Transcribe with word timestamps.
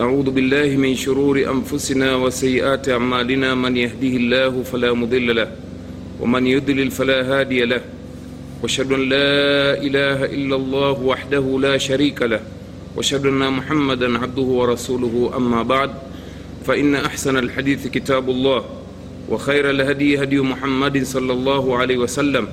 نعوذ 0.00 0.30
بالله 0.30 0.80
من 0.80 0.96
شرور 0.96 1.44
أنفسنا 1.44 2.16
وسيئات 2.16 2.88
أعمالنا. 2.88 3.54
من 3.54 3.76
يهده 3.76 4.14
الله 4.16 4.62
فلا 4.62 4.96
مضل 4.96 5.36
له 5.36 5.48
ومن 6.20 6.46
يضلل 6.46 6.90
فلا 6.90 7.20
هادي 7.20 7.68
له. 7.68 7.84
وأشهد 8.62 8.92
أن 8.92 9.02
لا 9.12 9.76
إله 9.76 10.24
إلا 10.24 10.56
الله 10.56 10.96
وحده 11.04 11.44
لا 11.60 11.76
شريك 11.76 12.22
له. 12.22 12.40
وأشهد 12.96 13.26
أن 13.26 13.52
محمدا 13.52 14.18
عبده 14.18 14.42
ورسوله. 14.42 15.36
أما 15.36 15.62
بعد 15.62 15.90
فإن 16.64 16.94
أحسن 16.94 17.36
الحديث 17.36 17.92
كتاب 17.92 18.30
الله 18.30 18.64
وخير 19.28 19.70
الهدي 19.70 20.22
هدي 20.22 20.40
محمد 20.40 21.04
صلى 21.04 21.32
الله 21.32 21.64
عليه 21.76 21.98
وسلم 21.98 22.48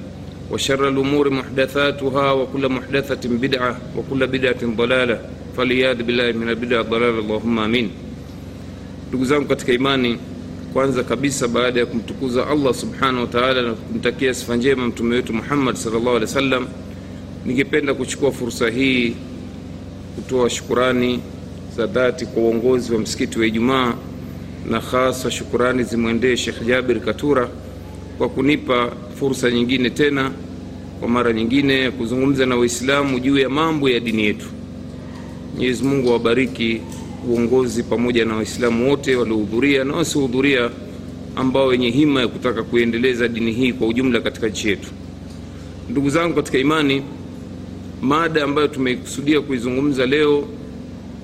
وشر 0.51 0.87
الأمور 0.87 1.29
محدثاتها 1.29 2.31
وكل 2.31 2.69
محدثة 2.69 3.23
بدعة 3.23 3.71
وكل 3.95 4.27
بدعة 4.27 4.61
ضلالة. 4.63 5.36
Faliyadhu 5.57 6.03
billahi 6.03 6.33
min 6.33 6.49
albida 6.49 6.83
dalala 6.83 7.17
allahumma 7.17 7.63
amin. 7.65 7.89
Ndugu 9.09 9.25
zangu 9.25 9.47
katika 9.47 9.73
imani, 9.73 10.17
kwanza 10.73 11.03
kabisa 11.03 11.47
baada 11.47 11.79
ya 11.79 11.85
kumtukuza 11.85 12.47
Allah 12.47 12.73
subhanahu 12.73 13.27
wa 13.33 13.53
na 13.53 13.73
kumtakia 13.73 14.33
sifa 14.33 14.55
njema 14.55 14.87
mtume 14.87 15.15
wetu 15.15 15.33
Muhammad 15.33 15.75
sallallahu 15.75 16.09
alaihi 16.09 16.25
wasallam, 16.25 16.67
ningependa 17.45 17.93
kuchukua 17.93 18.31
fursa 18.31 18.69
hii 18.69 19.15
kutoa 20.15 20.49
shukurani 20.49 21.19
za 21.77 21.85
dhati 21.87 22.25
kwa 22.25 22.43
uongozi 22.43 22.93
wa 22.93 22.99
msikiti 22.99 23.39
wa 23.39 23.45
Ijumaa 23.45 23.93
na 24.69 24.79
hasa 24.79 25.31
shukurani 25.31 25.83
zimwendee 25.83 26.35
Sheikh 26.37 26.65
Jabir 26.65 26.99
Katura 26.99 27.49
kwa 28.17 28.29
kunipa 28.29 28.91
fursa 29.19 29.51
nyingine 29.51 29.89
tena 29.89 30.31
kwa 30.99 31.07
mara 31.09 31.33
nyingine 31.33 31.91
kuzungumza 31.91 32.45
na 32.45 32.55
Waislamu 32.55 33.19
juu 33.19 33.37
ya 33.37 33.49
mambo 33.49 33.89
ya 33.89 33.99
dini 33.99 34.25
yetu. 34.25 34.45
Mwenyezi 35.57 35.83
Mungu 35.83 36.09
awabariki 36.09 36.81
uongozi 37.29 37.83
pamoja 37.83 38.25
na 38.25 38.35
Waislamu 38.35 38.89
wote 38.89 39.15
waliohudhuria 39.15 39.83
na 39.83 39.93
wasiohudhuria, 39.95 40.69
ambao 41.35 41.67
wenye 41.67 41.89
hima 41.89 42.21
ya 42.21 42.27
kutaka 42.27 42.63
kuendeleza 42.63 43.27
dini 43.27 43.51
hii 43.51 43.73
kwa 43.73 43.87
ujumla 43.87 44.19
katika 44.21 44.47
nchi 44.47 44.69
yetu. 44.69 44.89
Ndugu 45.89 46.09
zangu 46.09 46.35
katika 46.35 46.57
imani, 46.57 47.01
mada 48.01 48.43
ambayo 48.43 48.67
tumekusudia 48.67 49.41
kuizungumza 49.41 50.05
leo 50.05 50.47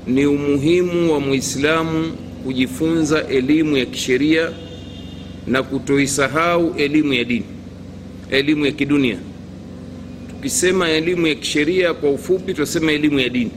ni 0.08 0.26
umuhimu 0.26 1.14
wa 1.14 1.20
Muislamu 1.20 2.12
kujifunza 2.46 3.28
elimu 3.28 3.78
ya 3.78 3.86
kisheria 3.86 4.52
na 5.48 5.64
kutoisahau 5.64 6.74
elimu 6.78 7.14
ya 7.14 7.24
dini, 7.24 7.46
elimu 8.32 8.66
ya 8.66 8.72
kidunia. 8.72 9.18
Tukisema 10.30 10.90
elimu 10.90 11.28
ya 11.28 11.36
kisheria, 11.36 11.94
kwa 11.94 12.10
ufupi 12.12 12.54
tunasema 12.54 12.92
elimu 12.92 13.20
ya 13.20 13.30
dini 13.30 13.52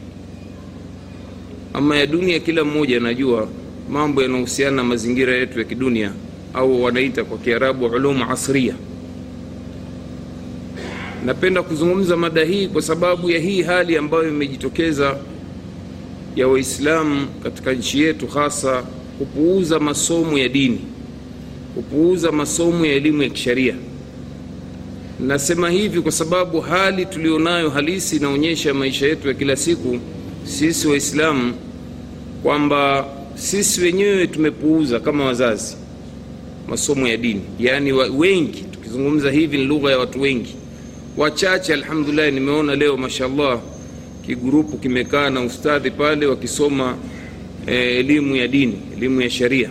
ama 1.76 1.96
ya 1.96 2.06
dunia, 2.06 2.38
kila 2.40 2.64
mmoja 2.64 2.96
anajua 2.96 3.48
mambo 3.90 4.22
yanayohusiana 4.22 4.76
na 4.76 4.84
mazingira 4.84 5.34
yetu 5.36 5.58
ya 5.58 5.64
kidunia, 5.64 6.12
au 6.54 6.82
wanaita 6.82 7.24
kwa 7.24 7.38
Kiarabu 7.38 7.84
ulumu 7.86 8.30
asria. 8.30 8.74
Napenda 11.24 11.62
kuzungumza 11.62 12.16
mada 12.16 12.44
hii 12.44 12.68
kwa 12.68 12.82
sababu 12.82 13.30
ya 13.30 13.38
hii 13.40 13.62
hali 13.62 13.96
ambayo 13.96 14.28
imejitokeza 14.28 15.16
ya 16.36 16.48
Waislamu 16.48 17.26
katika 17.42 17.72
nchi 17.72 18.02
yetu, 18.02 18.26
hasa 18.26 18.82
kupuuza 19.18 19.78
masomo 19.80 20.38
ya 20.38 20.48
dini, 20.48 20.80
kupuuza 21.74 22.32
masomo 22.32 22.86
ya 22.86 22.92
elimu 22.94 23.22
ya 23.22 23.28
kisheria. 23.28 23.74
Nasema 25.20 25.70
hivi 25.70 26.00
kwa 26.00 26.12
sababu 26.12 26.60
hali 26.60 27.06
tulionayo 27.06 27.70
halisi 27.70 28.16
inaonyesha 28.16 28.74
maisha 28.74 29.06
yetu 29.06 29.28
ya 29.28 29.34
kila 29.34 29.56
siku 29.56 29.98
sisi 30.46 30.88
Waislamu 30.88 31.54
kwamba 32.42 33.06
sisi 33.34 33.80
wenyewe 33.80 34.26
tumepuuza 34.26 35.00
kama 35.00 35.24
wazazi 35.24 35.76
masomo 36.68 37.08
ya 37.08 37.16
dini, 37.16 37.40
yaani 37.58 37.92
wengi. 37.92 38.64
Tukizungumza 38.70 39.30
hivi 39.30 39.58
ni 39.58 39.64
lugha 39.64 39.90
ya 39.90 39.98
watu 39.98 40.20
wengi, 40.20 40.54
wachache 41.16 41.74
alhamdulillah. 41.74 42.32
Nimeona 42.32 42.74
leo 42.74 42.96
mashallah 42.96 43.60
kigurupu 44.26 44.76
kimekaa 44.78 45.30
na 45.30 45.40
ustadhi 45.40 45.90
pale 45.90 46.26
wakisoma 46.26 46.96
eh, 47.66 47.96
elimu 47.98 48.36
ya 48.36 48.48
dini, 48.48 48.78
elimu 48.96 49.20
ya 49.20 49.30
sharia, 49.30 49.70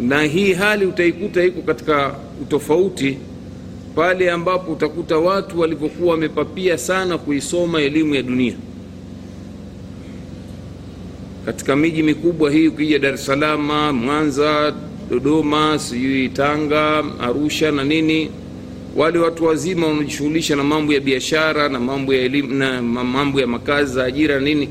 na 0.00 0.22
hii 0.22 0.52
hali 0.52 0.86
utaikuta 0.86 1.44
iko 1.44 1.62
katika 1.62 2.14
utofauti 2.42 3.18
pale 3.94 4.30
ambapo 4.30 4.72
utakuta 4.72 5.18
watu 5.18 5.60
walivyokuwa 5.60 6.10
wamepapia 6.12 6.78
sana 6.78 7.18
kuisoma 7.18 7.80
elimu 7.80 8.14
ya 8.14 8.22
dunia 8.22 8.54
katika 11.48 11.76
miji 11.76 12.02
mikubwa 12.02 12.50
hii, 12.50 12.68
ukija 12.68 12.98
Dar 12.98 13.14
es 13.14 13.26
Salaam, 13.26 13.96
Mwanza, 13.96 14.74
Dodoma, 15.10 15.78
sijui 15.78 16.28
Tanga, 16.28 17.04
Arusha 17.20 17.70
na 17.72 17.84
nini, 17.84 18.30
wale 18.96 19.18
watu 19.18 19.44
wazima 19.44 19.86
wanajishughulisha 19.86 20.56
na 20.56 20.64
mambo 20.64 20.92
ya 20.92 21.00
biashara 21.00 21.68
na 21.68 21.80
mambo 21.80 22.14
ya 22.14 22.20
elimu 22.22 22.54
na 22.54 22.82
mambo 22.82 23.40
ya 23.40 23.46
makazi 23.46 23.94
za 23.94 24.04
ajira 24.04 24.34
na 24.34 24.40
nini, 24.40 24.68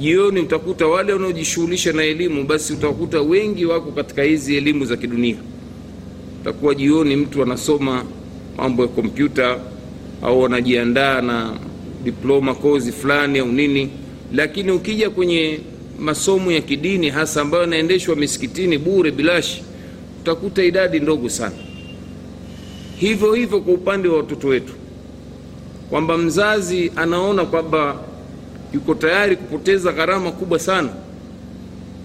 jioni 0.00 0.40
utakuta 0.40 0.86
wale 0.86 1.12
wanaojishughulisha 1.12 1.92
na 1.92 2.04
elimu, 2.04 2.44
basi 2.44 2.72
utakuta 2.72 3.20
wengi 3.20 3.64
wako 3.66 3.90
katika 3.92 4.22
hizi 4.22 4.56
elimu 4.56 4.84
za 4.84 4.96
kidunia. 4.96 5.36
Utakuwa 6.40 6.74
jioni 6.74 7.16
mtu 7.16 7.42
anasoma 7.42 8.04
mambo 8.56 8.82
ya 8.82 8.88
kompyuta 8.88 9.58
au 10.22 10.40
wanajiandaa 10.42 11.20
na 11.20 11.52
diploma 12.04 12.54
kozi 12.54 12.92
fulani 12.92 13.38
au 13.38 13.48
nini, 13.52 13.88
lakini 14.34 14.70
ukija 14.70 15.10
kwenye 15.10 15.58
masomo 16.00 16.52
ya 16.52 16.60
kidini 16.60 17.10
hasa 17.10 17.40
ambayo 17.40 17.62
yanaendeshwa 17.62 18.16
misikitini 18.16 18.78
bure 18.78 19.10
bilashi, 19.10 19.62
utakuta 20.20 20.64
idadi 20.64 21.00
ndogo 21.00 21.28
sana. 21.28 21.54
Hivyo 22.96 23.32
hivyo 23.34 23.60
kwa 23.60 23.74
upande 23.74 24.08
wa 24.08 24.16
watoto 24.16 24.48
wetu, 24.48 24.72
kwamba 25.90 26.18
mzazi 26.18 26.92
anaona 26.96 27.44
kwamba 27.44 27.96
yuko 28.74 28.94
tayari 28.94 29.36
kupoteza 29.36 29.92
gharama 29.92 30.32
kubwa 30.32 30.58
sana 30.58 30.88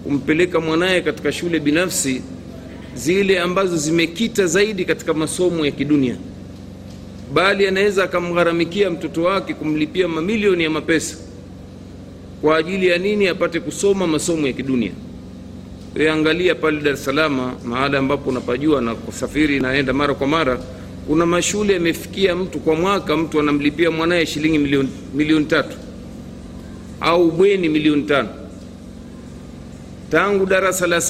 kumpeleka 0.04 0.60
mwanaye 0.60 1.00
katika 1.00 1.32
shule 1.32 1.60
binafsi 1.60 2.22
zile 2.94 3.40
ambazo 3.40 3.76
zimekita 3.76 4.46
zaidi 4.46 4.84
katika 4.84 5.14
masomo 5.14 5.64
ya 5.66 5.70
kidunia, 5.70 6.16
bali 7.34 7.66
anaweza 7.66 8.04
akamgharamikia 8.04 8.90
mtoto 8.90 9.22
wake 9.22 9.54
kumlipia 9.54 10.08
mamilioni 10.08 10.64
ya 10.64 10.70
mapesa 10.70 11.16
kwa 12.40 12.56
ajili 12.56 12.86
ya 12.86 12.98
nini? 12.98 13.28
Apate 13.28 13.60
kusoma 13.60 14.06
masomo 14.06 14.46
ya 14.46 14.52
kidunia. 14.52 14.92
Wewe 15.94 16.10
angalia 16.10 16.54
pale 16.54 16.80
Dar 16.80 16.92
es 16.94 17.04
Salaam, 17.04 17.52
mahala 17.64 17.98
ambapo 17.98 18.30
unapajua 18.30 18.80
na 18.80 18.94
kusafiri 18.94 19.60
naenda 19.60 19.92
mara 19.92 20.14
kwa 20.14 20.26
mara, 20.26 20.58
kuna 21.06 21.26
mashule 21.26 21.72
yamefikia 21.74 22.36
mtu 22.36 22.58
kwa 22.58 22.74
mwaka 22.74 23.16
mtu 23.16 23.40
anamlipia 23.40 23.90
mwanaye 23.90 24.26
shilingi 24.26 24.58
milioni 24.58 24.88
milioni 25.14 25.44
tatu 25.44 25.76
au 27.00 27.30
bweni 27.30 27.68
milioni 27.68 28.02
tano 28.02 28.28
tangu 30.10 30.46
darasa 30.46 30.86
la 30.86 31.02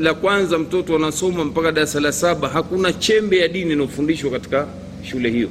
la 0.00 0.14
kwanza 0.14 0.58
mtoto 0.58 0.96
anasoma 0.96 1.44
mpaka 1.44 1.72
darasa 1.72 2.00
la 2.00 2.12
saba. 2.12 2.48
Hakuna 2.48 2.92
chembe 2.92 3.38
ya 3.38 3.48
dini 3.48 3.72
inayofundishwa 3.72 4.30
katika 4.30 4.66
shule 5.10 5.30
hiyo, 5.30 5.48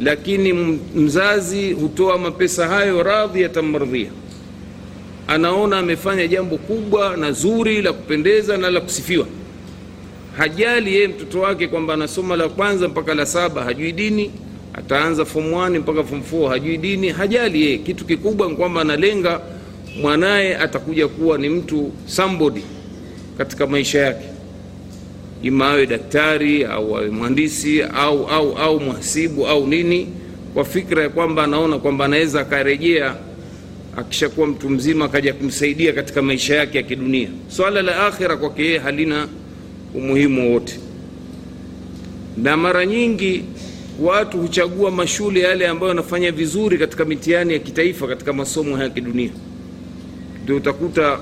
lakini 0.00 0.52
mzazi 0.94 1.72
hutoa 1.72 2.18
mapesa 2.18 2.68
hayo 2.68 3.02
radhi 3.02 3.42
yatamardhia 3.42 4.10
anaona 5.28 5.78
amefanya 5.78 6.26
jambo 6.26 6.56
kubwa 6.56 7.16
na 7.16 7.32
zuri 7.32 7.82
la 7.82 7.92
kupendeza 7.92 8.56
na 8.56 8.70
la 8.70 8.80
kusifiwa. 8.80 9.26
Hajali 10.36 10.94
yeye 10.94 11.08
mtoto 11.08 11.40
wake 11.40 11.68
kwamba 11.68 11.94
anasoma 11.94 12.36
la 12.36 12.48
kwanza 12.48 12.88
mpaka 12.88 13.14
la 13.14 13.26
saba 13.26 13.64
hajui 13.64 13.92
dini, 13.92 14.30
ataanza 14.74 15.24
form 15.24 15.52
1 15.52 15.78
mpaka 15.78 16.04
form 16.04 16.22
4 16.32 16.48
hajui 16.48 16.78
dini. 16.78 17.08
Hajali 17.08 17.62
yeye, 17.62 17.78
kitu 17.78 18.04
kikubwa 18.04 18.48
ni 18.48 18.56
kwamba 18.56 18.80
analenga 18.80 19.40
mwanaye 20.02 20.56
atakuja 20.56 21.08
kuwa 21.08 21.38
ni 21.38 21.48
mtu 21.48 21.92
somebody 22.06 22.62
katika 23.38 23.66
maisha 23.66 23.98
yake, 23.98 24.24
ima 25.42 25.68
awe 25.70 25.86
daktari 25.86 26.64
au 26.64 26.96
awe 26.96 27.10
mhandisi 27.10 27.82
au, 27.82 28.26
au, 28.26 28.58
au 28.58 28.80
mhasibu 28.80 29.46
au 29.46 29.66
nini, 29.66 30.08
kwa 30.54 30.64
fikra 30.64 31.02
ya 31.02 31.08
kwamba 31.08 31.44
anaona 31.44 31.78
kwamba 31.78 32.04
anaweza 32.04 32.40
akarejea 32.40 33.14
akishakuwa 33.96 34.46
mtu 34.46 34.70
mzima 34.70 35.04
akaja 35.04 35.32
kumsaidia 35.34 35.92
katika 35.92 36.22
maisha 36.22 36.56
yake 36.56 36.76
ya 36.78 36.82
kidunia. 36.84 37.28
Swala 37.48 37.82
la 37.82 38.06
akhira 38.06 38.36
kwake 38.36 38.62
yeye 38.64 38.78
halina 38.78 39.28
umuhimu 39.94 40.46
wowote, 40.48 40.78
na 42.36 42.56
mara 42.56 42.86
nyingi 42.86 43.44
watu 44.00 44.38
huchagua 44.38 44.90
mashule 44.90 45.40
yale 45.40 45.66
ambayo 45.68 45.88
yanafanya 45.88 46.32
vizuri 46.32 46.78
katika 46.78 47.04
mitihani 47.04 47.52
ya 47.52 47.58
kitaifa 47.58 48.06
katika 48.06 48.32
masomo 48.32 48.72
haya 48.76 48.88
ya 48.88 48.94
kidunia. 48.94 49.30
Ndio 50.44 50.56
utakuta 50.56 51.18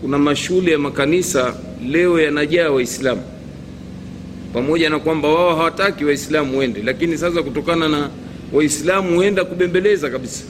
kuna 0.00 0.18
mashule 0.18 0.72
ya 0.72 0.78
makanisa 0.78 1.54
leo 1.88 2.20
yanajaa 2.20 2.70
Waislamu, 2.70 3.22
pamoja 4.52 4.90
na 4.90 4.98
kwamba 4.98 5.28
wao 5.28 5.56
hawataki 5.56 6.04
Waislamu 6.04 6.58
wende, 6.58 6.82
lakini 6.82 7.18
sasa 7.18 7.42
kutokana 7.42 7.88
na 7.88 8.10
Waislamu 8.52 9.16
huenda 9.16 9.44
kubembeleza 9.44 10.10
kabisa 10.10 10.44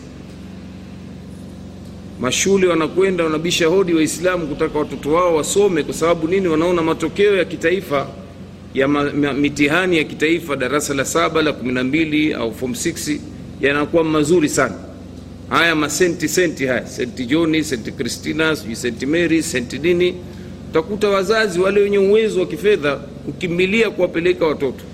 mashule 2.20 2.66
wanakwenda 2.66 3.24
wanabisha 3.24 3.66
hodi 3.66 3.94
waislamu 3.94 4.46
kutaka 4.46 4.78
watoto 4.78 5.12
wao 5.12 5.36
wasome 5.36 5.82
kwa 5.82 5.94
sababu 5.94 6.28
nini? 6.28 6.48
Wanaona 6.48 6.82
matokeo 6.82 7.36
ya 7.36 7.44
kitaifa 7.44 8.08
ya 8.74 8.88
mitihani 9.34 9.96
ya 9.96 10.04
kitaifa 10.04 10.56
darasa 10.56 10.94
la 10.94 11.04
saba 11.04 11.42
la 11.42 11.52
kumi 11.52 11.72
na 11.72 11.84
mbili 11.84 12.34
au 12.34 12.54
form 12.54 12.72
6 12.72 13.18
yanakuwa 13.60 14.04
mazuri 14.04 14.48
sana. 14.48 14.74
Haya 15.48 15.74
masenti 15.74 16.28
senti 16.28 16.66
haya 16.66 16.86
senti 16.86 17.26
John 17.26 17.62
senti 17.62 17.92
cristina 17.92 18.56
sijui 18.56 18.76
senti 18.76 19.06
mary 19.06 19.42
senti 19.42 19.78
nini. 19.78 20.14
Utakuta 20.70 21.08
wazazi 21.08 21.60
wale 21.60 21.80
wenye 21.80 21.98
uwezo 21.98 22.40
wa 22.40 22.46
kifedha 22.46 22.96
kukimbilia 22.96 23.90
kuwapeleka 23.90 24.46
watoto. 24.46 24.84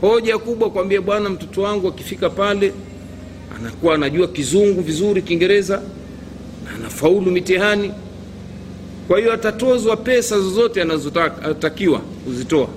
Hoja 0.00 0.38
kubwa 0.38 0.70
kwambia 0.70 1.00
bwana 1.00 1.30
mtoto 1.30 1.62
wangu 1.62 1.88
akifika 1.88 2.30
pale 2.30 2.72
anakuwa 3.56 3.94
anajua 3.94 4.28
kizungu 4.28 4.80
vizuri 4.80 5.22
kiingereza 5.22 5.82
na 6.98 7.04
anafaulu 7.06 7.30
mitihani. 7.30 7.92
Kwa 9.08 9.18
hiyo 9.18 9.32
atatozwa 9.32 9.96
pesa 9.96 10.40
zozote 10.40 10.82
anazotakiwa 10.82 11.98
kuzitoa. 12.00 12.68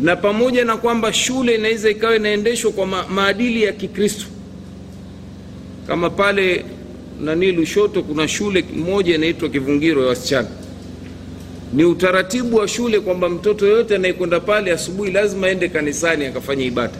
Na 0.00 0.16
pamoja 0.16 0.64
na 0.64 0.76
kwamba 0.76 1.12
shule 1.12 1.54
inaweza 1.54 1.90
ikawa 1.90 2.16
inaendeshwa 2.16 2.72
kwa 2.72 2.86
ma 2.86 3.06
maadili 3.08 3.62
ya 3.62 3.72
kikristo. 3.72 4.26
Kama 5.86 6.10
pale 6.10 6.64
nani 7.20 7.52
lushoto 7.52 8.02
kuna 8.02 8.28
shule 8.28 8.64
moja 8.76 9.14
inaitwa 9.14 9.48
kivungiro 9.48 10.02
ya 10.02 10.08
wasichana. 10.08 10.48
Ni 11.72 11.84
utaratibu 11.84 12.56
wa 12.56 12.68
shule 12.68 13.00
kwamba 13.00 13.28
mtoto 13.28 13.66
yoyote 13.66 13.94
anayekwenda 13.94 14.40
pale 14.40 14.72
asubuhi 14.72 15.10
lazima 15.12 15.46
aende 15.46 15.68
kanisani 15.68 16.26
akafanya 16.26 16.64
ibada. 16.64 16.98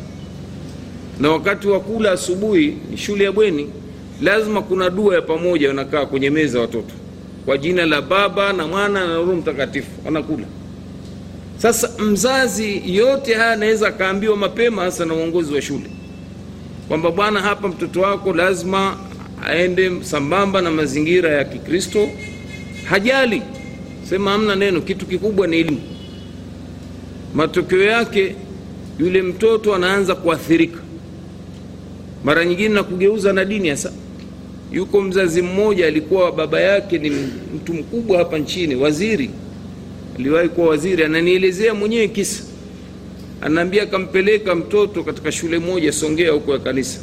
Na 1.21 1.31
wakati 1.31 1.69
wa 1.69 1.81
kula 1.81 2.13
asubuhi 2.13 2.77
ni 2.91 2.97
shule 2.97 3.25
ya 3.25 3.33
bweni 3.33 3.71
lazima 4.23 4.63
kuna 4.63 4.91
dua 4.91 5.15
ya 5.15 5.23
pamoja 5.23 5.69
wanakaa 5.69 6.07
kwenye 6.07 6.31
meza 6.31 6.61
watoto. 6.61 6.95
Kwa 7.47 7.59
jina 7.59 7.87
la 7.87 8.03
baba 8.03 8.53
na 8.53 8.67
mwana 8.67 9.07
na 9.07 9.15
roho 9.17 9.35
mtakatifu 9.35 9.91
wanakula 10.05 10.45
sasa 11.59 11.91
mzazi 11.99 12.83
yote 12.97 13.35
haya 13.35 13.53
anaweza 13.53 13.89
akaambiwa 13.89 14.37
mapema 14.37 14.83
hasa 14.83 15.05
na 15.05 15.15
uongozi 15.15 15.55
wa 15.55 15.63
shule. 15.63 15.91
Kwamba 16.89 17.11
bwana 17.11 17.41
hapa 17.41 17.69
mtoto 17.69 18.01
wako 18.01 18.33
lazima 18.33 18.97
aende 19.47 19.91
sambamba 20.03 20.61
na 20.61 20.71
mazingira 20.71 21.31
ya 21.31 21.45
kikristo. 21.45 22.09
Hajali. 22.85 23.43
Sema 24.09 24.31
hamna 24.31 24.55
neno 24.57 24.81
kitu 24.81 25.07
kikubwa 25.07 25.47
ni 25.47 25.57
elimu. 25.59 25.81
Matokeo 27.35 27.83
yake 27.83 28.35
yule 28.99 29.23
mtoto 29.23 29.75
anaanza 29.75 30.15
kuathirika. 30.15 30.79
Mara 32.25 32.45
nyingine 32.45 32.69
na 32.69 32.83
kugeuza 32.83 33.33
na 33.33 33.45
dini 33.45 33.69
hasa 33.69 33.93
yuko 34.73 35.01
mzazi 35.03 35.43
mmoja 35.43 35.87
alikuwa 35.87 36.33
baba 36.33 36.61
yake 36.61 36.99
ni 36.99 37.11
mtu 37.57 37.75
mkubwa 37.75 38.19
hapa 38.19 38.39
nchini 38.39 38.75
waziri. 38.75 39.31
Aliwahi 40.19 40.49
kuwa 40.49 40.69
waziri 40.69 41.05
ananielezea 41.05 41.75
mwenyewe 41.75 42.09
kisa. 42.09 42.43
Anaambia 43.41 43.83
akampeleka 43.83 44.55
mtoto 44.55 45.03
katika 45.05 45.33
shule 45.33 45.59
moja 45.59 45.93
songea 45.93 46.33
huko 46.33 46.53
ya 46.53 46.59
kanisa 46.59 47.01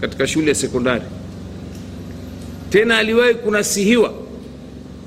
katika 0.00 0.26
shule 0.26 0.48
ya 0.48 0.54
sekondari. 0.54 1.04
Tena 2.70 2.98
aliwahi 2.98 3.34
kunasihiwa. 3.34 4.14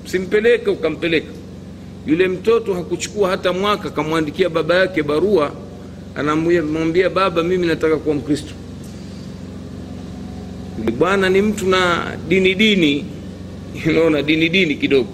Simpeleke 0.05 0.69
ukampeleka. 0.69 1.31
Yule 2.07 2.27
mtoto 2.27 2.73
hakuchukua 2.73 3.29
hata 3.29 3.53
mwaka 3.53 3.87
akamwandikia 3.87 4.49
baba 4.49 4.75
yake 4.75 5.03
barua. 5.03 5.51
Anamwambia 6.15 7.09
baba 7.09 7.43
mimi 7.43 7.67
nataka 7.67 7.97
kuwa 7.97 8.15
mkristo 8.15 8.53
bwana 10.81 11.29
ni 11.29 11.41
mtu 11.41 11.65
na 11.65 12.11
dini 12.27 12.55
dini. 12.55 13.05
Unaona 13.89 14.21
dini 14.21 14.49
dini 14.49 14.75
kidogo. 14.75 15.09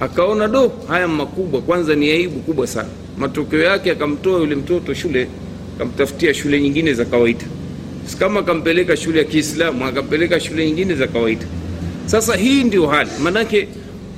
Akaona 0.00 0.48
do 0.48 0.72
haya 0.88 1.08
makubwa 1.08 1.60
kwanza 1.62 1.94
ni 1.94 2.10
aibu 2.10 2.40
kubwa 2.40 2.66
sana. 2.66 2.88
Matokeo 3.18 3.60
yake 3.60 3.90
akamtoa 3.90 4.40
yule 4.40 4.54
mtoto 4.54 4.94
shule 4.94 5.28
akamtafutia 5.76 6.34
shule 6.34 6.60
nyingine 6.60 6.94
za 6.94 7.04
kawaida. 7.04 7.44
Kama 8.18 8.40
akampeleka 8.40 8.96
shule 8.96 9.18
ya 9.18 9.24
kiislamu 9.24 9.84
akampeleka 9.86 10.40
shule 10.40 10.66
nyingine 10.66 10.94
za 10.94 11.06
kawaida. 11.06 11.46
Sasa 12.06 12.36
hii 12.36 12.64
ndio 12.64 12.86
hali. 12.86 13.10
Manake 13.22 13.68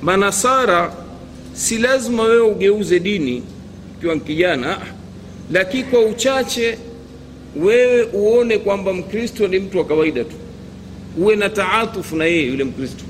manasara 0.02 0.92
si 1.52 1.78
lazima 1.78 2.22
wewe 2.22 2.40
ugeuze 2.50 3.00
dini 3.00 3.42
ukiwa 3.98 4.16
kijana 4.16 4.78
lakini 5.52 5.84
kwa 5.84 6.00
uchache 6.00 6.78
wewe 7.56 8.02
uone 8.12 8.58
kwamba 8.58 8.92
mkristo 8.92 9.48
ni 9.48 9.58
mtu 9.58 9.78
wa 9.78 9.84
kawaida 9.84 10.24
tu. 10.24 10.36
Uwe 11.18 11.36
na 11.36 11.48
taatufu 11.48 12.16
na 12.16 12.24
yeye 12.24 12.46
yule 12.46 12.64
mkristo. 12.64 13.04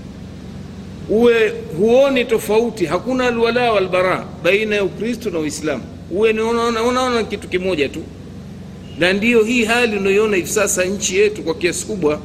Uwe 1.08 1.52
huoni 1.78 2.24
tofauti 2.24 2.86
hakuna 2.86 3.26
alwala 3.26 3.72
walbara 3.72 4.26
baina 4.44 4.76
ya 4.76 4.84
ukristo 4.84 5.30
na 5.30 5.38
uislamu. 5.38 5.82
Uwe 6.10 6.30
unaona, 6.30 7.22
kitu 7.24 7.48
kimoja 7.48 7.88
tu. 7.88 8.02
Na 8.98 9.12
ndiyo 9.12 9.42
hii 9.44 9.64
hali 9.64 9.96
unayoiona 9.96 10.36
hivi 10.36 10.48
sasa 10.48 10.84
nchi 10.84 11.16
yetu 11.16 11.42
kwa 11.42 11.54
kiasi 11.54 11.86
kubwa 11.86 12.20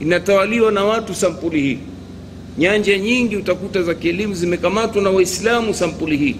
inatawaliwa 0.00 0.72
na 0.72 0.84
watu 0.84 1.14
sampuli 1.14 1.60
hii. 1.62 1.78
Nyanja 2.58 2.98
nyingi 2.98 3.36
utakuta 3.36 3.82
za 3.82 3.94
kielimu 3.94 4.34
zimekamatwa 4.34 5.02
na 5.02 5.10
waislamu 5.10 5.74
sampuli 5.74 6.16
hii. 6.16 6.36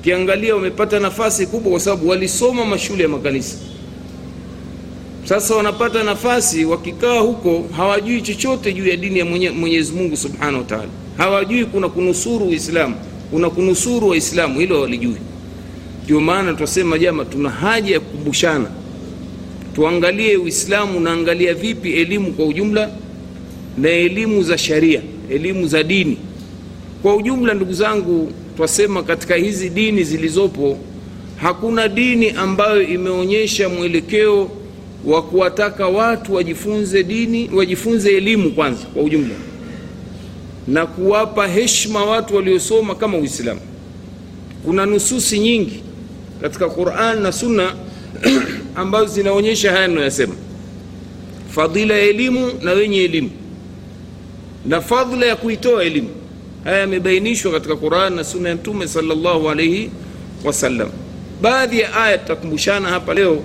Ukiangalia 0.00 0.54
wamepata 0.54 1.00
nafasi 1.00 1.46
kubwa 1.46 1.70
kwa 1.70 1.80
sababu 1.80 2.08
walisoma 2.08 2.64
mashule 2.64 3.02
ya 3.02 3.08
makanisa 3.08 3.56
sasa 5.30 5.54
wanapata 5.56 6.02
nafasi 6.04 6.64
wakikaa 6.64 7.18
huko 7.20 7.64
hawajui 7.76 8.22
chochote 8.22 8.72
juu 8.72 8.86
ya 8.86 8.96
dini 8.96 9.18
ya 9.18 9.24
mwenye, 9.24 9.50
mwenyezi 9.50 9.92
mungu 9.92 10.16
subhanahu 10.16 10.58
wa 10.58 10.64
taala. 10.64 10.88
Hawajui 11.16 11.64
kuna 11.64 11.88
kunusuru 11.88 12.46
uislamu 12.48 12.94
kuna 13.30 13.50
kunusuru 13.50 14.08
waislamu 14.08 14.60
hilo 14.60 14.74
hawalijui. 14.76 15.16
Ndio 16.04 16.20
maana 16.20 16.52
twasema 16.54 16.98
jama 16.98 17.24
tuna 17.24 17.50
haja 17.50 17.94
ya 17.94 18.00
kukumbushana. 18.00 18.66
Tuangalie 19.74 20.36
uislamu 20.36 20.98
unaangalia 20.98 21.54
vipi 21.54 21.92
elimu 21.92 22.32
kwa 22.32 22.46
ujumla 22.46 22.90
na 23.78 23.88
elimu 23.88 24.42
za 24.42 24.58
sharia 24.58 25.02
elimu 25.30 25.66
za 25.66 25.82
dini. 25.82 26.16
Kwa 27.02 27.16
ujumla 27.16 27.54
ndugu 27.54 27.72
zangu 27.72 28.32
twasema 28.56 29.02
katika 29.02 29.34
hizi 29.34 29.68
dini 29.70 30.04
zilizopo 30.04 30.78
hakuna 31.36 31.88
dini 31.88 32.30
ambayo 32.30 32.82
imeonyesha 32.82 33.68
mwelekeo 33.68 34.50
wa 35.04 35.22
kuwataka 35.22 35.86
watu 35.88 36.34
wajifunze 36.34 37.02
dini 37.02 37.50
wajifunze 37.54 38.16
elimu 38.16 38.50
kwanza 38.50 38.84
kwa 38.94 39.02
ujumla 39.02 39.34
na 40.68 40.86
kuwapa 40.86 41.46
heshima 41.48 42.04
watu 42.04 42.36
waliosoma 42.36 42.94
kama 42.94 43.18
uislamu. 43.18 43.60
Kuna 44.64 44.86
nususi 44.86 45.38
nyingi 45.38 45.82
katika 46.40 46.68
quran 46.68 47.22
na 47.22 47.32
sunna 47.32 47.74
ambazo 48.74 49.06
zinaonyesha 49.06 49.72
haya 49.72 49.88
ninayosema, 49.88 50.34
fadhila 51.50 51.94
ya 51.94 52.00
elimu 52.02 52.52
na 52.62 52.70
wenye 52.72 53.04
elimu 53.04 53.30
na 54.66 54.80
fadhila 54.80 55.26
ya 55.26 55.36
kuitoa 55.36 55.84
elimu. 55.84 56.08
Haya 56.64 56.78
yamebainishwa 56.78 57.52
katika 57.52 57.76
quran 57.76 58.14
na 58.14 58.24
sunna 58.24 58.48
ya 58.48 58.54
mtume 58.54 58.88
sallallahu 58.88 59.50
alaihi 59.50 59.90
wasallam. 60.44 60.88
Baadhi 61.42 61.80
ya 61.80 61.94
aya 61.96 62.18
tutakumbushana 62.18 62.88
hapa 62.88 63.14
leo 63.14 63.42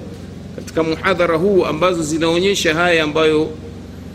katika 0.75 0.95
muhadhara 0.95 1.37
huu 1.37 1.65
ambazo 1.65 2.03
zinaonyesha 2.03 2.73
haya 2.73 3.03
ambayo 3.03 3.49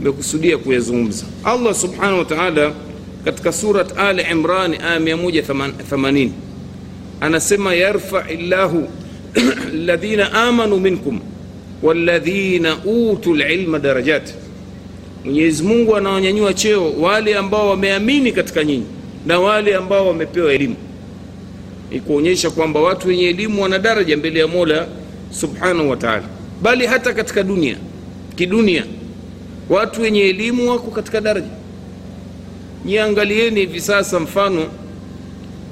mekusudia 0.00 0.58
kuyazungumza. 0.58 1.24
Allah 1.44 1.74
subhanahu 1.74 2.18
wa 2.18 2.72
katika 3.24 3.52
surat 3.52 3.98
ali 3.98 4.22
imran 4.30 4.74
aya 4.74 4.98
180 4.98 6.28
anasema 7.20 7.74
yarfai 7.74 8.36
llahu 8.36 8.88
ladhina 9.86 10.32
amanu 10.32 10.76
minkum 10.80 11.20
waladhina 11.82 12.76
utu 12.84 13.34
lilma 13.34 13.78
darajat. 13.78 14.34
Mwenyezi 15.24 15.62
mungu 15.62 15.96
anawanyanyua 15.96 16.54
cheo 16.54 16.92
wale 16.92 17.36
ambao 17.36 17.68
wameamini 17.68 18.32
katika 18.32 18.64
nyinyi 18.64 18.86
na 19.26 19.40
wale 19.40 19.74
ambao 19.74 20.06
wamepewa 20.08 20.52
elimu. 20.52 20.76
Ni 21.90 22.00
kuonyesha 22.00 22.50
kwamba 22.50 22.80
watu 22.80 23.08
wenye 23.08 23.28
elimu 23.28 23.62
wana 23.62 23.78
daraja 23.78 24.16
mbele 24.16 24.40
ya 24.40 24.46
mola 24.46 24.86
subhanahu 25.30 25.90
wa 25.90 25.96
taala 25.96 26.39
bali 26.62 26.86
hata 26.86 27.12
katika 27.14 27.42
dunia 27.42 27.76
kidunia 28.36 28.84
watu 29.68 30.02
wenye 30.02 30.20
elimu 30.20 30.70
wako 30.70 30.90
katika 30.90 31.20
daraja. 31.20 31.46
Niangalieni 32.84 33.60
hivi 33.60 33.80
sasa 33.80 34.20
mfano 34.20 34.66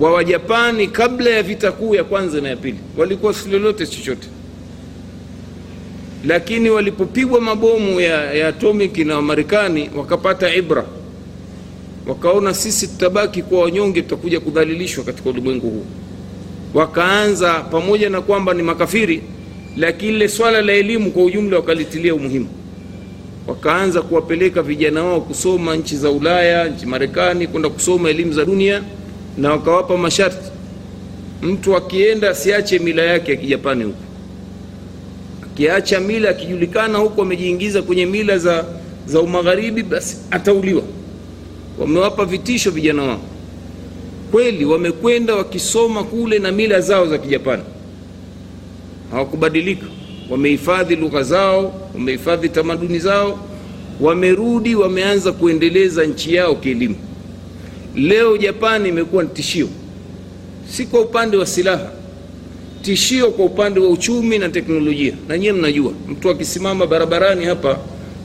wa 0.01 0.13
wajapani 0.13 0.87
kabla 0.87 1.31
ya 1.31 1.43
vita 1.43 1.73
kuu 1.73 1.95
ya 1.95 2.05
kwanza 2.05 2.41
na 2.41 2.49
ya 2.49 2.57
pili. 2.57 2.79
Walikuwa 2.99 3.35
si 3.35 3.49
lolote 3.49 3.87
chochote. 3.87 4.29
Lakini 6.27 6.71
walipopigwa 6.71 7.41
mabomu 7.41 8.01
ya, 8.01 8.35
ya 8.35 8.49
atomic 8.49 8.99
na 8.99 9.17
wamarekani 9.17 9.91
wakapata 9.97 10.55
ibra. 10.55 10.85
Wakaona 12.07 12.55
sisi 12.55 12.87
tutabaki 12.89 13.43
kuwa 13.43 13.63
wanyonge 13.63 14.03
tutakuja 14.03 14.41
kudhalilishwa 14.41 15.05
katika 15.05 15.31
ulimwengu 15.31 15.71
huu. 15.71 15.85
Wakaanza 16.75 17.55
pamoja 17.55 18.11
na 18.11 18.21
kwamba 18.21 18.55
ni 18.55 18.63
makafiri 18.63 19.23
lakini 19.79 20.13
ile 20.13 20.29
swala 20.29 20.63
la 20.63 20.73
elimu 20.73 21.11
kwa 21.11 21.25
ujumla 21.25 21.57
wakalitilia 21.57 22.15
umuhimu. 22.15 22.49
Wakaanza 23.47 24.03
kuwapeleka 24.03 24.63
vijana 24.63 25.05
wao 25.05 25.21
kusoma 25.21 25.77
nchi 25.77 25.97
za 25.97 26.11
ulaya 26.11 26.69
nchi 26.69 26.87
marekani 26.87 27.47
kwenda 27.47 27.69
kusoma 27.69 28.11
elimu 28.11 28.33
za 28.33 28.45
dunia 28.45 28.83
na 29.39 29.51
wakawapa 29.51 29.97
masharti. 29.97 30.51
Mtu 31.43 31.77
akienda 31.77 32.31
asiache 32.31 32.79
mila 32.79 33.03
yake 33.03 33.31
ya 33.31 33.37
kijapani 33.37 33.85
huko. 33.85 33.99
Akiacha 35.43 36.01
mila 36.01 36.31
akijulikana 36.31 36.99
huko 36.99 37.23
amejiingiza 37.23 37.83
kwenye 37.83 38.07
mila 38.07 38.39
za, 38.39 38.65
za 39.07 39.21
umagharibi 39.21 39.83
basi 39.83 40.17
atauliwa. 40.31 40.83
Wamewapa 41.79 42.25
vitisho 42.25 42.71
vijana 42.71 43.03
wao. 43.03 43.21
Kweli 44.31 44.65
wamekwenda 44.65 45.35
wakisoma 45.35 46.05
kule 46.05 46.39
na 46.39 46.53
mila 46.53 46.81
zao 46.81 47.07
za 47.07 47.19
kijapani 47.19 47.63
hawakubadilika. 49.11 49.87
Wamehifadhi 50.31 50.97
lugha 50.97 51.23
zao 51.23 51.91
wamehifadhi 51.95 52.49
tamaduni 52.49 52.99
zao 52.99 53.39
wamerudi 54.01 54.75
wameanza 54.75 55.33
kuendeleza 55.33 56.05
nchi 56.05 56.35
yao 56.35 56.55
kielimu. 56.55 56.97
Leo 57.97 58.37
japani 58.37 58.89
imekuwa 58.89 59.23
ni 59.23 59.29
tishio 59.29 59.69
si 60.71 60.87
kwa 60.87 61.01
upande 61.01 61.37
wa 61.37 61.47
silaha 61.47 61.91
tishio 62.83 63.31
kwa 63.31 63.45
upande 63.45 63.81
wa 63.81 63.89
uchumi 63.89 64.39
na 64.39 64.49
teknolojia. 64.49 65.13
Na 65.29 65.39
nyiye 65.39 65.53
mnajua 65.53 65.93
mtu 66.09 66.31
akisimama 66.31 66.87
barabarani 66.87 67.45
hapa 67.45 67.79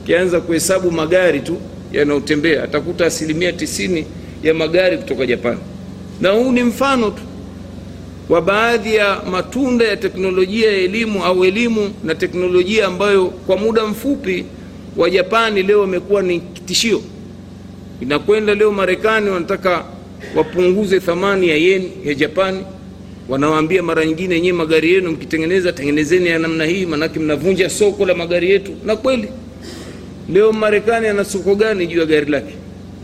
akianza 0.04 0.40
kuhesabu 0.40 0.90
magari 0.90 1.40
tu 1.40 1.56
yanayotembea 1.92 2.62
atakuta 2.64 3.06
asilimia 3.06 3.52
tisini 3.52 4.04
ya 4.42 4.54
magari 4.54 4.98
kutoka 4.98 5.26
japani. 5.26 5.58
Na 6.20 6.30
huu 6.30 6.52
ni 6.52 6.62
mfano 6.62 7.10
tu 7.10 7.22
wa 8.28 8.40
baadhi 8.42 8.94
ya 8.94 9.22
matunda 9.30 9.84
ya 9.84 9.96
teknolojia 9.96 10.72
ya 10.72 10.78
elimu 10.78 11.24
au 11.24 11.44
elimu 11.44 11.90
na 12.04 12.14
teknolojia 12.14 12.86
ambayo 12.86 13.26
kwa 13.26 13.56
muda 13.56 13.86
mfupi 13.86 14.44
wa 14.96 15.10
japani 15.10 15.62
leo 15.62 15.80
wamekuwa 15.80 16.22
ni 16.22 16.40
tishio. 16.40 17.02
Inakwenda 18.00 18.54
leo 18.54 18.72
marekani 18.72 19.30
wanataka 19.30 19.84
wapunguze 20.36 21.00
thamani 21.00 21.48
ya 21.48 21.56
yeni 21.56 21.90
ya 22.04 22.14
japani. 22.14 22.64
Wanawaambia 23.28 23.82
mara 23.82 24.04
nyingine 24.06 24.40
nyewe 24.40 24.58
magari 24.58 24.92
yenu 24.92 25.10
mkitengeneza 25.10 25.72
tengenezeni 25.72 26.28
ya 26.28 26.38
namna 26.38 26.64
hii 26.64 26.86
manake 26.86 27.18
mnavunja 27.18 27.70
soko 27.70 28.06
la 28.06 28.14
magari 28.14 28.50
yetu. 28.50 28.72
Na 28.84 28.96
kweli 28.96 29.28
leo 30.32 30.52
marekani 30.52 31.06
ana 31.08 31.24
soko 31.24 31.54
gani 31.54 31.86
juu 31.86 32.00
ya 32.00 32.06
gari 32.06 32.30
lake? 32.30 32.54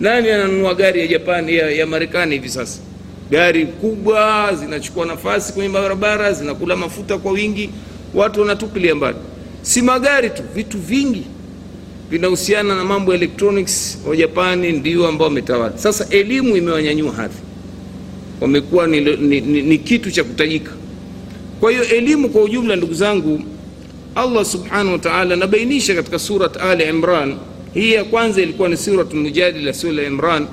Nani 0.00 0.30
ananunua 0.30 0.74
gari 0.74 1.00
ya 1.00 1.06
japani 1.06 1.54
ya, 1.56 1.70
ya 1.70 1.86
marekani 1.86 2.34
hivi 2.34 2.48
sasa 2.48 2.80
gari 3.30 3.66
kubwa 3.66 4.50
zinachukua 4.60 5.06
nafasi 5.06 5.52
kwenye 5.52 5.68
barabara 5.68 6.32
zinakula 6.32 6.76
mafuta 6.76 7.18
kwa 7.18 7.32
wingi 7.32 7.70
watu 8.14 8.40
wanatupilia 8.40 8.94
mbali. 8.94 9.16
Si 9.62 9.82
magari 9.82 10.30
tu 10.30 10.42
vitu 10.54 10.78
vingi 10.78 11.24
vinahusiana 12.10 12.74
na 12.76 12.84
mambo 12.84 13.12
ya 13.12 13.18
electronics 13.18 13.98
wa 14.06 14.16
japani 14.16 14.72
ndio 14.72 15.06
ambao 15.08 15.28
wametawala. 15.28 15.78
Sasa 15.78 16.06
elimu 16.10 16.56
imewanyanyua 16.56 17.12
hadhi. 17.12 17.36
Wamekuwa 18.40 18.86
ni, 18.86 19.00
ni, 19.00 19.40
ni, 19.40 19.62
ni 19.62 19.78
kitu 19.78 20.10
cha 20.10 20.24
kutajika. 20.24 20.70
Kwa 21.60 21.70
hiyo 21.70 21.84
elimu 21.84 22.28
kwa 22.28 22.42
ujumla 22.42 22.76
ndugu 22.76 22.94
zangu 22.94 23.42
allah 24.14 24.44
subhanahu 24.44 25.00
wa 25.04 25.20
anabainisha 25.20 25.94
katika 25.94 26.18
surat 26.18 26.56
ali 26.56 26.84
imran. 26.84 27.36
Hii 27.74 27.92
ya 27.92 28.04
kwanza 28.04 28.42
ilikuwa 28.42 28.68
ni 28.68 28.76
surat 28.76 29.14
mujadila 29.14 29.72
sura 29.72 30.02
imran 30.04 30.46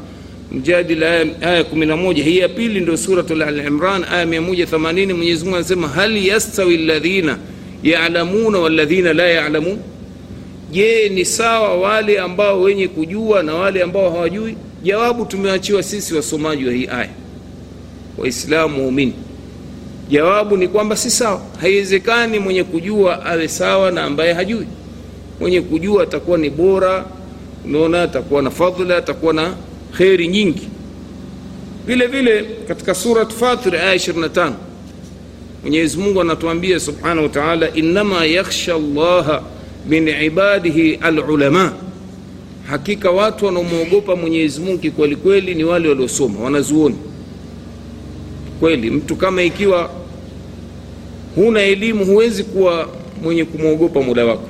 mjadila 0.51 1.07
aya 1.41 1.63
11 1.63 2.23
hii 2.23 2.37
ya 2.37 2.49
pili 2.49 2.79
ndio 2.79 2.97
surat 2.97 3.31
al-imran 3.31 4.03
aya 4.03 4.25
180 4.25 5.13
mwenyezi 5.13 5.43
mungu 5.43 5.55
anasema 5.57 5.87
hal 5.87 6.17
yastawi 6.27 6.75
alladhina 6.75 7.37
yalamuna 7.83 8.59
walladhina 8.59 9.13
la 9.13 9.23
yalamun 9.27 9.77
je 10.71 11.09
ni 11.09 11.25
sawa 11.25 11.77
wale 11.77 12.19
ambao 12.19 12.61
wenye 12.61 12.87
kujua 12.87 13.43
na 13.43 13.53
wale 13.55 13.83
ambao 13.83 14.09
hawajui? 14.11 14.55
Jawabu 14.83 15.25
tumeachiwa 15.25 15.83
sisi 15.83 16.15
wasomaji 16.15 16.65
wa 16.65 16.73
hii 16.73 16.87
aya. 16.87 17.09
Waislamu 18.17 18.81
waumini 18.81 19.13
jawabu 20.09 20.57
ni 20.57 20.67
kwamba 20.67 20.95
si 20.95 21.09
sawa. 21.11 21.41
Haiwezekani 21.61 22.39
mwenye 22.39 22.63
kujua 22.63 23.25
awe 23.25 23.47
sawa 23.47 23.91
na 23.91 24.03
ambaye 24.03 24.33
hajui. 24.33 24.67
Mwenye 25.39 25.61
kujua 25.61 26.03
atakuwa 26.03 26.37
ni 26.37 26.49
bora. 26.49 27.05
Umeona 27.65 28.03
atakuwa 28.03 28.41
na 28.41 28.49
fadhila 28.51 28.97
atakuwa 28.97 29.33
na 29.33 29.53
kheri 29.97 30.27
nyingi. 30.27 30.67
Vile 31.87 32.07
vile 32.07 32.43
katika 32.67 32.95
surat 32.95 33.33
fatir 33.33 33.75
aya 33.75 33.95
25 33.95 34.51
mwenyezi 35.63 35.97
mungu 35.97 36.21
anatuambia 36.21 36.79
subhanahu 36.79 37.23
wa 37.23 37.29
taala 37.29 37.73
innama 37.73 38.25
yakhsha 38.25 38.77
llaha 38.77 39.41
min 39.89 40.07
ibadihi 40.07 40.95
alulama. 40.95 41.73
Hakika 42.67 43.11
watu 43.11 43.45
wanaomwogopa 43.45 44.15
mwenyezi 44.15 44.59
mungu 44.61 44.77
kikwelikweli 44.77 45.55
ni 45.55 45.63
wale 45.63 45.89
waliosoma 45.89 46.39
wanazuoni. 46.39 46.95
Kweli 48.59 48.89
mtu 48.91 49.15
kama 49.15 49.43
ikiwa 49.43 49.89
huna 51.35 51.61
elimu 51.61 52.05
huwezi 52.05 52.43
kuwa 52.43 52.89
mwenye 53.23 53.45
kumwogopa 53.45 54.01
mula 54.01 54.25
wako. 54.25 54.47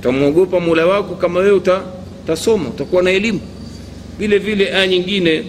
Utamwogopa 0.00 0.60
mula 0.60 0.86
wako 0.86 1.14
kama 1.14 1.40
wewe 1.40 1.60
utasoma 2.24 2.68
utakuwa 2.68 3.02
na 3.02 3.10
elimu 3.10 3.40
vile 4.18 4.38
vile 4.38 4.74
aya 4.74 4.86
nyingine 4.86 5.44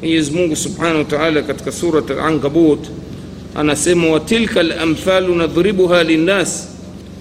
mwenyezi 0.00 0.30
mungu 0.30 0.56
subhanahu 0.56 0.98
wa 0.98 1.42
katika 1.42 1.72
surat 1.72 2.10
alankabut 2.10 2.86
anasema 3.54 4.08
watilka 4.08 4.62
lamthalu 4.62 5.34
nadhribuha 5.34 6.02
linnas 6.04 6.68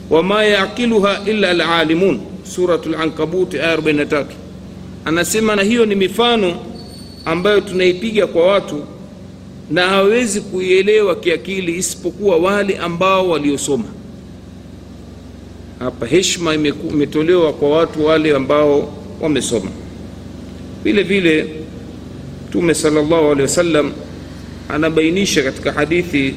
wama 0.10 0.44
yaqiluha 0.44 1.22
illa 1.26 1.50
alalimun 1.50 2.20
surat 2.44 2.86
lankabut 2.86 3.54
aya 3.54 3.76
43 3.78 4.26
anasema 5.06 5.56
na 5.56 5.64
hiyo 5.64 5.86
ni 5.86 5.96
mifano 5.96 6.56
ambayo 7.26 7.62
tunaipiga 7.62 8.28
kwa 8.28 8.48
watu 8.48 8.84
na 9.72 9.88
hawezi 9.90 10.42
kuielewa 10.42 11.16
kiakili 11.16 11.78
isipokuwa 11.78 12.38
wale 12.38 12.78
ambao 12.78 13.30
waliosoma. 13.30 13.84
Hapa 15.80 16.06
heshima 16.06 16.56
imetolewa 16.92 17.54
kwa 17.54 17.70
watu 17.70 18.06
wale 18.06 18.36
ambao 18.36 18.94
wamesoma 19.22 19.72
vile 20.84 21.04
vile 21.04 21.48
mtume 22.50 22.74
salllahu 22.74 23.26
alehi 23.26 23.42
wasallam 23.42 23.92
anabainisha 24.70 25.44
katika 25.44 25.72
hadithi 25.72 26.36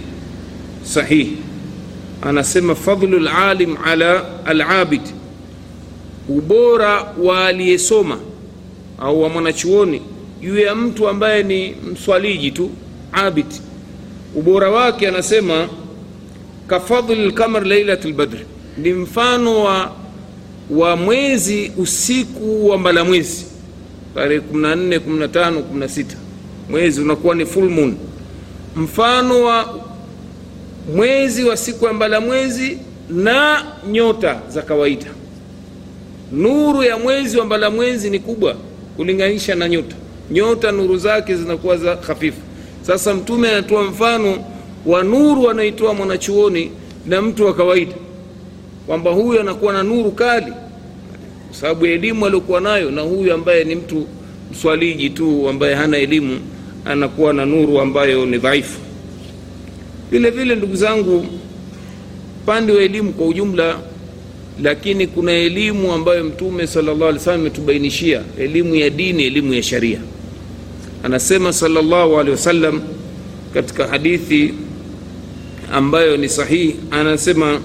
sahihi 0.84 1.36
anasema 2.22 2.74
fadlu 2.74 3.18
lalim 3.18 3.76
ala 3.84 4.24
alabid. 4.44 5.00
Ubora 6.28 7.12
wa 7.22 7.46
aliyesoma 7.46 8.18
au 8.98 9.22
wa 9.22 9.28
mwanachuoni 9.28 10.02
juu 10.40 10.58
ya 10.58 10.74
mtu 10.74 11.08
ambaye 11.08 11.42
ni 11.42 11.74
mswaliji 11.92 12.50
tu 12.50 12.70
abid. 13.12 13.46
Ubora 14.34 14.70
wake 14.70 15.08
anasema 15.08 15.68
kafadli 16.66 17.26
lkamar 17.26 17.64
lailat 17.66 18.04
lbadri 18.04 18.40
ni 18.78 18.92
mfano 18.92 19.60
wa, 19.64 19.92
wa 20.70 20.96
mwezi 20.96 21.72
usiku 21.76 22.68
wa 22.68 22.78
mbalamwezi 22.78 23.44
tarehe 24.14 24.40
14 24.52 24.98
15 24.98 25.62
16 25.74 26.04
mwezi 26.70 27.00
unakuwa 27.00 27.34
ni 27.34 27.46
full 27.46 27.68
moon. 27.70 27.94
Mfano 28.76 29.42
wa 29.44 29.80
mwezi 30.94 31.44
wa 31.44 31.56
siku 31.56 31.84
ya 31.84 31.92
mbalamwezi 31.92 32.78
na 33.10 33.64
nyota 33.90 34.40
za 34.48 34.62
kawaida. 34.62 35.06
Nuru 36.32 36.82
ya 36.82 36.98
mwezi 36.98 37.38
wa 37.38 37.44
mbalamwezi 37.46 38.10
ni 38.10 38.18
kubwa 38.18 38.56
kulinganisha 38.96 39.54
na 39.54 39.68
nyota. 39.68 39.96
Nyota 40.30 40.72
nuru 40.72 40.96
zake 40.96 41.36
zinakuwa 41.36 41.76
za 41.76 41.96
hafifu. 42.06 42.40
Sasa 42.82 43.14
mtume 43.14 43.48
anatoa 43.48 43.82
mfano 43.82 44.44
wa 44.86 45.02
nuru 45.02 45.50
anaitoa 45.50 45.94
mwanachuoni 45.94 46.70
na 47.06 47.22
mtu 47.22 47.46
wa 47.46 47.54
kawaida. 47.54 47.94
Kwamba 48.86 49.10
huyu 49.10 49.40
anakuwa 49.40 49.72
na 49.72 49.82
nuru 49.82 50.12
kali 50.12 50.52
kwa 51.54 51.60
sababu 51.60 51.86
elimu 51.86 52.26
aliyokuwa 52.26 52.60
nayo 52.60 52.90
na 52.90 53.02
huyu 53.02 53.32
ambaye 53.34 53.64
ni 53.64 53.74
mtu 53.74 54.06
mswaliji 54.52 55.10
tu 55.10 55.48
ambaye 55.48 55.74
hana 55.74 55.96
elimu 55.98 56.40
anakuwa 56.84 57.32
na 57.32 57.46
nuru 57.46 57.80
ambayo 57.80 58.26
ni 58.26 58.38
dhaifu. 58.38 58.78
Vile 60.10 60.30
vile 60.30 60.54
ndugu 60.54 60.76
zangu 60.76 61.26
upande 62.42 62.72
wa 62.72 62.82
elimu 62.82 63.12
kwa 63.12 63.26
ujumla 63.26 63.78
lakini 64.62 65.06
kuna 65.06 65.32
elimu 65.32 65.92
ambayo 65.92 66.24
mtume 66.24 66.66
salllah 66.66 66.94
alih 67.08 67.14
wasallam 67.14 67.40
ametubainishia 67.40 68.22
elimu 68.38 68.74
ya 68.74 68.90
dini 68.90 69.24
elimu 69.24 69.54
ya 69.54 69.62
sharia. 69.62 69.98
Anasema 71.02 71.52
salllahu 71.52 72.18
alehi 72.18 72.30
wasallam 72.30 72.80
katika 73.54 73.86
hadithi 73.86 74.54
ambayo 75.72 76.16
ni 76.16 76.28
sahihi 76.28 76.76
anasema 76.90 77.60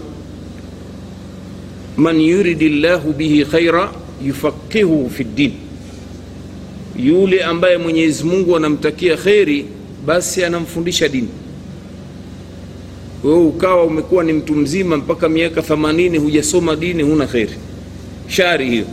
man 1.99 2.21
yuridi 2.21 2.69
llahu 2.69 3.13
bihi 3.13 3.45
khaira 3.45 3.91
yufaqihu 4.25 5.09
fi 5.09 5.23
ddin 5.23 5.51
yule 6.97 7.43
ambaye 7.43 7.77
mwenyezi 7.77 8.23
mungu 8.23 8.55
anamtakia 8.57 9.17
kheri 9.17 9.65
basi 10.05 10.43
anamfundisha 10.43 11.07
dini 11.07 11.27
wewe 13.23 13.37
ukawa 13.45 13.83
umekuwa 13.83 14.23
ni 14.23 14.33
mtu 14.33 14.55
mzima 14.55 14.97
mpaka 14.97 15.29
miaka 15.29 15.61
80 15.61 16.17
hujasoma 16.17 16.75
dini 16.75 17.03
huna 17.03 17.27
kheri. 17.27 17.53
Shari 18.27 18.69
hiyo. 18.69 18.85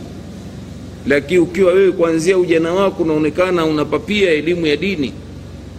Lakini 1.07 1.39
ukiwa 1.39 1.73
wewe 1.73 1.91
kuanzia 1.91 2.37
ujana 2.37 2.73
wako 2.73 3.03
unaonekana 3.03 3.65
unapapia 3.65 4.29
elimu 4.31 4.65
ya 4.67 4.75
dini 4.75 5.13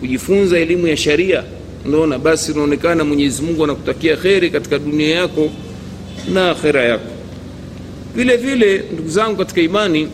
kujifunza 0.01 0.59
elimu 0.59 0.87
ya 0.87 0.97
sharia 0.97 1.45
unaona 1.87 2.19
basi 2.19 2.53
unaonekana 2.53 3.05
mwenyezi 3.05 3.43
mungu 3.43 3.65
anakutakia 3.65 4.17
kheri 4.17 4.51
katika 4.51 4.79
dunia 4.79 5.15
yako 5.15 5.51
na 6.35 6.51
akhera 6.51 6.85
yako 6.85 7.18
vile 8.15 8.37
vile 8.37 8.85
ndugu 8.93 9.09
zangu 9.09 9.37
katika 9.37 9.61
imani 9.61 10.09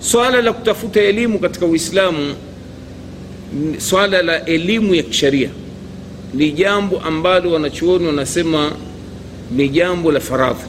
swala 0.00 0.42
la 0.42 0.52
kutafuta 0.52 1.00
elimu 1.00 1.38
katika 1.38 1.66
uislamu 1.66 2.34
swala 3.78 4.22
la 4.22 4.44
elimu 4.44 4.94
ya 4.94 5.02
kisharia 5.02 5.50
ni 6.34 6.50
jambo 6.52 6.98
ambalo 7.00 7.52
wanachuoni 7.52 8.06
wanasema 8.06 8.72
ni 9.56 9.68
jambo 9.68 10.12
la 10.12 10.20
faradhi. 10.20 10.64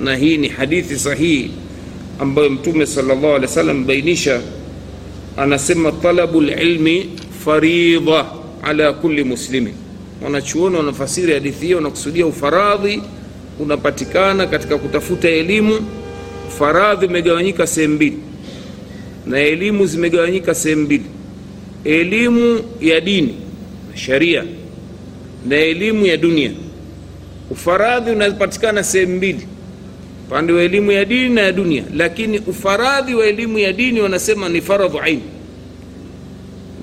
Na 0.00 0.16
hii 0.16 0.36
ni 0.38 0.48
hadithi 0.48 0.98
sahihi 0.98 1.50
ambayo 2.18 2.50
mtume 2.50 2.86
salllah 2.86 3.18
alih 3.24 3.40
wa 3.42 3.48
sallam 3.48 3.86
bainisha 3.86 4.40
anasema 5.36 5.92
talabu 5.92 6.40
lilmi 6.40 7.10
faridha 7.44 8.26
ala 8.62 8.92
kulli 8.92 9.24
muslimin. 9.24 9.74
Wanachuoni 10.24 10.76
wanafasiri 10.76 11.32
hadithi 11.34 11.64
hiyo 11.66 11.76
wanakusudia 11.76 12.26
ufaradhi 12.26 13.02
unapatikana 13.60 14.46
katika 14.46 14.78
kutafuta 14.78 15.28
elimu 15.28 15.80
faradhi 16.58 17.06
imegawanyika 17.06 17.66
sehemu 17.66 17.94
mbili. 17.94 18.18
Na 19.26 19.38
elimu 19.40 19.86
zimegawanyika 19.86 20.54
sehemu 20.54 20.82
mbili. 20.82 21.04
Elimu 21.84 22.60
ya 22.80 23.00
dini 23.00 23.34
na 23.90 23.96
sharia 23.96 24.44
na 25.48 25.56
elimu 25.56 26.06
ya 26.06 26.16
dunia. 26.16 26.50
Ufaradhi 27.50 28.10
unapatikana 28.10 28.84
sehemu 28.84 29.16
mbili. 29.16 29.46
Upande 30.26 30.52
wa 30.52 30.62
elimu 30.62 30.92
ya 30.92 31.04
dini 31.04 31.28
na 31.34 31.40
ya 31.40 31.52
dunia. 31.52 31.84
Lakini 31.96 32.38
ufaradhi 32.38 33.14
wa 33.14 33.26
elimu 33.26 33.58
ya 33.58 33.72
dini 33.72 34.00
wanasema 34.00 34.48
ni 34.48 34.60
faradhu 34.60 34.98
aini 35.00 35.22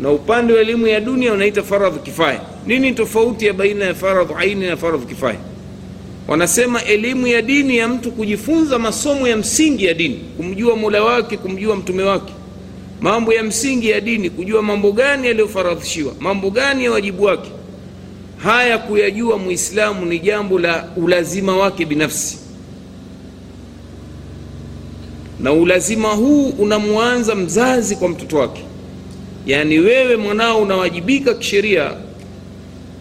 na 0.01 0.11
upande 0.11 0.53
wa 0.53 0.59
elimu 0.61 0.87
ya 0.87 0.99
dunia 0.99 1.33
unaita 1.33 1.63
faradhu 1.63 1.99
kifaya. 1.99 2.41
Nini 2.67 2.91
tofauti 2.93 3.45
ya 3.45 3.53
baina 3.53 3.85
ya 3.85 3.93
faradhu 3.95 4.35
aini 4.37 4.67
na 4.67 4.77
faradhu 4.77 5.05
kifaya 5.07 5.39
wanasema 6.27 6.83
elimu 6.83 7.27
ya 7.27 7.41
dini 7.41 7.77
ya 7.77 7.87
mtu 7.87 8.11
kujifunza 8.11 8.79
masomo 8.79 9.27
ya 9.27 9.37
msingi 9.37 9.85
ya 9.85 9.93
dini 9.93 10.15
kumjua 10.37 10.75
mola 10.75 11.03
wake 11.03 11.37
kumjua 11.37 11.75
mtume 11.75 12.03
wake. 12.03 12.33
Mambo 13.01 13.33
ya 13.33 13.43
msingi 13.43 13.89
ya 13.89 14.01
dini 14.01 14.29
kujua 14.29 14.61
mambo 14.61 14.91
gani 14.91 15.27
yaliyofaradhishiwa 15.27 16.13
mambo 16.19 16.49
gani 16.49 16.83
ya 16.83 16.91
wajibu 16.91 17.23
wake. 17.23 17.51
Haya 18.37 18.77
kuyajua 18.77 19.37
muislamu 19.37 20.05
ni 20.05 20.19
jambo 20.19 20.59
la 20.59 20.87
ulazima 20.95 21.57
wake 21.57 21.85
binafsi. 21.85 22.37
Na 25.39 25.53
ulazima 25.53 26.09
huu 26.09 26.49
unamwanza 26.49 27.35
mzazi 27.35 27.95
kwa 27.95 28.09
mtoto 28.09 28.37
wake. 28.37 28.63
Yaani 29.45 29.79
wewe 29.79 30.15
mwanao 30.17 30.61
unawajibika 30.61 31.33
kisheria 31.33 31.91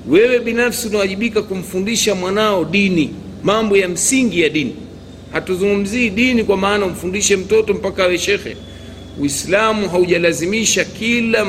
wewe 0.08 0.38
binafsi 0.40 0.88
unawajibika 0.88 1.42
kumfundisha 1.42 2.14
mwanao 2.14 2.64
dini 2.64 3.10
mambo 3.44 3.76
ya 3.76 3.88
msingi 3.88 4.40
ya 4.40 4.48
dini. 4.48 4.74
Hatuzungumzii 5.32 6.10
dini 6.10 6.44
kwa 6.44 6.56
maana 6.56 6.86
umfundishe 6.86 7.36
mtoto 7.36 7.74
mpaka 7.74 8.04
awe 8.04 8.18
shekhe. 8.18 8.56
Uislamu 9.20 9.88
haujalazimisha 9.88 10.84
kila 10.84 11.46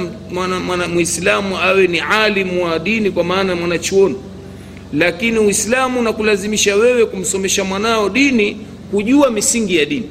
mwislamu 0.93 1.57
awe 1.57 1.87
ni 1.87 1.99
alimu 1.99 2.65
wa 2.65 2.79
dini 2.79 3.11
kwa 3.11 3.23
maana 3.23 3.55
mwanachuoni. 3.55 4.15
Lakini 4.93 5.39
uislamu 5.39 5.99
unakulazimisha 5.99 6.75
wewe 6.75 7.05
kumsomesha 7.05 7.63
mwanao 7.63 8.09
dini 8.09 8.57
kujua 8.91 9.31
misingi 9.31 9.77
ya 9.77 9.85
dini. 9.85 10.09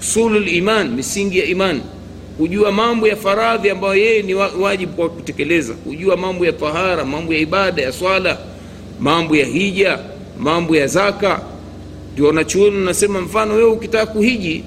Usululiman 0.00 0.88
misingi 0.94 1.38
ya 1.38 1.44
imani 1.44 1.80
kujua 2.38 2.72
mambo 2.72 3.08
ya 3.08 3.16
faradhi 3.16 3.70
ambayo 3.70 3.94
yeye 3.94 4.22
ni 4.22 4.34
wajibu 4.34 4.92
kwa 4.92 5.08
kutekeleza. 5.10 5.74
Kujua 5.74 6.16
mambo 6.16 6.46
ya 6.46 6.52
tahara 6.52 7.04
mambo 7.04 7.32
ya 7.34 7.38
ibada 7.40 7.82
ya 7.82 7.92
swala 7.92 8.38
mambo 9.00 9.36
ya 9.36 9.46
hija 9.46 9.98
mambo 10.38 10.76
ya 10.76 10.86
zaka. 10.86 11.40
Ndio 12.12 12.26
wanachuoni 12.26 12.76
unasema 12.76 13.20
mfano 13.20 13.54
wewe 13.54 13.70
ukitaka 13.70 14.06
kuhiji 14.12 14.64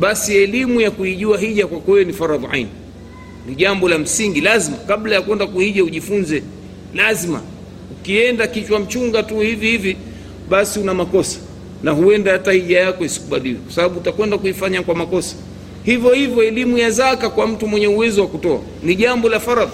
basi 0.00 0.36
elimu 0.36 0.80
ya 0.80 0.90
kuijua 0.90 1.38
hija 1.38 1.66
kwako 1.66 1.92
wewe 1.92 2.04
ni 2.04 2.12
faradhu 2.12 2.48
ain. 2.52 2.66
Ni 3.48 3.54
jambo 3.54 3.88
la 3.88 3.98
msingi 3.98 4.40
lazima. 4.40 4.76
Kabla 4.76 5.14
ya 5.14 5.22
kwenda 5.22 5.46
kuhija 5.46 5.84
ujifunze 5.84 6.42
lazima. 6.94 7.40
Ukienda 7.90 8.46
kichwa 8.46 8.78
mchunga 8.80 9.22
tu 9.22 9.40
hivi 9.40 9.70
hivi 9.70 9.96
basi 10.48 10.80
una 10.80 10.94
makosa. 10.94 11.38
Na 11.82 11.90
huenda 11.90 12.32
hata 12.32 12.52
hija 12.52 12.80
yako 12.80 13.04
isikubaliwe. 13.04 13.54
Kwa 13.58 13.72
sababu 13.72 13.98
utakwenda 14.00 14.38
kuifanya 14.38 14.82
kwa 14.82 14.94
makosa 14.94 15.36
hivyo 15.84 16.12
hivyo 16.12 16.42
elimu 16.42 16.78
ya 16.78 16.90
zaka 16.90 17.30
kwa 17.30 17.46
mtu 17.46 17.66
mwenye 17.66 17.86
uwezo 17.88 18.20
wa 18.22 18.26
kutoa 18.28 18.60
ni 18.82 18.94
jambo 18.96 19.28
la 19.28 19.40
faradhi. 19.40 19.72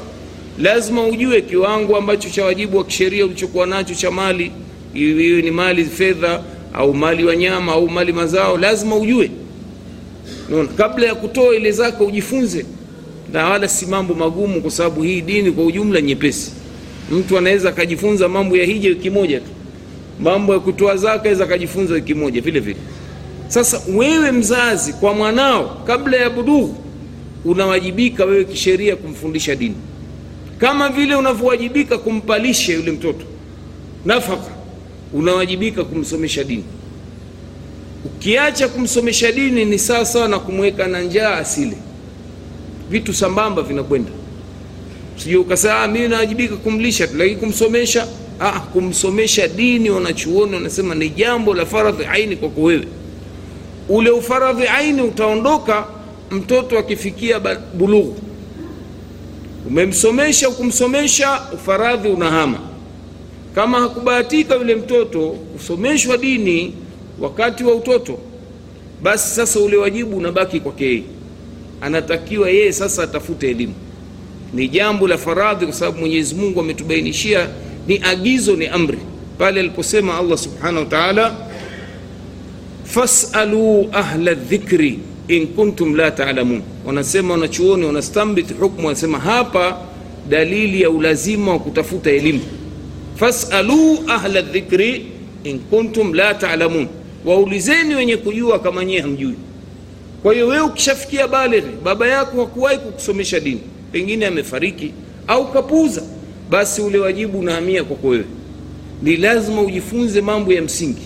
Lazima 0.59 1.07
ujue 1.07 1.41
kiwango 1.43 1.97
ambacho 1.97 2.31
cha 2.31 2.45
wajibu 2.45 2.77
wa 2.79 2.85
kisheria 2.85 3.25
ulichokuwa 3.27 3.67
nacho 3.67 3.95
cha 3.95 4.11
mali 4.11 4.53
iwe 4.95 5.43
ni 5.43 5.51
mali 5.51 5.85
fedha 5.85 6.43
au 6.75 6.95
mali 6.95 7.25
wanyama 7.25 7.73
au 7.73 7.89
mali 7.91 8.13
mazao 8.13 8.59
lazima 8.59 8.97
ujue. 8.97 9.31
Nuna, 10.51 10.69
kabla 10.69 11.07
ya 11.07 11.15
kutoa 11.15 11.55
ile 11.57 11.73
zaka 11.73 12.05
ujifunze 12.05 12.65
na 13.33 13.49
wala 13.49 13.69
si 13.69 13.87
mambo 13.87 14.15
magumu 14.15 14.61
kwa 14.63 14.71
sababu 14.71 15.03
hii 15.03 15.21
dini 15.21 15.51
kwa 15.53 15.65
ujumla 15.65 16.01
nyepesi. 16.01 16.53
Mtu 17.11 17.39
anaweza 17.39 17.69
akajifunza 17.69 18.29
mambo 18.29 18.57
ya 18.57 18.65
hija 18.65 18.89
wiki 18.89 19.11
moja 19.11 19.41
tu. 19.41 19.47
Mambo 20.21 20.53
ya 20.53 20.61
kutoa 20.61 20.97
zaka 20.97 21.25
aweza 21.25 21.45
akajifunza 21.45 21.95
wiki 21.95 22.15
moja 22.15 22.41
vile 22.41 22.61
vile 22.61 22.77
sasa 23.49 23.83
wewe 23.95 24.33
mzazi 24.33 24.93
kwa 24.93 25.15
mwanao 25.15 25.83
kabla 25.87 26.17
ya 26.17 26.31
budughu 26.31 26.77
unawajibika 27.45 28.25
wewe 28.25 28.45
kisheria 28.45 28.97
kumfundisha 28.97 29.55
dini. 29.57 29.75
Kama 30.59 30.89
vile 30.89 31.15
unavyowajibika 31.15 31.99
kumpalisha 31.99 32.73
yule 32.73 32.91
mtoto 32.93 33.25
nafaka 34.05 34.51
unawajibika 35.13 35.85
kumsomesha 35.85 36.45
dini. 36.45 36.65
Ukiacha 38.05 38.69
kumsomesha 38.69 39.33
dini 39.33 39.65
ni 39.65 39.79
sawa 39.79 40.05
sawa 40.05 40.29
na 40.29 40.39
kumweka 40.39 40.87
na 40.87 41.01
njaa 41.01 41.37
asile. 41.37 41.77
Vitu 42.91 43.15
sambamba 43.15 43.63
vinakwenda. 43.63 44.11
Sijui 45.17 45.37
ukasema 45.37 45.87
mimi 45.89 46.09
nawajibika 46.09 46.57
kumlisha 46.57 47.07
tu 47.07 47.17
lakini 47.17 47.37
kumsomesha 47.37 48.07
ah, 48.41 48.61
kumsomesha 48.61 49.49
dini 49.49 49.91
wanachuoni 49.91 50.55
wanasema 50.55 50.95
ni 50.95 51.09
jambo 51.09 51.55
la 51.55 51.67
faradhi 51.67 52.05
aini 52.05 52.37
kwako 52.37 52.63
wewe 52.63 52.85
ule 53.89 54.11
ufaradhi 54.11 54.67
aini 54.67 55.03
utaondoka 55.03 55.85
mtoto 56.31 56.79
akifikia 56.79 57.41
bulughu. 57.75 58.17
Umemsomesha 59.67 60.49
ukumsomesha 60.49 61.41
ufaradhi 61.55 62.09
unahama. 62.09 62.59
Kama 63.55 63.81
hakubahatika 63.81 64.55
yule 64.55 64.75
mtoto 64.75 65.29
kusomeshwa 65.29 66.17
dini 66.17 66.75
wakati 67.21 67.65
wa 67.65 67.75
utoto 67.75 68.19
basi 69.03 69.35
sasa 69.35 69.61
ule 69.61 69.77
wajibu 69.77 70.17
unabaki 70.17 70.61
kwake 70.61 70.85
yeye. 70.85 71.03
Anatakiwa 71.81 72.51
yeye 72.51 72.73
sasa 72.73 73.03
atafute 73.03 73.51
elimu. 73.51 73.75
Ni 74.55 74.69
jambo 74.69 75.09
la 75.09 75.19
faradhi 75.19 75.65
kwa 75.67 75.75
sababu 75.75 75.99
mwenyezi 75.99 76.35
mungu 76.35 76.61
ametubainishia 76.61 77.49
ni 77.87 78.01
agizo 78.05 78.57
ni 78.57 78.67
amri. 78.67 78.99
Pale 79.39 79.61
aliposema 79.61 80.19
allah 80.19 80.39
subhanahu 80.39 80.79
wa 80.79 80.85
taala 80.91 81.35
fasalu 82.95 83.89
ahla 83.93 84.35
dhikri 84.35 84.99
in 85.29 85.47
kuntum 85.47 85.95
la 85.97 86.11
talamun. 86.11 86.63
Wanasema 86.87 87.35
wanachuoni 87.35 87.85
wanastambit 87.87 88.59
hukmu 88.59 88.87
wanasema 88.87 89.19
hapa 89.19 89.79
dalili 90.29 90.83
ya 90.83 90.91
ulazima 90.91 91.51
wa 91.53 91.59
kutafuta 91.59 92.11
elimu. 92.11 92.41
Fasalu 93.17 93.99
ahla 94.09 94.43
dhikri 94.43 95.07
in 95.45 95.59
kuntum 95.59 96.15
la 96.15 96.35
talamun. 96.35 96.87
Waulizeni 97.25 97.95
wenye 97.95 98.17
kujua 98.17 98.59
kama 98.59 98.85
nyie 98.85 99.01
hamjui. 99.01 99.35
Kwa 100.23 100.35
hiyo 100.35 100.47
wewe 100.49 100.63
ukishafikia 100.63 101.29
balighi 101.29 101.67
baba 101.85 102.09
yako 102.09 102.41
hakuwahi 102.41 102.79
kukusomesha 102.79 103.41
dini 103.41 103.61
pengine 103.93 104.27
amefariki 104.27 104.93
au 105.27 105.53
kapuuza 105.53 106.03
basi 106.51 106.83
ule 106.83 106.99
wajibu 106.99 107.39
unahamia 107.39 107.85
kwako 107.85 108.09
wewe. 108.09 108.25
Ni 109.03 109.17
lazima 109.17 109.63
ujifunze 109.63 110.21
mambo 110.21 110.53
ya 110.53 110.63
msingi 110.63 111.03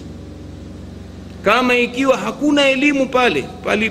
kama 1.45 1.77
ikiwa 1.77 2.17
hakuna 2.17 2.69
elimu 2.69 3.07
pale 3.07 3.45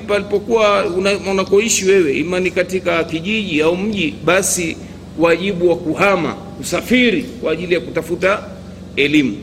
palipokuwa 0.07 0.85
unakoishi 1.31 1.85
wewe 1.85 2.13
ima 2.17 2.39
ni 2.39 2.51
katika 2.51 3.03
kijiji 3.03 3.61
au 3.61 3.77
mji 3.77 4.13
basi 4.25 4.77
wajibu 5.19 5.69
wa 5.69 5.75
kuhama 5.75 6.33
kusafiri 6.33 7.23
kwa 7.23 7.51
ajili 7.51 7.73
ya 7.73 7.79
kutafuta 7.79 8.43
elimu. 8.95 9.37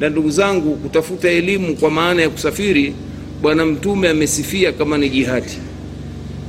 Na 0.00 0.08
ndugu 0.08 0.30
zangu 0.30 0.76
kutafuta 0.76 1.30
elimu 1.30 1.76
kwa 1.76 1.90
maana 1.90 2.22
ya 2.22 2.30
kusafiri 2.30 2.94
bwana 3.42 3.66
mtume 3.66 4.08
amesifia 4.08 4.72
kama 4.72 4.98
ni 4.98 5.08
jihadi. 5.08 5.52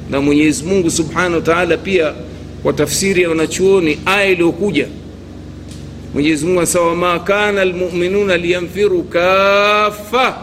Na 0.09 0.21
mwenyezi 0.21 0.63
mungu 0.63 0.89
subhanahu 0.91 1.33
wa 1.35 1.41
taala 1.41 1.77
pia 1.77 2.13
kwa 2.63 2.73
tafsiri 2.73 3.21
ya 3.23 3.29
wanachuoni 3.29 3.99
aya 4.05 4.25
iliyokuja 4.29 4.87
mwenyezi 6.13 6.45
mungu 6.45 6.59
anasema 6.59 6.85
wama 6.85 7.19
kana 7.19 7.65
lmuminuna 7.65 8.37
liyanfiru 8.37 9.03
kafa 9.03 10.37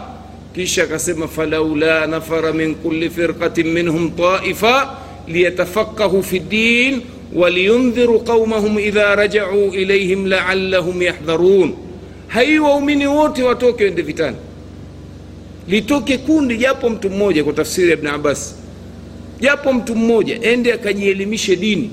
kisha 0.55 0.83
akasema 0.83 1.27
falaula 1.27 2.07
nafara 2.07 2.53
min 2.53 2.75
kulli 2.75 3.09
firqatin 3.09 3.67
minhum 3.67 4.11
taifa 4.11 4.97
liyatafaqahu 5.27 6.23
fi 6.23 6.39
ddin 6.39 7.01
waliyundhiru 7.33 8.19
qaumahum 8.19 8.79
idha 8.79 9.15
rajau 9.15 9.73
ilaihim 9.73 10.25
laallahum 10.25 11.01
yahdharun. 11.01 11.73
Hai 12.27 12.59
waumini 12.59 13.07
wote 13.07 13.43
watoke 13.43 13.83
wende 13.83 14.01
vitani. 14.01 14.37
Litoke 15.67 16.17
kundi 16.17 16.57
japo 16.57 16.89
mtu 16.89 17.09
mmoja 17.09 17.43
kwa 17.43 17.53
tafsiri 17.53 17.87
ya 17.87 17.93
ibn 17.97 18.07
abbas. 18.07 18.55
Japo 19.39 19.73
mtu 19.73 19.95
mmoja 19.95 20.41
ende 20.41 20.73
akajielimishe 20.73 21.55
dini. 21.55 21.91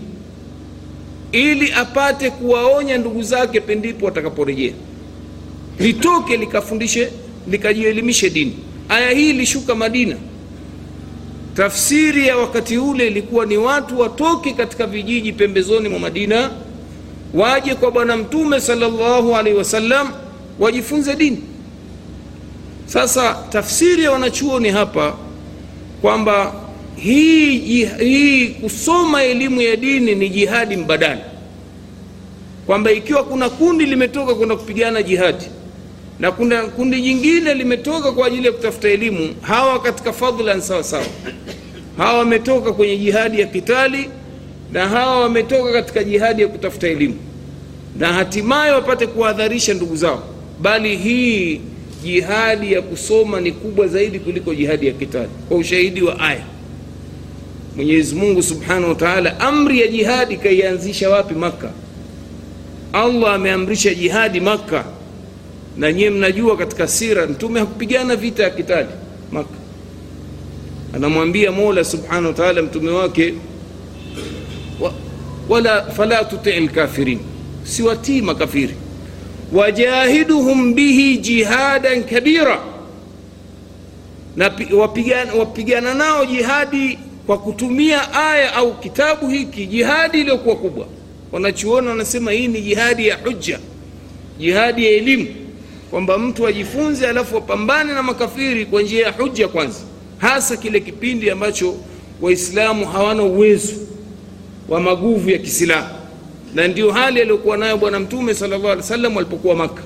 Ili 1.33 1.73
apate 1.73 2.31
kuwaonya 2.31 2.99
ndugu 2.99 3.23
zake 3.23 3.61
pendipo 3.61 4.07
watakaporejea 4.07 4.73
litoke 5.79 6.37
likafundishe 6.37 7.09
likajielimishe 7.51 8.31
dini. 8.31 8.57
Aya 8.89 9.11
hii 9.11 9.31
ilishuka 9.31 9.75
madina. 9.75 10.17
Tafsiri 11.57 12.27
ya 12.27 12.37
wakati 12.37 12.79
ule 12.79 13.07
ilikuwa 13.07 13.47
ni 13.47 13.57
watu 13.57 14.01
watoke 14.01 14.53
katika 14.53 14.87
vijiji 14.87 15.33
pembezoni 15.33 15.89
mwa 15.89 15.99
madina 15.99 16.51
waje 17.35 17.75
kwa 17.75 17.91
bwana 17.91 18.17
mtume 18.17 18.61
salllahu 18.61 19.37
alaihi 19.37 19.59
wasallam 19.59 20.09
wajifunze 20.59 21.17
dini. 21.17 21.39
Sasa 22.87 23.37
tafsiri 23.51 24.03
ya 24.03 24.11
wanachuoni 24.11 24.69
hapa 24.71 25.15
kwamba 26.01 26.55
hii, 26.97 27.59
hii 27.99 28.47
kusoma 28.49 29.23
elimu 29.23 29.61
ya 29.63 29.77
dini 29.77 30.15
ni 30.15 30.29
jihadi 30.29 30.77
mbadala. 30.77 31.21
Kwamba 32.67 32.93
ikiwa 32.93 33.25
kuna 33.25 33.51
kundi 33.51 33.87
limetoka 33.87 34.35
kwenda 34.35 34.57
kupigana 34.57 35.03
jihadi 35.03 35.45
na 36.20 36.33
kuna 36.33 36.62
kundi 36.66 37.00
jingine 37.02 37.54
limetoka 37.54 38.12
kwa 38.12 38.26
ajili 38.26 38.46
ya 38.46 38.52
kutafuta 38.52 38.88
elimu 38.88 39.35
hawa 39.40 39.81
katika 39.83 40.12
fadlan 40.12 40.61
sawa 40.61 40.85
hawa 41.98 42.18
wametoka 42.18 42.72
kwenye 42.72 42.96
jihadi 42.96 43.40
ya 43.40 43.46
kitali 43.46 44.09
na 44.72 44.88
hawa 44.88 45.20
wametoka 45.20 45.72
katika 45.72 46.04
jihadi 46.04 46.42
ya 46.42 46.48
kutafuta 46.48 46.88
elimu. 46.88 47.14
Na 47.98 48.12
hatimaye 48.12 48.72
wapate 48.72 49.07
kuwadharisha 49.07 49.74
ndugu 49.74 49.96
zao. 49.96 50.22
Bali 50.61 50.96
hii 50.96 51.61
jihadi 52.04 52.72
ya 52.72 52.83
kusoma 52.83 53.40
ni 53.40 53.52
kubwa 53.52 53.87
zaidi 53.88 54.18
kuliko 54.18 54.54
jihadi 54.54 54.87
ya 54.87 54.92
kitali. 54.92 55.28
Kwa 55.48 55.57
ushahidi 55.57 56.02
wa 56.02 56.20
aya 56.20 56.42
mwenyezi 57.76 58.14
mungu 58.14 58.42
subhanahu 58.42 58.96
wa 59.04 59.40
amri 59.40 59.81
ya 59.81 59.87
jihadi 59.87 60.37
kaianzisha 60.37 61.11
wapi 61.11 61.35
makka? 61.35 61.70
Allah 62.92 63.35
ameamrisha 63.35 63.94
jihadi 63.94 64.40
makka 64.40 64.85
na 65.79 65.93
nyiye 65.93 66.11
mnajua 66.11 66.57
katika 66.57 66.88
sira 66.88 67.27
mtume 67.27 67.61
hakupigana 67.61 68.17
vita 68.17 68.43
ya 68.43 68.51
kitali. 68.51 68.88
Makka 69.33 69.55
anamwambia 70.95 71.53
mola 71.53 71.85
subhanahu 71.85 72.27
wa 72.27 72.33
taala 72.33 72.62
mtume 72.62 72.91
wake 72.91 73.35
wa, 74.81 74.93
wala 75.49 75.83
fala 75.91 76.25
tutii 76.25 76.61
lkafirin 76.61 77.19
siwatii 77.64 78.21
makafiri. 78.23 78.75
Wajahiduhum 79.53 80.75
bihi 80.75 81.19
jihadan 81.19 82.05
kabira. 82.05 82.61
Na 84.37 84.51
wapigana, 84.77 85.35
wapigana 85.35 85.95
nao 85.95 86.25
jihadi 86.27 86.99
kwa 87.27 87.38
kutumia 87.38 88.12
aya 88.14 88.55
au 88.55 88.81
kitabu 88.81 89.29
hiki 89.29 89.67
jihadi 89.67 90.21
iliyokuwa 90.21 90.57
kubwa. 90.57 90.87
Wanachuona 91.33 91.91
wanasema 91.91 92.33
hii 92.33 92.49
ni 92.49 92.61
jihadi 92.62 93.07
ya 93.09 93.17
hujja 93.17 93.59
jihadi 94.38 94.85
ya 94.85 94.91
elimu 94.91 95.27
kwamba 95.90 96.18
mtu 96.18 96.46
ajifunze 96.46 97.07
alafu 97.09 97.37
apambane 97.37 97.92
na 97.92 98.03
makafiri 98.03 98.66
kwa 98.66 98.83
njia 98.83 99.07
ya 99.07 99.12
hujja 99.12 99.48
kwanza. 99.48 99.79
Hasa 100.18 100.57
kile 100.57 100.81
kipindi 100.81 101.31
ambacho 101.31 101.74
waislamu 102.20 102.87
hawana 102.87 103.22
uwezo 103.22 103.72
wa 104.68 104.81
maguvu 104.81 105.31
ya 105.31 105.38
kisilaha, 105.38 105.90
na 106.55 106.68
ndio 106.68 106.90
hali 106.92 107.20
aliyokuwa 107.20 107.57
nayo 107.57 107.77
bwana 107.77 108.01
mtume 108.01 108.35
sallallahu 108.35 108.64
alaihi 108.66 108.83
wasallam 108.83 109.16
alipokuwa 109.18 109.55
maka 109.55 109.83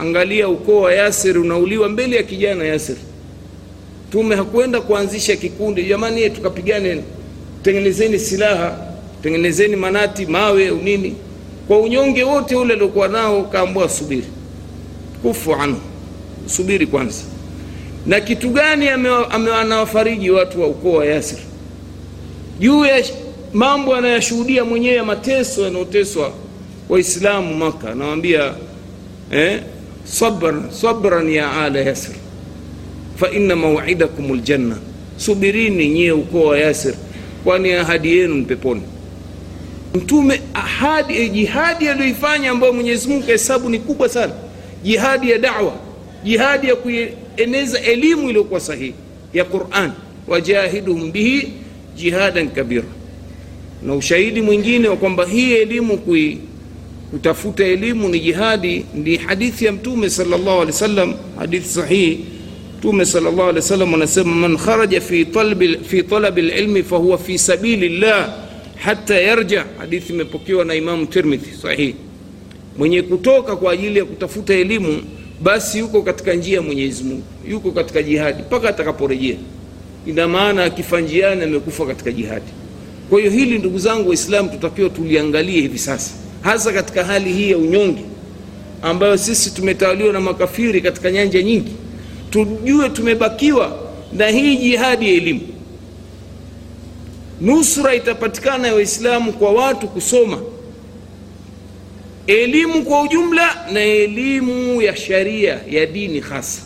angalia 0.00 0.48
ukoo 0.48 0.80
wa 0.80 0.94
yasir 0.94 1.38
unauliwa 1.38 1.88
mbele 1.88 2.16
ya 2.16 2.22
kijana 2.22 2.64
yasir. 2.64 2.96
Mtume 4.08 4.36
hakuenda 4.36 4.80
kuanzisha 4.80 5.36
kikundi. 5.36 5.84
Jamani 5.84 6.30
tukapigane 6.30 7.02
tengenezeni 7.62 8.18
silaha 8.18 8.78
tengenezeni 9.22 9.76
manati 9.76 10.26
mawe 10.26 10.68
au 10.68 10.76
nini. 10.76 11.14
Kwa 11.68 11.78
unyonge 11.78 12.24
wote 12.24 12.56
ule 12.56 12.74
aliokuwa 12.74 13.08
nao 13.08 13.42
kaambua 13.44 13.88
subiri 13.88 14.24
kufu 15.22 15.54
anhu 15.54 15.80
subiri 16.46 16.86
kwanza. 16.86 17.22
Na 18.06 18.20
kitu 18.20 18.50
gani 18.50 18.88
anawafariji 18.88 20.30
watu 20.30 20.60
wa 20.60 20.66
ukoo 20.68 20.92
wa 20.92 21.06
yasir? 21.06 21.38
Juu 22.60 22.84
ya 22.84 23.04
mambo 23.52 23.94
anayashuhudia 23.96 24.64
mwenyewe 24.64 24.96
ya 24.96 25.04
mateso 25.04 25.62
yanayoteswa 25.64 26.32
waislamu 26.88 27.54
maka 27.54 27.90
anawambia 27.92 28.54
eh, 29.32 29.60
sabran, 30.04 30.62
sabran 30.70 31.30
ya 31.30 31.52
ala 31.62 31.80
yasir. 31.80 32.14
Faina 33.16 33.56
mauidakum 33.56 34.34
ljanna 34.34 34.76
subirini 35.16 35.88
nyie 35.88 36.12
ukoo 36.12 36.44
wa 36.44 36.58
yasir 36.58 36.94
kwani 37.44 37.72
ahadi 37.72 38.16
yenu 38.18 38.34
ni 38.34 38.44
peponi. 38.44 38.82
Mtume 39.94 40.40
ahadi 40.54 41.28
jihadi 41.28 41.88
aliyoifanya 41.88 42.50
ambayo 42.50 42.72
mwenyezi 42.72 43.08
mungu 43.08 43.22
kahesabu 43.26 43.68
ni 43.70 43.78
kubwa 43.78 44.08
sana 44.08 44.32
jihadi 44.86 45.30
ya 45.30 45.38
dawa 45.38 45.74
jihadi 46.24 46.68
ya 46.68 46.76
kueneza 46.76 47.80
elimu 47.80 48.28
iliyokuwa 48.28 48.60
sahihi 48.60 48.94
ya 49.34 49.44
quran 49.44 49.90
wajahiduhum 50.28 51.12
bihi 51.12 51.52
jihadan 51.96 52.48
kabira 52.48 52.84
na 53.82 53.94
ushahidi 53.94 54.40
mwingine 54.42 54.88
wa 54.88 54.96
kwamba 54.96 55.26
hii 55.26 55.52
elimu 55.54 55.98
kui, 55.98 56.38
kutafuta 57.10 57.64
elimu 57.64 58.08
ni 58.08 58.20
jihadi 58.20 58.84
ni 58.94 59.16
hadithi 59.16 59.64
ya 59.64 59.72
mtume 59.72 60.10
salllah 60.10 60.54
alih 60.54 60.66
wasallam 60.66 61.14
hadithi 61.38 61.68
sahihi 61.68 62.24
mtume 62.78 63.06
salllah 63.06 63.48
alih 63.48 63.54
wasallam 63.62 63.94
anasema 63.94 64.34
man 64.34 64.56
kharaja 64.56 65.00
fi 65.00 65.24
talabi, 65.24 65.78
fi 65.88 66.02
talabi 66.02 66.42
lilmi 66.42 66.82
fahuwa 66.82 67.18
fi 67.18 67.38
sabili 67.38 67.88
llah 67.88 68.34
hata 68.76 69.20
yarja 69.20 69.64
hadithi 69.78 70.12
imepokewa 70.12 70.64
na 70.64 70.74
imamu 70.74 71.06
tirmidhi 71.06 71.50
sahihi 71.62 71.94
mwenye 72.78 73.02
kutoka 73.02 73.56
kwa 73.56 73.72
ajili 73.72 73.98
ya 73.98 74.04
kutafuta 74.04 74.54
elimu 74.54 75.02
basi 75.42 75.78
yuko 75.78 76.02
katika 76.02 76.34
njia 76.34 76.54
ya 76.56 76.62
mwenyezi 76.62 77.04
mungu. 77.04 77.22
Yuko 77.48 77.70
katika 77.70 78.02
jihadi 78.02 78.42
mpaka 78.42 78.68
atakaporejea. 78.68 79.36
Ina 80.06 80.28
maana 80.28 80.64
akifa 80.64 81.00
njiani 81.00 81.42
amekufa 81.42 81.86
katika 81.86 82.12
jihadi. 82.12 82.52
Kwa 83.10 83.18
hiyo 83.18 83.30
hili 83.30 83.58
ndugu 83.58 83.78
zangu 83.78 84.08
waislamu 84.08 84.48
tutakiwa 84.50 84.88
tuliangalie 84.90 85.60
hivi 85.60 85.78
sasa. 85.78 86.10
Hasa 86.40 86.72
katika 86.72 87.04
hali 87.04 87.32
hii 87.32 87.50
ya 87.50 87.58
unyonge 87.58 88.02
ambayo 88.82 89.16
sisi 89.18 89.50
tumetawaliwa 89.54 90.12
na 90.12 90.20
makafiri 90.20 90.80
katika 90.80 91.10
nyanja 91.10 91.42
nyingi. 91.42 91.72
Tujue 92.30 92.88
tumebakiwa 92.90 93.78
na 94.12 94.26
hii 94.28 94.56
jihadi 94.56 95.06
ya 95.08 95.12
elimu. 95.14 95.40
Nusra 97.40 97.94
itapatikana 97.94 98.68
ya 98.68 98.74
waislamu 98.74 99.32
kwa 99.32 99.52
watu 99.52 99.88
kusoma 99.88 100.38
elimu 102.26 102.82
kwa 102.84 103.02
ujumla 103.02 103.66
na 103.72 103.80
elimu 103.80 104.82
ya 104.82 104.96
sharia 104.96 105.60
ya 105.70 105.86
dini 105.86 106.20
hasa. 106.20 106.62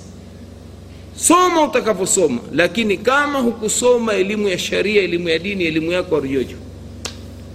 Soma 1.16 1.62
utakavyosoma 1.62 2.40
lakini 2.53 2.96
kama 2.96 3.38
hukusoma 3.38 4.12
elimu 4.14 4.49
ya 4.49 4.59
sharia 4.59 5.03
elimu 5.03 5.29
ya 5.29 5.38
dini 5.38 5.64
elimu 5.64 5.92
yako 5.92 6.16
arijojo 6.16 6.57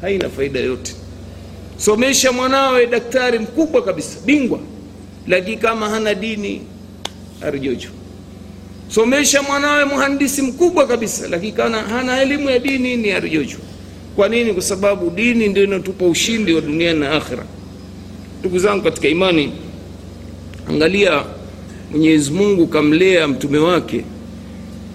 haina 0.02 0.30
faida 0.30 0.60
yote 0.60 0.96
somesha 1.78 2.32
mwanawe 2.32 2.88
daktari 2.88 3.39
mkubwa 3.39 3.82
kabisa 3.84 4.20
bingwa 4.26 4.60
lakini 5.28 5.58
kama 5.58 5.89
hana 5.89 6.13
dini 6.13 6.62
arijojo 7.41 7.88
somesha 8.89 9.41
mwanawe 9.41 9.86
mhandisi 9.86 10.41
mkubwa 10.41 10.88
kabisa 10.88 11.28
lakini 11.28 11.52
kama 11.52 11.78
hana 11.82 12.22
elimu 12.22 12.50
ya 12.50 12.60
dini 12.60 12.98
ni 12.98 13.12
arijojo 13.12 13.58
kwa 14.15 14.30
nini? 14.30 14.54
Kwa 14.54 14.62
sababu 14.63 15.10
dini 15.10 15.48
ndio 15.48 15.63
inatupa 15.63 16.06
ushindi 16.06 16.54
wa 16.54 16.62
duniani 16.62 17.00
na 17.00 17.12
akhira 17.12 17.46
ndugu 18.45 18.60
zangu 18.60 18.84
katika 18.84 19.08
imani 19.08 19.51
angalia 20.69 21.23
mwenyezi 21.91 22.31
mungu 22.31 22.67
kamlea 22.67 23.27
mtume 23.27 23.58
wake 23.58 24.03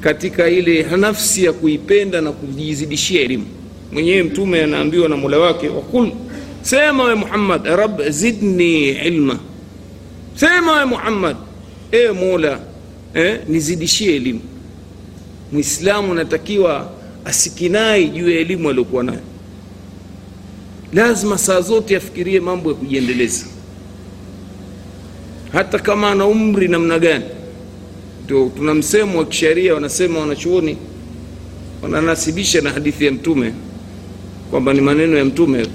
katika 0.01 0.49
ile 0.49 0.83
nafsi 0.83 1.45
ya 1.45 1.53
kuipenda 1.53 2.21
na 2.21 2.33
kujizidishia 2.33 3.21
elimu. 3.23 3.47
Mwenyewe 3.93 4.23
mtume 4.23 4.63
anaambiwa 4.65 5.09
na 5.09 5.17
mola 5.17 5.39
wake 5.39 5.69
wakul 5.69 6.11
sema 6.63 7.05
we 7.05 7.15
muhammad 7.15 7.67
rab 7.67 8.03
zidni 8.09 8.89
ilma. 8.89 9.39
Sema 10.35 10.73
we 10.73 10.85
muhammad 10.85 11.37
ewe 11.93 12.13
mola 12.13 12.61
eh, 13.15 13.41
nizidishie 13.49 14.17
elimu. 14.17 14.41
Mwislamu 15.53 16.13
anatakiwa 16.13 16.91
asikinai 17.25 18.09
juu 18.09 18.31
ya 18.31 18.41
elimu 18.41 18.69
aliyokuwa 18.71 19.03
nayo 19.05 19.21
lazima 20.93 21.39
saa 21.39 21.61
zote 21.61 21.97
afikirie 21.97 22.41
mambo 22.41 22.69
ya 22.69 22.75
kujiendeleza. 22.75 23.47
Hata 25.53 25.79
kama 25.79 26.11
ana 26.11 26.27
umri 26.27 26.69
namna 26.69 26.99
gani. 26.99 27.25
Ndio 28.25 28.51
tuna 28.57 28.75
msemo 28.75 29.19
wa 29.19 29.25
kisheria 29.25 29.75
wanasema 29.75 30.21
wanachuoni 30.21 30.77
wananasibisha 31.83 32.61
na 32.61 32.71
hadithi 32.71 33.05
ya 33.05 33.13
mtume 33.13 33.53
kwamba 34.51 34.73
ni 34.73 34.81
maneno 34.81 35.17
ya 35.19 35.25
mtume 35.25 35.67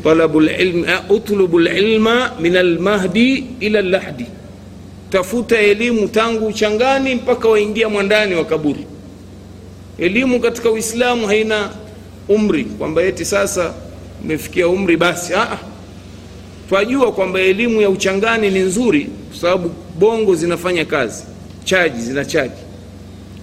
utlubu 1.10 1.60
lilma 1.60 2.32
min 2.42 2.56
almahdi 2.58 3.46
ila 3.60 3.82
lahdi. 3.82 4.26
Tafuta 5.10 5.60
elimu 5.60 6.08
tangu 6.08 6.48
uchangani 6.48 7.16
mpaka 7.16 7.50
waingia 7.50 7.90
mwandani 7.90 8.36
wa 8.36 8.46
kaburi. 8.46 8.86
Elimu 9.98 10.40
katika 10.40 10.72
uislamu 10.72 11.28
haina 11.28 11.70
umri 12.30 12.64
kwamba 12.66 13.04
eti 13.04 13.26
sasa 13.26 13.74
umefikia 14.30 14.68
umri 14.68 14.98
basi 14.98 15.34
Ah, 15.34 15.58
twajua 16.70 17.12
kwamba 17.12 17.40
elimu 17.40 17.82
ya 17.82 17.90
uchangani 17.90 18.50
ni 18.52 18.60
nzuri 18.60 19.08
kwa 19.32 19.40
sababu 19.40 19.72
bongo 20.00 20.36
zinafanya 20.36 20.86
kazi 20.86 21.24
chaji 21.64 22.02
zina 22.02 22.26
chaji. 22.26 22.62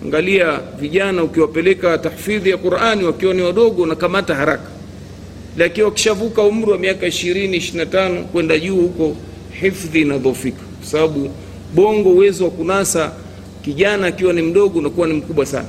Angalia 0.05 0.61
vijana 0.81 1.23
ukiwapeleka 1.23 1.99
tahfidhi 1.99 2.51
ya 2.51 2.57
qurani 2.57 3.05
wakiwa 3.05 3.35
ni 3.35 3.43
wadogo 3.43 3.87
nakamata 3.87 4.35
haraka. 4.35 4.71
Lakini 5.57 5.85
wakishavuka 5.85 6.43
umri 6.43 6.71
wa 6.71 6.79
miaka 6.79 7.07
20 7.07 7.57
25 7.85 8.23
kwenda 8.23 8.59
juu 8.59 8.77
huko 8.77 9.17
hifdhi 9.61 10.01
inadhofika 10.01 10.63
kwa 10.81 10.87
sababu 10.91 11.31
bongo 11.75 12.11
uwezo 12.11 12.45
wa 12.45 12.51
kunasa 12.51 13.13
kijana 13.65 14.07
akiwa 14.07 14.33
ni 14.33 14.43
mdogo 14.43 14.79
unakuwa 14.79 15.07
ni 15.07 15.15
mkubwa 15.15 15.47
sana 15.47 15.69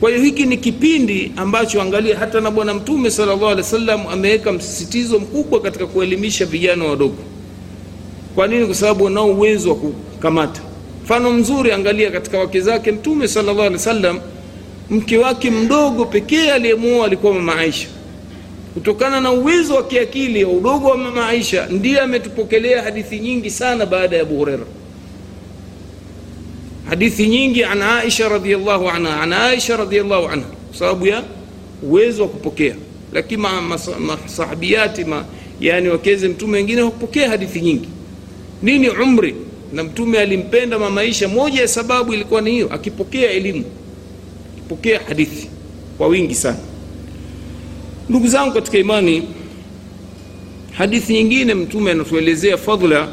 kwa 0.00 0.10
hiyo 0.10 0.22
hiki 0.22 0.46
ni 0.46 0.56
kipindi 0.56 1.32
ambacho 1.36 1.82
angalia 1.82 2.18
hata 2.18 2.40
na 2.40 2.50
bwana 2.50 2.74
mtume 2.74 3.10
sallallahu 3.10 3.44
alaihi 3.44 3.62
wasallam 3.62 4.06
ameweka 4.06 4.52
msisitizo 4.52 5.18
mkubwa 5.18 5.60
katika 5.60 5.86
kuelimisha 5.86 6.44
vijana 6.46 6.84
wadogo. 6.84 7.22
Kwa 8.34 8.46
nini? 8.46 8.66
Kwa 8.66 8.74
sababu 8.74 9.04
wanao 9.04 9.26
uwezo 9.30 9.68
wa 9.68 9.74
kukamata. 9.74 10.60
Mfano 11.04 11.32
mzuri 11.32 11.72
angalia 11.72 12.10
katika 12.10 12.38
wake 12.38 12.60
zake 12.60 12.92
mtume 12.92 13.28
sallallahu 13.28 13.58
alaihi 13.60 13.74
wasallam 13.76 14.20
mke 14.90 15.18
wake 15.18 15.50
mdogo 15.50 16.04
pekee 16.04 16.50
aliyemuoa 16.50 17.06
alikuwa 17.06 17.34
mama 17.34 17.56
aisha. 17.56 17.88
Kutokana 18.74 19.20
na 19.20 19.32
uwezo 19.32 19.74
wa 19.74 19.82
kiakili 19.82 20.44
wa 20.44 20.52
udogo 20.52 20.88
wa 20.88 20.96
mama 20.96 21.28
aisha 21.28 21.66
ndiye 21.66 22.00
ametupokelea 22.00 22.82
hadithi 22.82 23.18
nyingi 23.18 23.50
sana 23.50 23.86
baada 23.86 24.16
ya 24.16 24.22
abu 24.22 24.36
hureira 24.36 24.62
hadithi 26.88 27.26
nyingi 27.28 27.64
an 27.64 27.82
aisha 27.82 28.28
radiallahu 28.28 28.88
anha. 28.90 29.20
An 29.22 29.32
aisha 29.32 29.76
radiallahu 29.76 30.28
anha. 30.28 30.46
Kwa 30.68 30.78
sababu 30.78 31.06
ya 31.06 31.22
uwezo 31.82 32.22
wa 32.22 32.28
kupokea. 32.28 32.74
Lakini 33.12 33.42
masahabiati 34.06 35.04
ma, 35.04 35.24
yani 35.60 35.88
wakeze 35.88 36.28
mtume 36.28 36.56
wengine 36.58 36.82
wakupokea 36.82 37.28
hadithi 37.28 37.60
nyingi. 37.60 37.88
Nini 38.62 38.88
umri? 38.88 39.34
Na 39.72 39.84
mtume 39.84 40.18
alimpenda 40.18 40.78
mamaisha, 40.78 41.28
moja 41.28 41.60
ya 41.60 41.68
sababu 41.68 42.14
ilikuwa 42.14 42.40
ni 42.40 42.50
hiyo 42.50 42.72
akipokea 42.72 43.30
elimu. 43.30 43.64
Akipokea 44.56 45.00
hadithi. 45.08 45.48
Kwa 45.98 46.06
wingi 46.08 46.34
sana. 46.34 46.58
Ndugu 48.08 48.28
zangu 48.28 48.52
katika 48.54 48.78
imani 48.78 49.22
hadithi 50.72 51.12
nyingine 51.12 51.54
mtume 51.54 51.90
anatuelezea 51.90 52.56
fadhla 52.56 53.08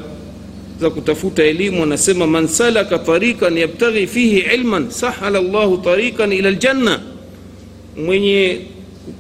za 0.82 0.90
kutafuta 0.90 1.44
elimu 1.44 1.84
anasema 1.84 2.28
man 2.28 2.48
salaka 2.48 3.00
tariqan 3.00 3.58
yabtaghi 3.58 4.08
fihi 4.08 4.40
ilman 4.56 4.90
sahala 4.92 5.42
llahu 5.42 5.78
tariqan 5.78 6.32
ila 6.34 6.52
ljanna 6.52 7.00
mwenye 8.06 8.60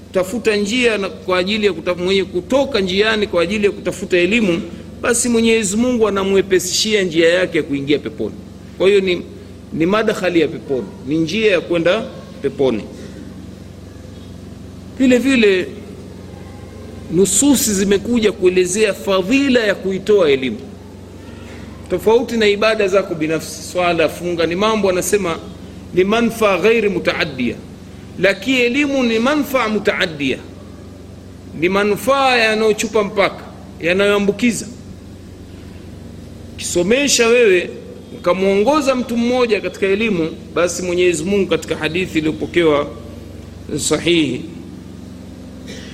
kutafuta 0.07 0.55
njia 0.55 0.99
kwa 0.99 1.37
ajili 1.37 1.65
ya 1.65 1.73
kutafuta, 1.73 2.03
mwenye 2.05 2.23
kutoka 2.23 2.79
njiani 2.79 3.27
kwa 3.27 3.41
ajili 3.43 3.65
ya 3.65 3.71
kutafuta 3.71 4.17
elimu 4.17 4.61
basi 5.01 5.29
mwenyezi 5.29 5.77
mungu 5.77 6.07
anamwepesishia 6.07 7.03
njia 7.03 7.29
yake 7.29 7.57
ya 7.57 7.63
kuingia 7.63 7.99
peponi. 7.99 8.35
Kwa 8.77 8.87
hiyo 8.87 8.99
ni, 9.01 9.21
ni 9.73 9.85
madkhali 9.85 10.41
ya 10.41 10.47
peponi 10.47 10.87
ni 11.07 11.17
njia 11.17 11.51
ya 11.51 11.61
kwenda 11.61 12.03
peponi. 12.41 12.83
Vile 14.99 15.17
vile 15.17 15.67
nususi 17.13 17.73
zimekuja 17.73 18.31
kuelezea 18.31 18.93
fadhila 18.93 19.59
ya 19.59 19.75
kuitoa 19.75 20.29
elimu 20.31 20.57
tofauti 21.89 22.37
na 22.37 22.47
ibada 22.47 22.87
zako 22.87 23.15
binafsi 23.15 23.63
swala 23.71 24.09
funga 24.09 24.45
ni 24.45 24.55
mambo 24.55 24.89
anasema 24.89 25.39
ni 25.93 26.03
manfaa 26.03 26.57
ghairi 26.57 26.89
mutaadia 26.89 27.55
lakini 28.19 28.59
elimu 28.59 29.03
ni 29.03 29.19
manfaa 29.19 29.69
mutaadia 29.69 30.37
ni 31.59 31.69
manufaa 31.69 32.35
yanayochupa 32.37 33.03
mpaka 33.03 33.43
yanayoambukiza. 33.81 34.67
Kisomesha 36.57 37.27
wewe 37.27 37.69
ukamwongoza 38.17 38.95
mtu 38.95 39.17
mmoja 39.17 39.61
katika 39.61 39.85
elimu 39.85 40.29
basi 40.55 40.83
mwenyezi 40.83 41.23
mungu 41.23 41.49
katika 41.49 41.75
hadithi 41.75 42.17
iliyopokewa 42.17 42.87
sahihi 43.77 44.41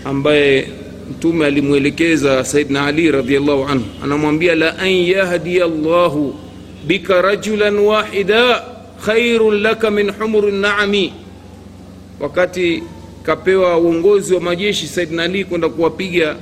ambaye 0.06 0.68
mtume 1.12 1.46
alimwelekeza 1.46 2.46
saidna 2.46 2.86
ali 2.86 3.12
radiallahu 3.12 3.64
anhu 3.64 3.86
anamwambia 4.04 4.56
la 4.56 4.78
an 4.80 4.90
yahdiya 4.92 5.68
llahu 5.68 6.36
bika 6.88 7.22
rajulan 7.22 7.80
wahida 7.80 8.64
khairun 9.06 9.62
laka 9.62 9.92
min 9.92 10.12
humuri 10.12 10.52
naami. 10.52 11.14
Wakati 12.20 12.84
kapewa 13.24 13.78
uongozi 13.78 14.34
wa 14.34 14.42
majeshi 14.42 14.88
saidna 14.88 15.24
ali 15.24 15.46
kwenda 15.46 15.70
kuwapiga 15.70 16.36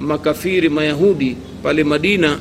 makafiri 0.00 0.68
mayahudi 0.68 1.36
pale 1.62 1.84
madina 1.84 2.38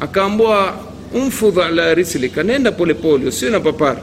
akaambwa 0.00 0.74
umfudh 1.14 1.58
ala 1.58 1.94
rislik 1.94 2.38
anaenda 2.38 2.72
polepole 2.72 3.26
usio 3.28 3.50
na 3.50 3.60
papara. 3.60 4.02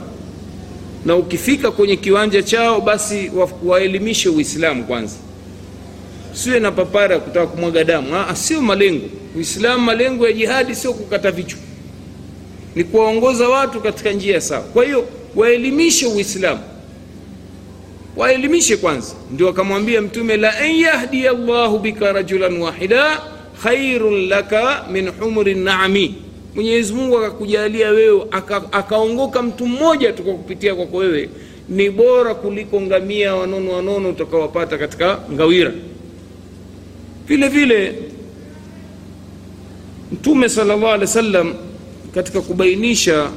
Na 1.06 1.15
ukifika 1.15 1.71
kwenye 1.71 1.95
kiwanja 1.95 2.43
chao 2.43 2.82
basi 2.82 3.32
waelimishe 3.63 4.30
uislamu 4.30 4.84
kwanza 4.84 5.15
siwe 6.34 6.60
na 6.60 6.72
papara 6.72 7.20
kutaka 7.20 7.48
kumwaga 7.48 7.84
damu. 7.84 8.08
Sio 8.34 8.62
malengo. 8.62 9.06
Uislamu 9.38 9.84
malengo 9.86 10.28
ya 10.28 10.34
jihadi 10.34 10.76
sio 10.76 10.94
kukata 10.94 11.32
vichwa 11.32 11.60
ni 12.76 12.84
kuwaongoza 12.84 13.50
watu 13.50 13.82
katika 13.82 14.12
njia 14.12 14.41
sawa. 14.41 14.62
Kwa 14.62 14.86
hiyo 14.86 15.08
waelimishe 15.36 16.06
uislamu. 16.08 16.60
Waelimishe 18.17 18.78
kwanza. 18.78 19.13
Ndio 19.32 19.50
akamwambia 19.50 20.02
mtume 20.02 20.38
la 20.38 20.58
an 20.58 20.72
yahdiya 20.76 21.32
llahu 21.34 21.80
bika 21.80 22.12
rajulan 22.12 22.58
wahida 22.62 23.22
khairun 23.63 24.28
laka 24.28 24.86
min 24.91 25.10
humri 25.10 25.56
naami 25.56 26.15
mwenyezi 26.56 26.94
mungu 26.94 27.17
akakujalia 27.17 27.89
wewe 27.89 28.26
akaongoka 28.72 29.39
aka 29.39 29.48
mtu 29.48 29.65
mmoja 29.65 30.13
tu 30.13 30.24
kwa 30.24 30.34
kupitia 30.34 30.76
kwako 30.76 30.98
wewe. 30.98 31.30
Ni 31.70 31.89
bora 31.89 32.36
kuliko 32.36 32.82
ngamia 32.82 33.36
wanono 33.36 33.72
wanono 33.72 34.10
utakawapata 34.10 34.78
katika 34.78 35.20
ngawira 35.34 35.72
vile 37.32 37.48
vile 37.48 37.96
mtume 40.12 40.50
salllah 40.50 40.84
alehi 40.84 41.02
wa 41.02 41.08
sallam 41.08 41.54
katika 42.13 42.41
kubainisha 42.41 43.30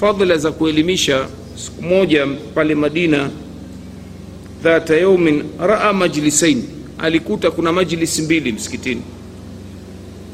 fadhila 0.00 0.36
za 0.36 0.52
kuelimisha 0.52 1.26
siku 1.56 1.82
moja 1.82 2.26
pale 2.54 2.74
madina 2.74 3.30
dhata 4.62 4.96
yaumin 4.96 5.42
raa 5.60 5.92
majlisain. 5.92 6.64
Alikuta 6.98 7.50
kuna 7.50 7.72
majlisi 7.72 8.22
mbili 8.22 8.52
msikitini. 8.52 9.02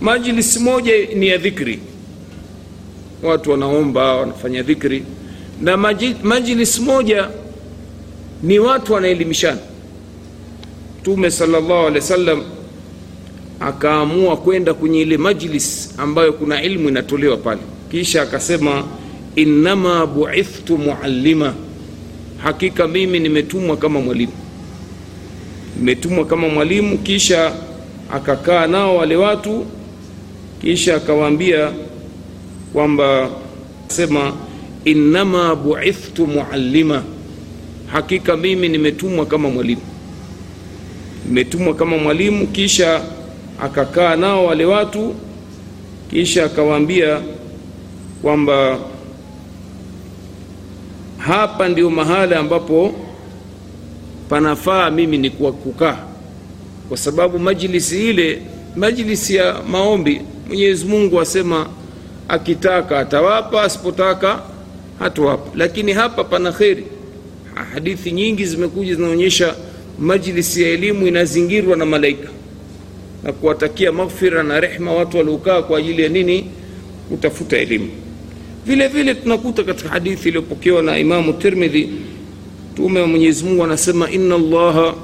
Majlisi 0.01 0.59
moja 0.59 0.93
ni 1.17 1.29
ya 1.29 1.37
dhikri. 1.38 1.79
Watu 3.23 3.51
wanaomba 3.51 4.15
wanafanya 4.15 4.62
dhikri. 4.62 5.05
Na 5.61 5.77
majlisi 6.23 6.81
moja 6.83 7.29
ni 8.43 8.59
watu 8.59 8.93
wanaelimishana 8.93 9.59
mtume 11.03 11.31
salllahu 11.31 11.75
alehi 11.87 11.95
wa 11.95 12.01
sallam 12.01 12.43
akaamua 13.61 14.37
kwenda 14.37 14.75
kwenye 14.75 15.01
ile 15.01 15.17
majlis 15.17 15.95
ambayo 15.99 16.33
kuna 16.33 16.62
ilmu 16.62 16.88
inatolewa 16.88 17.37
pale. 17.37 17.61
Kisha 17.91 18.23
akasema 18.23 18.85
innama 19.37 20.07
buithtu 20.07 20.79
muallima. 20.79 21.55
Hakika 22.43 22.88
mimi 22.88 23.21
nimetumwa 23.21 23.77
kama 23.77 24.01
mwalimu. 24.01 24.33
Nimetumwa 25.79 26.25
kama 26.25 26.49
mwalimu 26.49 26.99
kisha 26.99 27.53
akakaa 28.12 28.67
nao 28.67 28.97
wale 28.97 29.17
watu 29.17 29.67
kisha 30.61 30.97
akawaambia 30.97 31.73
kwamba 32.73 33.31
sema 33.88 34.33
innama 34.85 35.57
buithtu 35.57 36.27
muallima. 36.27 37.03
Hakika 37.93 38.37
mimi 38.37 38.69
nimetumwa 38.69 39.27
kama 39.27 39.51
mwalimu 39.51 39.83
nimetumwa 41.27 41.75
kama 41.75 41.97
mwalimu 41.99 42.47
kisha 42.47 43.03
akakaa 43.63 44.17
nao 44.17 44.47
wale 44.47 44.65
watu 44.65 45.15
kisha 46.11 46.45
akawaambia 46.45 47.21
kwamba 48.23 48.79
hapa 51.19 51.69
ndio 51.69 51.91
mahala 51.91 52.39
ambapo 52.39 52.95
panafaa 54.29 54.91
mimi 54.91 55.19
ni 55.19 55.31
kukaa. 55.31 55.99
Kwa 56.89 56.97
sababu 56.97 57.39
majlisi 57.39 58.11
ile 58.11 58.43
majlisi 58.77 59.35
ya 59.37 59.57
maombi 59.71 60.21
mwenyezi 60.49 60.85
mungu 60.85 61.21
asema 61.21 61.67
akitaka 62.29 62.99
atawapa 62.99 63.63
asipotaka 63.63 64.43
hatowapa 64.99 65.51
lakini 65.55 65.93
hapa 65.93 66.25
pana 66.25 66.53
kheri. 66.53 66.87
Hadithi 67.75 68.13
nyingi 68.13 68.47
zimekuja 68.47 68.95
zinaonyesha 68.95 69.55
majlisi 70.03 70.62
ya 70.62 70.69
elimu 70.69 71.07
inazingirwa 71.07 71.77
na 71.77 71.87
malaika 71.87 72.29
na 73.25 73.33
kuwatakia 73.33 73.93
maghfira 73.93 74.43
na 74.43 74.61
rehma 74.61 74.93
watu 74.93 75.17
waliokaa 75.17 75.62
kwa 75.62 75.79
ajili 75.79 76.03
ya 76.03 76.09
nini? 76.09 76.47
Kutafuta 77.09 77.59
elimu. 77.59 77.88
Vile 78.67 78.88
vile 78.88 79.15
tunakuta 79.15 79.65
katika 79.65 79.88
hadithi 79.91 80.29
iliyopokewa 80.29 80.83
na 80.83 80.99
imamu 80.99 81.33
tirmidhi 81.33 81.88
mtume 82.73 83.01
wa 83.01 83.07
mwenyezi 83.07 83.45
mungu 83.45 83.65
anasema 83.65 84.11
inna 84.11 84.35
allaha 84.35 84.95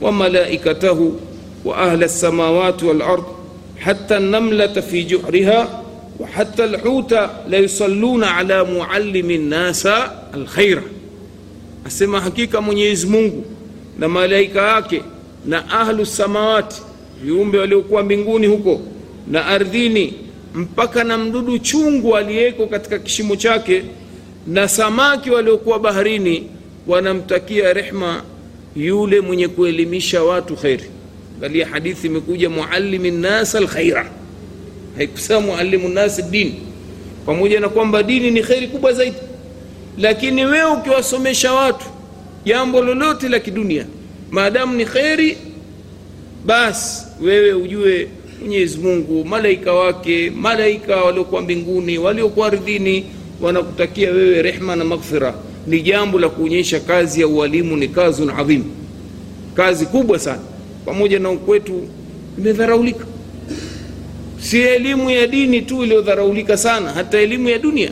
wa 0.00 0.12
malaikatahu 0.12 1.20
wa 1.64 1.76
ahla 1.78 2.06
lsamawati 2.06 2.84
walard 2.84 3.22
hata 3.78 4.20
namlata 4.20 4.82
fi 4.82 5.04
juhriha 5.04 5.68
wa 6.18 6.28
hata 6.28 6.66
lhuta 6.66 7.30
la 7.50 7.56
yusalluna 7.58 8.36
ala 8.36 8.64
muallimi 8.64 9.38
nnasa 9.38 10.12
alkhaira 10.32 10.82
asema 11.84 12.20
hakika 12.20 12.60
mwenyezi 12.60 13.06
mungu 13.06 13.44
na 13.98 14.08
malaika 14.08 14.62
yake 14.68 15.02
na 15.46 15.70
ahlu 15.70 16.06
samawati 16.06 16.82
viumbe 17.22 17.58
waliokuwa 17.58 18.02
mbinguni 18.02 18.46
huko 18.46 18.80
na 19.30 19.46
ardhini 19.46 20.14
mpaka 20.54 21.04
na 21.04 21.18
mdudu 21.18 21.58
chungu 21.58 22.16
aliyeko 22.16 22.66
katika 22.66 22.98
kishimo 22.98 23.36
chake 23.36 23.82
na 24.46 24.68
samaki 24.68 25.30
waliokuwa 25.30 25.78
baharini 25.78 26.46
wanamtakia 26.86 27.72
rehma 27.72 28.22
yule 28.76 29.20
mwenye 29.20 29.48
kuelimisha 29.48 30.22
watu 30.22 30.56
kheri 30.56 30.84
angalia 31.36 31.66
hadithi 31.66 32.06
imekuja 32.06 32.50
muallimi 32.50 33.10
nas 33.10 33.54
alkhaira. 33.54 34.10
Haikusema 34.96 35.40
muallimu 35.40 35.88
nasi 35.88 36.22
dini 36.22 36.54
pamoja 37.26 37.60
na 37.60 37.68
kwamba 37.68 38.02
dini 38.02 38.30
ni 38.30 38.42
kheri 38.42 38.68
kubwa 38.68 38.92
zaidi. 38.92 39.16
Lakini 39.98 40.44
wewe 40.44 40.72
ukiwasomesha 40.72 41.52
watu 41.52 41.86
jambo 42.46 42.80
lolote 42.82 43.28
la 43.28 43.38
kidunia. 43.40 43.86
Maadamu 44.30 44.74
ni 44.76 44.84
kheri 44.84 45.36
basi 46.46 47.06
wewe 47.20 47.52
ujue 47.52 48.08
mwenyezi 48.40 48.78
mungu 48.78 49.24
malaika 49.24 49.72
wake 49.72 50.30
malaika 50.30 50.96
waliokuwa 50.96 51.42
mbinguni 51.42 51.98
waliokuwa 51.98 52.46
ardhini 52.46 53.04
wanakutakia 53.40 54.10
wewe 54.10 54.42
rehma 54.42 54.76
na 54.76 54.84
maghfira. 54.84 55.34
Ni 55.66 55.80
jambo 55.80 56.18
la 56.18 56.28
kuonyesha 56.28 56.80
kazi 56.80 57.20
ya 57.20 57.28
ualimu 57.28 57.76
ni 57.76 57.88
kazun 57.88 58.30
adhim. 58.30 58.64
Kazi 59.54 59.86
kubwa 59.86 60.18
sana. 60.18 60.42
Pamoja 60.84 61.18
na 61.18 61.30
ukwetu 61.30 61.88
imedharaulika. 62.38 63.06
Si 64.40 64.58
elimu 64.60 65.10
ya 65.10 65.26
dini 65.26 65.62
tu 65.62 65.84
iliyodharaulika 65.84 66.56
sana 66.56 66.92
hata 66.92 67.18
elimu 67.20 67.48
ya 67.48 67.58
dunia 67.58 67.90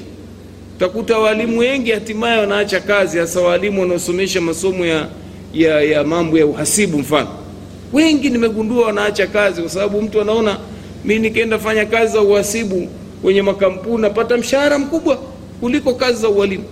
utakuta 0.77 1.19
waalimu 1.19 1.59
wengi 1.59 1.91
hatimaye 1.91 2.39
wanaacha 2.39 2.81
kazi 2.81 3.19
hasa 3.19 3.41
waalimu 3.41 3.81
wanaosomesha 3.81 4.41
masomo 4.41 4.87
ya, 4.87 5.09
ya, 5.55 5.81
ya 5.83 6.05
mambo 6.05 6.39
ya 6.39 6.47
uhasibu 6.47 6.99
mfano. 6.99 7.29
Wengi 7.93 8.31
nimegundua 8.31 8.87
wanaacha 8.87 9.27
kazi 9.27 9.61
kwa 9.61 9.71
sababu 9.71 10.03
mtu 10.03 10.21
anaona 10.21 10.59
mi 11.05 11.19
nikienda 11.19 11.59
fanya 11.59 11.87
kazi 11.87 12.13
za 12.13 12.21
uhasibu 12.21 12.89
kwenye 13.23 13.43
makampuni 13.43 14.03
napata 14.03 14.37
mshahara 14.37 14.79
mkubwa 14.79 15.19
kuliko 15.61 15.95
kazi 15.95 16.23
za 16.23 16.29
ualimu. 16.29 16.65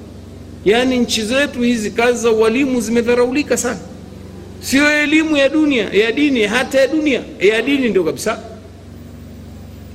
Yaani 0.65 0.99
nchi 0.99 1.23
zetu 1.23 1.61
hizi 1.61 1.91
kazi 1.91 2.19
za 2.19 2.31
ualimu 2.31 2.81
zimedharaulika 2.81 3.57
sana. 3.57 3.79
Sio 4.61 4.91
elimu 5.03 5.37
ya 5.37 5.49
dunia 5.49 5.89
ya 5.93 6.13
dini 6.13 6.43
hata 6.43 6.81
ya 6.81 6.87
dunia 6.87 7.23
ya 7.41 7.63
dini 7.63 7.89
ndio 7.89 8.05
kabisa 8.05 8.39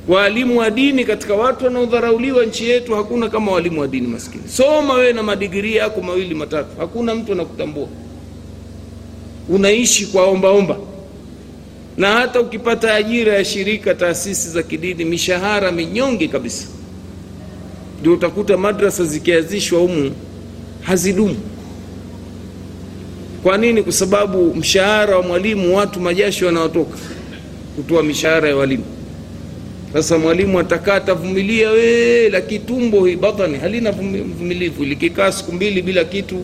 waalimu 0.08 0.60
wa 0.60 0.70
dini 0.70 1.06
katika 1.06 1.34
watu 1.36 1.66
wanaodharauliwa 1.66 2.46
nchi 2.46 2.70
yetu 2.70 2.96
hakuna 2.96 3.30
kama 3.30 3.52
walimu 3.52 3.82
wa 3.82 3.88
dini 3.88 4.08
maskini. 4.08 4.44
Soma 4.48 4.94
wewe 4.94 5.14
na 5.14 5.24
madigirii 5.24 5.76
yako 5.76 6.02
mawili 6.02 6.36
matatu. 6.36 6.70
Hakuna 6.80 7.16
mtu 7.16 7.32
anakutambua. 7.32 7.88
Unaishi 9.50 10.06
kwa 10.06 10.24
ombaomba 10.26 10.74
omba. 10.74 10.88
na 11.98 12.12
hata 12.12 12.42
ukipata 12.42 12.94
ajira 12.96 13.34
ya 13.34 13.46
shirika 13.46 13.96
taasisi 13.96 14.50
za 14.50 14.64
kidini 14.64 15.06
mishahara 15.06 15.72
minyonge 15.72 16.28
kabisa. 16.28 16.68
Ndio 18.02 18.14
utakuta 18.14 18.58
madrasa 18.58 19.04
zikianzishwa 19.06 19.80
humu 19.80 20.12
hazidumu. 20.82 21.36
Kwa 23.44 23.58
nini? 23.58 23.84
Kwa 23.84 23.92
sababu 23.92 24.56
mshahara 24.56 25.18
wa 25.18 25.24
mwalimu 25.24 25.78
watu 25.78 26.00
majasho 26.00 26.46
wanaotoka 26.46 26.98
kutoa 27.76 28.04
mishahara 28.04 28.50
ya 28.50 28.56
walimu 28.56 28.84
sasa 29.94 30.18
mwalimu 30.18 30.60
atakaa 30.60 30.94
atavumilia 30.96 31.70
wee 31.72 32.30
lakini 32.30 32.60
tumbo 32.60 33.06
hii 33.06 33.16
batani 33.16 33.58
halina 33.58 33.92
vumilivu, 33.92 34.84
likikaa 34.86 35.32
siku 35.32 35.52
mbili 35.52 35.82
bila 35.82 36.04
kitu 36.04 36.44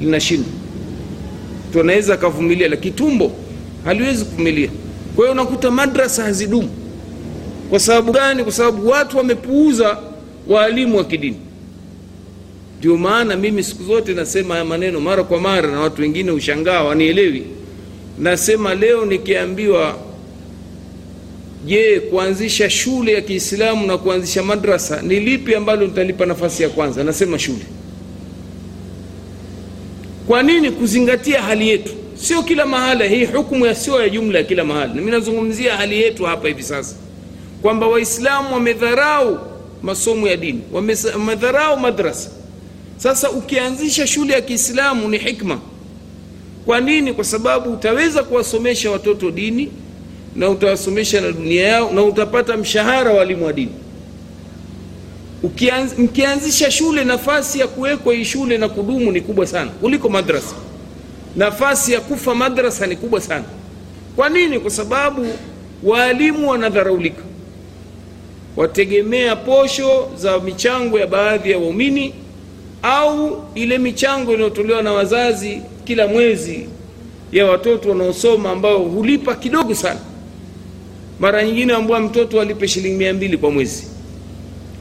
linashindwa 0.00 0.52
mtu 1.70 1.80
anaweza 1.80 2.14
akavumilia 2.14 2.68
lakini 2.68 2.94
tumbo 2.94 3.32
haliwezi 3.84 4.24
kuvumilia. 4.24 4.68
Kwa 5.16 5.24
hiyo 5.24 5.32
unakuta 5.32 5.70
madrasa 5.70 6.22
hazidumu. 6.22 6.70
Kwa 7.70 7.78
sababu 7.80 8.12
gani? 8.12 8.42
Kwa 8.42 8.52
sababu 8.52 8.88
watu 8.88 9.16
wamepuuza 9.16 9.98
waalimu 10.48 10.96
wa 10.96 11.04
kidini. 11.04 11.36
Ndio 12.78 12.96
maana 12.96 13.36
mimi 13.36 13.62
siku 13.62 13.82
zote 13.84 14.14
nasema 14.14 14.54
haya 14.54 14.64
maneno 14.64 15.00
mara 15.00 15.24
kwa 15.24 15.40
mara 15.40 15.70
na 15.70 15.80
watu 15.80 16.02
wengine 16.02 16.30
ushangaa 16.30 16.82
wanielewi. 16.82 17.42
Nasema 18.18 18.74
leo 18.74 19.06
nikiambiwa 19.06 19.96
je 21.68 22.00
kuanzisha 22.00 22.70
shule 22.70 23.12
ya 23.12 23.20
kiislamu 23.20 23.86
na 23.86 23.98
kuanzisha 23.98 24.42
madrasa 24.42 25.02
ni 25.02 25.20
lipi 25.20 25.54
ambalo 25.54 25.86
nitalipa 25.86 26.26
nafasi 26.26 26.62
ya 26.62 26.68
kwanza? 26.68 27.04
Nasema 27.04 27.38
shule. 27.38 27.64
Kwa 30.26 30.42
nini 30.42 30.70
kuzingatia 30.70 31.42
hali 31.42 31.68
yetu? 31.68 31.92
Sio 32.14 32.42
kila 32.42 32.66
mahala 32.66 33.04
hii 33.04 33.24
hukumu 33.24 33.66
ya 33.66 33.74
sio 33.74 34.02
ya 34.02 34.08
jumla 34.08 34.38
ya 34.38 34.44
kila 34.44 34.64
mahala. 34.64 34.94
Nami 34.94 35.10
nazungumzia 35.10 35.76
hali 35.76 36.02
yetu 36.02 36.24
hapa 36.24 36.48
hivi 36.48 36.62
sasa. 36.62 36.96
Kwamba 37.62 37.86
waislamu 37.86 38.54
wamedharau 38.54 39.38
masomo 39.82 40.28
ya 40.28 40.36
dini 40.36 40.60
wamedharau 41.14 41.78
madrasa. 41.80 42.30
Sasa 42.96 43.30
ukianzisha 43.30 44.06
shule 44.06 44.32
ya 44.34 44.40
kiislamu 44.40 45.08
ni 45.08 45.18
hikma. 45.18 45.60
Kwa 46.66 46.80
nini? 46.80 47.12
Kwa 47.12 47.24
sababu 47.24 47.72
utaweza 47.72 48.22
kuwasomesha 48.22 48.90
watoto 48.90 49.30
dini 49.30 49.68
na 50.36 50.48
utawasomesha 50.50 51.20
na 51.20 51.32
dunia 51.32 51.68
yao 51.68 51.92
na 51.92 52.02
utapata 52.02 52.56
mshahara 52.56 53.12
walimu 53.12 53.44
wa 53.46 53.52
dini. 53.52 53.72
Ukianz, 55.42 55.98
mkianzisha 55.98 56.70
shule 56.70 57.04
nafasi 57.04 57.58
ya 57.60 57.66
kuwekwa 57.68 58.14
hii 58.14 58.24
shule 58.24 58.58
na 58.58 58.68
kudumu 58.68 59.12
ni 59.12 59.20
kubwa 59.20 59.46
sana 59.46 59.70
kuliko 59.70 60.08
madrasa. 60.08 60.54
Nafasi 61.36 61.92
ya 61.92 62.00
kufa 62.00 62.34
madrasa 62.34 62.86
ni 62.86 62.96
kubwa 62.96 63.20
sana. 63.20 63.44
Kwa 64.16 64.28
nini? 64.28 64.60
Kwa 64.60 64.70
sababu 64.70 65.26
waalimu 65.82 66.50
wanadharaulika. 66.50 67.22
Wategemea 68.56 69.36
posho 69.36 70.08
za 70.16 70.38
michango 70.40 70.98
ya 70.98 71.06
baadhi 71.06 71.50
ya 71.50 71.58
waumini 71.58 72.14
au 72.82 73.44
ile 73.54 73.78
michango 73.78 74.34
inayotolewa 74.34 74.82
na 74.82 74.92
wazazi 74.92 75.62
kila 75.84 76.08
mwezi 76.08 76.68
ya 77.32 77.46
watoto 77.46 77.88
wanaosoma 77.88 78.50
ambao 78.50 78.78
hulipa 78.78 79.34
kidogo 79.34 79.74
sana 79.74 80.00
mara 81.20 81.44
nyingine 81.44 81.72
ambua 81.72 82.00
mtoto 82.00 82.40
alipe 82.40 82.68
shilingi 82.68 82.96
mia 82.96 83.14
mbili 83.14 83.36
kwa 83.38 83.50
mwezi. 83.50 83.84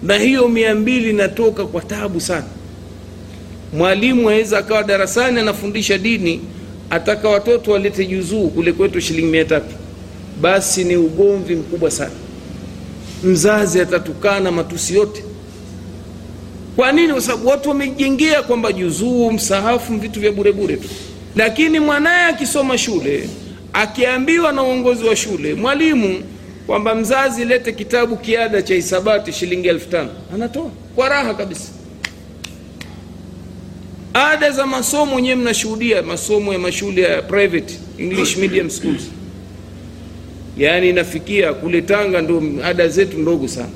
Na 0.03 0.17
hiyo 0.17 0.47
mia 0.47 0.75
mbili 0.75 1.09
inatoka 1.09 1.65
kwa 1.65 1.81
tabu 1.81 2.21
sana. 2.21 2.45
Mwalimu 3.73 4.29
aweza 4.29 4.57
akawa 4.57 4.83
darasani 4.83 5.39
anafundisha 5.39 5.97
dini 5.97 6.41
ataka 6.89 7.29
watoto 7.29 7.71
walete 7.71 8.05
juzuu 8.05 8.47
kule 8.47 8.71
kwetu 8.71 9.01
shilingi 9.01 9.27
mia 9.27 9.45
tatu. 9.45 9.75
Basi 10.41 10.83
ni 10.83 10.95
ugomvi 10.97 11.55
mkubwa 11.55 11.91
sana. 11.91 12.11
Mzazi 13.23 13.81
atatukana 13.81 14.51
matusi 14.51 14.95
yote. 14.95 15.23
Kwa 16.75 16.91
nini? 16.91 17.13
Kwa 17.13 17.21
sababu 17.21 17.47
watu 17.47 17.69
wamejengea 17.69 18.43
kwamba 18.43 18.71
juzuu 18.73 19.31
msahafu 19.31 19.93
vitu 19.97 20.19
vya 20.19 20.31
burebure 20.31 20.77
tu. 20.77 20.87
Lakini 21.35 21.79
mwanaye 21.79 22.25
akisoma 22.25 22.77
shule 22.77 23.29
akiambiwa 23.73 24.51
na 24.51 24.63
uongozi 24.63 25.03
wa 25.05 25.15
shule 25.15 25.53
mwalimu 25.53 26.23
kwamba 26.67 26.95
mzazi 26.95 27.45
lete 27.45 27.71
kitabu 27.71 28.17
kiada 28.17 28.61
cha 28.61 28.73
hisabati 28.75 29.33
shilingi 29.33 29.67
elfu 29.67 29.89
tano. 29.89 30.09
Anatoa. 30.33 30.71
Kwa 30.95 31.09
raha 31.09 31.33
kabisa. 31.33 31.69
Ada 34.13 34.51
za 34.51 34.65
masomo 34.65 35.19
nyewe 35.19 35.35
mnashuhudia 35.35 36.01
masomo 36.01 36.53
ya 36.53 36.59
mashule 36.59 37.01
ya 37.01 37.21
private 37.21 37.73
english 37.97 38.37
medium 38.37 38.69
schools. 38.69 39.01
Yaani 40.57 40.89
inafikia 40.89 41.53
kule 41.53 41.81
tanga 41.81 42.21
ndo 42.21 42.43
ada 42.63 42.87
zetu 42.87 43.17
ndogo 43.17 43.47
sana. 43.47 43.69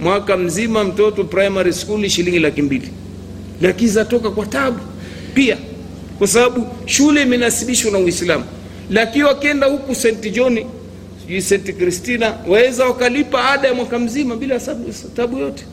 Mwaka 0.00 0.36
mzima 0.36 0.84
mtoto 0.84 1.24
primary 1.24 1.72
school 1.72 2.08
shilingi 2.08 2.38
laki 2.38 2.62
mbili. 2.62 2.88
Lakini 3.60 3.90
zatoka 3.90 4.30
kwa 4.30 4.46
tabu. 4.46 4.78
Pia 5.34 5.56
kwa 6.18 6.26
sababu 6.26 6.66
shule 6.86 7.22
imenasibishwa 7.22 7.90
na 7.90 7.98
uislamu 7.98 8.44
lakini 8.92 9.24
wakienda 9.24 9.66
huku 9.66 9.94
st 9.94 10.30
john 10.32 10.64
sijui 11.20 11.42
st 11.42 11.72
kristina 11.78 12.34
waweza 12.48 12.84
wakalipa 12.86 13.50
ada 13.50 13.68
ya 13.68 13.74
mwaka 13.74 13.98
mzima 13.98 14.36
bila 14.36 14.60
sababu 14.60 15.38
yote. 15.38 15.64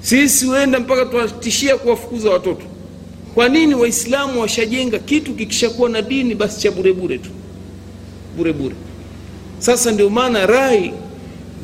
Sisi 0.00 0.46
huenda 0.46 0.80
mpaka 0.80 1.04
tunatishia 1.06 1.76
kuwafukuza 1.76 2.30
watoto. 2.30 2.62
Kwa 3.34 3.48
nini 3.48 3.74
waislamu 3.74 4.40
washajenga 4.40 4.98
kitu 4.98 5.34
kikishakuwa 5.34 5.88
na 5.90 6.02
dini 6.02 6.34
basi 6.34 6.60
cha 6.60 6.70
burebure 6.70 7.18
tu? 7.18 7.30
Burebure 8.36 8.74
sasa 9.58 9.90
ndio 9.92 10.10
maana 10.10 10.46
rai 10.46 10.92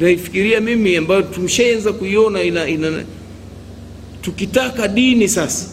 naifikiria 0.00 0.60
mimi 0.60 0.96
ambayo 0.96 1.22
tumshaanza 1.22 1.92
kuiona 1.92 2.42
ina, 2.42 2.68
ina, 2.68 3.02
tukitaka 4.22 4.88
dini 4.88 5.28
sasa 5.28 5.66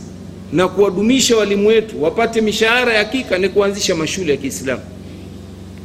na 0.54 0.68
kuwadumisha 0.68 1.38
walimu 1.38 1.68
wetu 1.68 2.04
wapate 2.04 2.42
mishahara 2.42 2.94
ya 2.94 3.00
hakika 3.00 3.38
ni 3.38 3.50
kuanzisha 3.50 3.96
mashule 3.96 4.32
ya 4.32 4.38
kiislamu. 4.38 4.82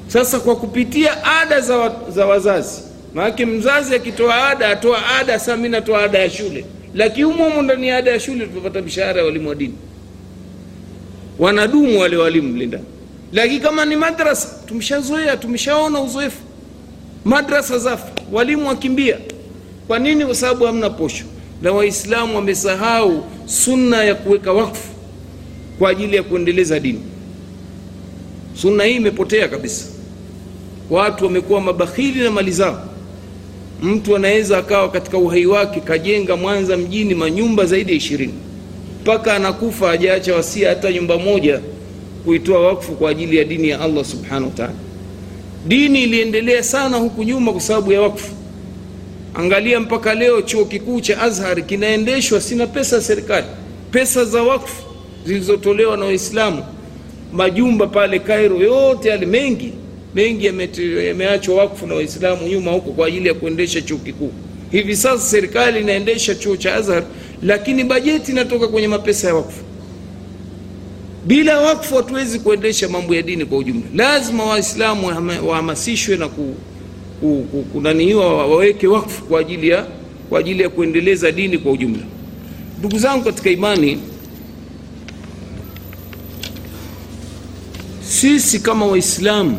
Sasa 0.06 0.40
kwa 0.40 0.56
kupitia 0.56 1.24
ada 1.24 1.60
za, 1.60 1.76
wa, 1.76 1.96
za 2.10 2.26
wazazi 2.26 2.82
maanake 3.14 3.46
mzazi 3.46 3.94
akitoa 3.94 4.48
ada 4.48 4.68
atoa 4.68 5.06
ada 5.20 5.38
saa 5.38 5.56
mi 5.56 5.68
natoa 5.68 6.02
ada 6.02 6.18
ya 6.18 6.30
shule. 6.30 6.64
Lakini 6.94 7.22
humo 7.24 7.62
ndani 7.62 7.88
ya 7.88 7.96
ada 7.96 8.10
ya 8.10 8.20
shule 8.20 8.46
tutapata 8.46 8.82
mishahara 8.82 9.18
ya 9.20 9.24
walimu 9.26 9.48
wa 9.48 9.54
dini. 9.54 9.74
Wanadumu 11.38 12.00
wale 12.00 12.16
walimu 12.16 12.48
mlinda 12.52 12.80
lakini 13.32 13.60
kama 13.60 13.84
ni 13.84 13.96
madrasa 13.96 14.48
tumeshazoea 14.66 15.36
tumeshaona 15.36 16.00
uzoefu. 16.00 16.38
Madrasa 17.24 17.78
zafu 17.78 18.06
walimu 18.32 18.68
wakimbia. 18.68 19.18
Kwa 19.88 19.98
nini? 19.98 20.24
Kwa 20.26 20.34
sababu 20.34 20.64
hamna 20.64 20.90
posho 20.90 21.24
na 21.62 21.72
waislamu 21.72 22.36
wamesahau 22.36 23.24
sunna 23.46 24.04
ya 24.04 24.14
kuweka 24.14 24.52
wakfu 24.52 24.88
kwa 25.78 25.90
ajili 25.90 26.16
ya 26.16 26.22
kuendeleza 26.22 26.80
dini. 26.80 27.00
Sunna 28.54 28.84
hii 28.84 28.96
imepotea 28.96 29.48
kabisa. 29.48 29.84
Watu 30.90 31.24
wamekuwa 31.24 31.60
mabakhili 31.60 32.20
na 32.20 32.30
mali 32.30 32.50
zao. 32.52 32.84
Mtu 33.82 34.16
anaweza 34.16 34.58
akawa 34.58 34.90
katika 34.90 35.18
uhai 35.18 35.46
wake 35.46 35.80
kajenga 35.80 36.36
mwanza 36.36 36.76
mjini 36.76 37.14
manyumba 37.14 37.66
zaidi 37.66 37.90
ya 37.92 37.96
ishirini. 37.98 38.34
Mpaka 39.02 39.34
anakufa 39.34 39.88
hajaacha 39.88 40.34
wasia 40.34 40.68
hata 40.68 40.92
nyumba 40.92 41.18
moja 41.18 41.60
kuitoa 42.24 42.66
wakfu 42.66 42.92
kwa 42.92 43.10
ajili 43.10 43.36
ya 43.36 43.44
dini 43.44 43.68
ya 43.68 43.80
allah 43.80 44.04
subhanahu 44.04 44.44
wa 44.46 44.50
taala. 44.50 44.72
Dini 45.66 46.02
iliendelea 46.02 46.62
sana 46.62 46.96
huku 46.96 47.22
nyuma 47.22 47.52
kwa 47.52 47.60
sababu 47.60 47.92
ya 47.92 48.00
wakfu 48.00 48.32
angalia 49.34 49.80
mpaka 49.80 50.14
leo 50.14 50.42
chuo 50.42 50.64
kikuu 50.64 51.00
cha 51.00 51.20
azhar 51.22 51.62
kinaendeshwa 51.66 52.40
sina 52.40 52.66
pesa 52.66 52.96
ya 52.96 53.02
serikali. 53.02 53.46
Pesa 53.90 54.24
za 54.24 54.42
wakfu 54.42 54.82
zilizotolewa 55.26 55.96
na 55.96 56.04
waislamu. 56.04 56.64
Majumba 57.32 57.86
pale 57.86 58.18
kairo 58.18 58.56
yote 58.56 59.08
yale 59.08 59.26
mengi 59.26 59.72
mengi 60.14 60.46
yameachwa 61.06 61.54
wakfu 61.54 61.86
na 61.86 61.94
waislamu 61.94 62.48
nyuma 62.48 62.70
huko 62.70 62.90
kwa 62.92 63.06
ajili 63.06 63.28
ya 63.28 63.34
kuendesha 63.34 63.80
chuo 63.80 63.98
kikuu. 63.98 64.32
Hivi 64.70 64.96
sasa 64.96 65.24
serikali 65.24 65.80
inaendesha 65.80 66.34
chuo 66.34 66.56
cha 66.56 66.74
azhar 66.74 67.02
lakini 67.42 67.84
bajeti 67.84 68.32
inatoka 68.32 68.68
kwenye 68.68 68.88
mapesa 68.88 69.28
ya 69.28 69.34
wakfu. 69.34 69.60
Bila 71.26 71.60
wakfu 71.60 71.94
hatuwezi 71.96 72.38
kuendesha 72.38 72.88
mambo 72.88 73.14
ya 73.14 73.22
dini 73.22 73.44
kwa 73.44 73.58
ujumla. 73.58 73.86
Lazima 73.94 74.44
waislamu 74.44 75.06
wahamasishwe 75.48 76.16
na 76.16 76.28
ku, 76.28 76.54
kunanihiwa 77.72 78.36
waweke 78.36 78.86
wakfu 78.86 79.24
kwa 79.24 79.40
ajili 79.40 79.68
ya 79.68 79.86
kwa 80.28 80.40
ajili 80.40 80.62
ya 80.62 80.68
kuendeleza 80.68 81.32
dini 81.32 81.58
kwa 81.58 81.72
ujumla. 81.72 82.02
Ndugu 82.78 82.98
zangu 82.98 83.24
katika 83.24 83.50
imani 83.50 83.98
sisi 88.02 88.60
kama 88.60 88.86
waislamu 88.86 89.58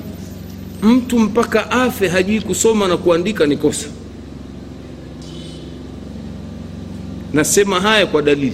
mtu 0.84 1.20
mpaka 1.20 1.72
afe 1.72 2.07
hajui 2.07 2.41
kusoma 2.41 2.88
na 2.88 2.97
kuandika 2.97 3.45
ni 3.45 3.57
kosa. 3.57 3.88
Nasema 7.34 7.80
haya 7.80 8.05
kwa 8.05 8.22
dalili. 8.22 8.53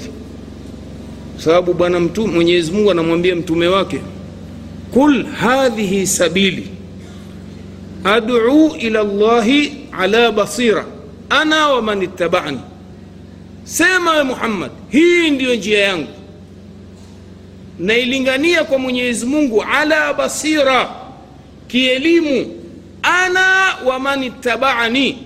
Sababu 1.37 1.73
bwana 1.73 1.99
mtume 1.99 2.33
mwenyezi 2.33 2.71
mungu 2.71 2.91
anamwambia 2.91 3.35
mtume 3.35 3.67
wake 3.67 3.99
kul 4.93 5.25
hadhihi 5.25 6.07
sabili 6.07 6.67
aduu 8.05 8.75
ila 8.79 9.03
llahi 9.03 9.87
ala 9.99 10.31
basira. 10.31 10.85
Ana 11.29 11.69
wa 11.69 11.81
man 11.81 12.01
ittabani 12.03 12.59
sema 13.63 14.11
we 14.11 14.23
muhammad 14.23 14.71
hii 14.89 15.29
ndiyo 15.29 15.55
njia 15.55 15.79
yangu. 15.79 16.07
Nailingania 17.79 18.63
kwa 18.63 18.77
mwenyezi 18.79 19.25
mungu 19.25 19.63
ala 19.73 20.13
basira 20.13 20.89
kielimu. 21.67 22.61
Ana 23.03 23.75
wa 23.85 23.99
man 23.99 24.23
ittabaani 24.23 25.17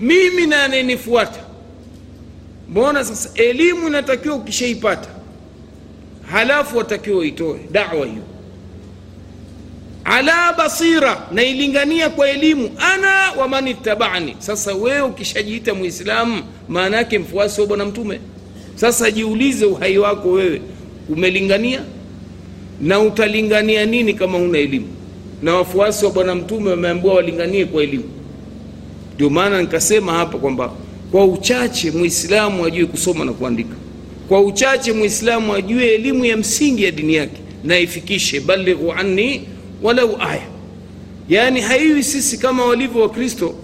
mimi 0.00 0.46
na 0.46 0.64
anayenifuata. 0.64 1.40
Mbona 2.68 3.04
sasa 3.04 3.30
elimu 3.34 3.86
inatakiwa 3.88 4.34
ukishaipata 4.36 5.08
halafu 6.32 6.78
watakiwa 6.78 7.26
itoe 7.26 7.60
dawa 7.70 8.06
hiyo 8.06 8.22
ala 10.04 10.52
basira 10.52 11.26
nailingania 11.32 12.10
kwa 12.10 12.30
elimu. 12.30 12.70
Ana 12.78 13.32
wa 13.40 13.48
man 13.48 13.68
ittabani 13.68 14.36
sasa 14.38 14.74
wewe 14.74 15.00
ukishajiita 15.00 15.74
mwislamu 15.74 16.42
maana 16.68 16.96
yake 16.96 17.18
mfuasi 17.18 17.60
wa 17.60 17.66
bwana 17.66 17.84
mtume. 17.84 18.20
Sasa 18.74 19.10
jiulize 19.10 19.64
uhai 19.66 19.98
wako 19.98 20.30
wewe. 20.30 20.60
Umelingania? 21.08 21.80
Na 22.80 23.00
utalingania 23.00 23.86
nini 23.86 24.14
kama 24.14 24.38
huna 24.38 24.58
elimu? 24.58 24.86
Na 25.42 25.54
wafuasi 25.54 26.04
wa 26.04 26.10
bwana 26.10 26.34
mtume 26.34 26.70
wameambiwa 26.70 27.14
walinganie 27.14 27.64
kwa 27.64 27.82
elimu. 27.82 28.04
Ndio 29.14 29.30
maana 29.30 29.60
nikasema 29.62 30.12
hapa 30.12 30.38
kwamba 30.38 30.72
kwa 31.10 31.24
uchache 31.24 31.90
mwislamu 31.90 32.64
ajue 32.66 32.86
kusoma 32.86 33.24
na 33.24 33.32
kuandika. 33.32 33.74
Kwa 34.28 34.40
uchache 34.40 34.92
mwislamu 34.92 35.54
ajue 35.54 35.86
elimu 35.94 36.24
ya 36.24 36.36
msingi 36.36 36.84
ya 36.84 36.90
dini 36.90 37.14
yake. 37.14 37.40
Na 37.64 37.78
ifikishe 37.78 38.40
balighu 38.40 38.92
anni 38.92 39.42
walau 39.82 40.16
aya. 40.22 40.46
Yaani 41.28 41.60
haiwi 41.60 42.02
sisi 42.02 42.38
kama 42.38 42.64
walivyo 42.64 43.02
wakristo. 43.02 43.54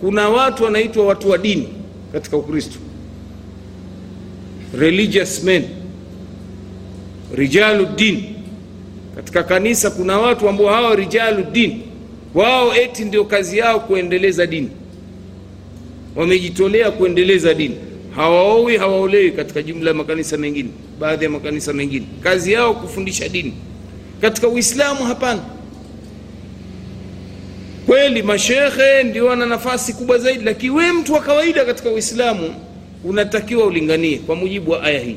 Kuna 0.00 0.28
watu 0.28 0.64
wanaitwa 0.64 1.06
watu 1.06 1.30
wa 1.30 1.38
dini 1.38 1.68
katika 2.12 2.36
ukristo. 2.36 2.78
Religious 4.78 5.44
men. 5.44 5.64
Rijalu 7.34 7.88
katika 9.16 9.42
kanisa 9.42 9.90
kuna 9.90 10.18
watu 10.18 10.48
ambao 10.48 10.66
hawa 10.68 10.96
rijalu 10.96 11.42
din 11.52 11.80
wao 12.34 12.74
eti 12.76 13.04
ndio 13.04 13.24
kazi 13.24 13.58
yao 13.58 13.80
kuendeleza 13.80 14.46
dini. 14.46 14.70
Wamejitolea 16.16 16.90
kuendeleza 16.90 17.54
dini. 17.54 17.74
Hawaowi 18.16 18.76
hawaolewi 18.76 19.30
katika 19.32 19.62
jumla 19.62 19.90
ya 19.90 19.94
makanisa 19.94 20.36
mengine 20.36 20.68
baadhi 21.00 21.24
ya 21.24 21.30
makanisa 21.30 21.72
mengine. 21.72 22.06
Kazi 22.22 22.52
yao 22.52 22.74
kufundisha 22.74 23.28
dini 23.28 23.52
katika 24.20 24.48
uislamu 24.48 25.04
hapana. 25.04 25.40
Kweli 27.86 28.22
mashekhe 28.22 29.02
ndio 29.02 29.26
wana 29.26 29.46
nafasi 29.46 29.92
kubwa 29.92 30.18
zaidi 30.18 30.44
lakini 30.44 30.70
we 30.70 30.92
mtu 30.92 31.12
wa 31.14 31.20
kawaida 31.20 31.64
katika 31.64 31.90
uislamu 31.90 32.54
unatakiwa 33.04 33.66
ulinganie 33.66 34.18
kwa 34.18 34.36
mujibu 34.36 34.70
wa 34.70 34.82
aya 34.82 35.00
hii. 35.00 35.16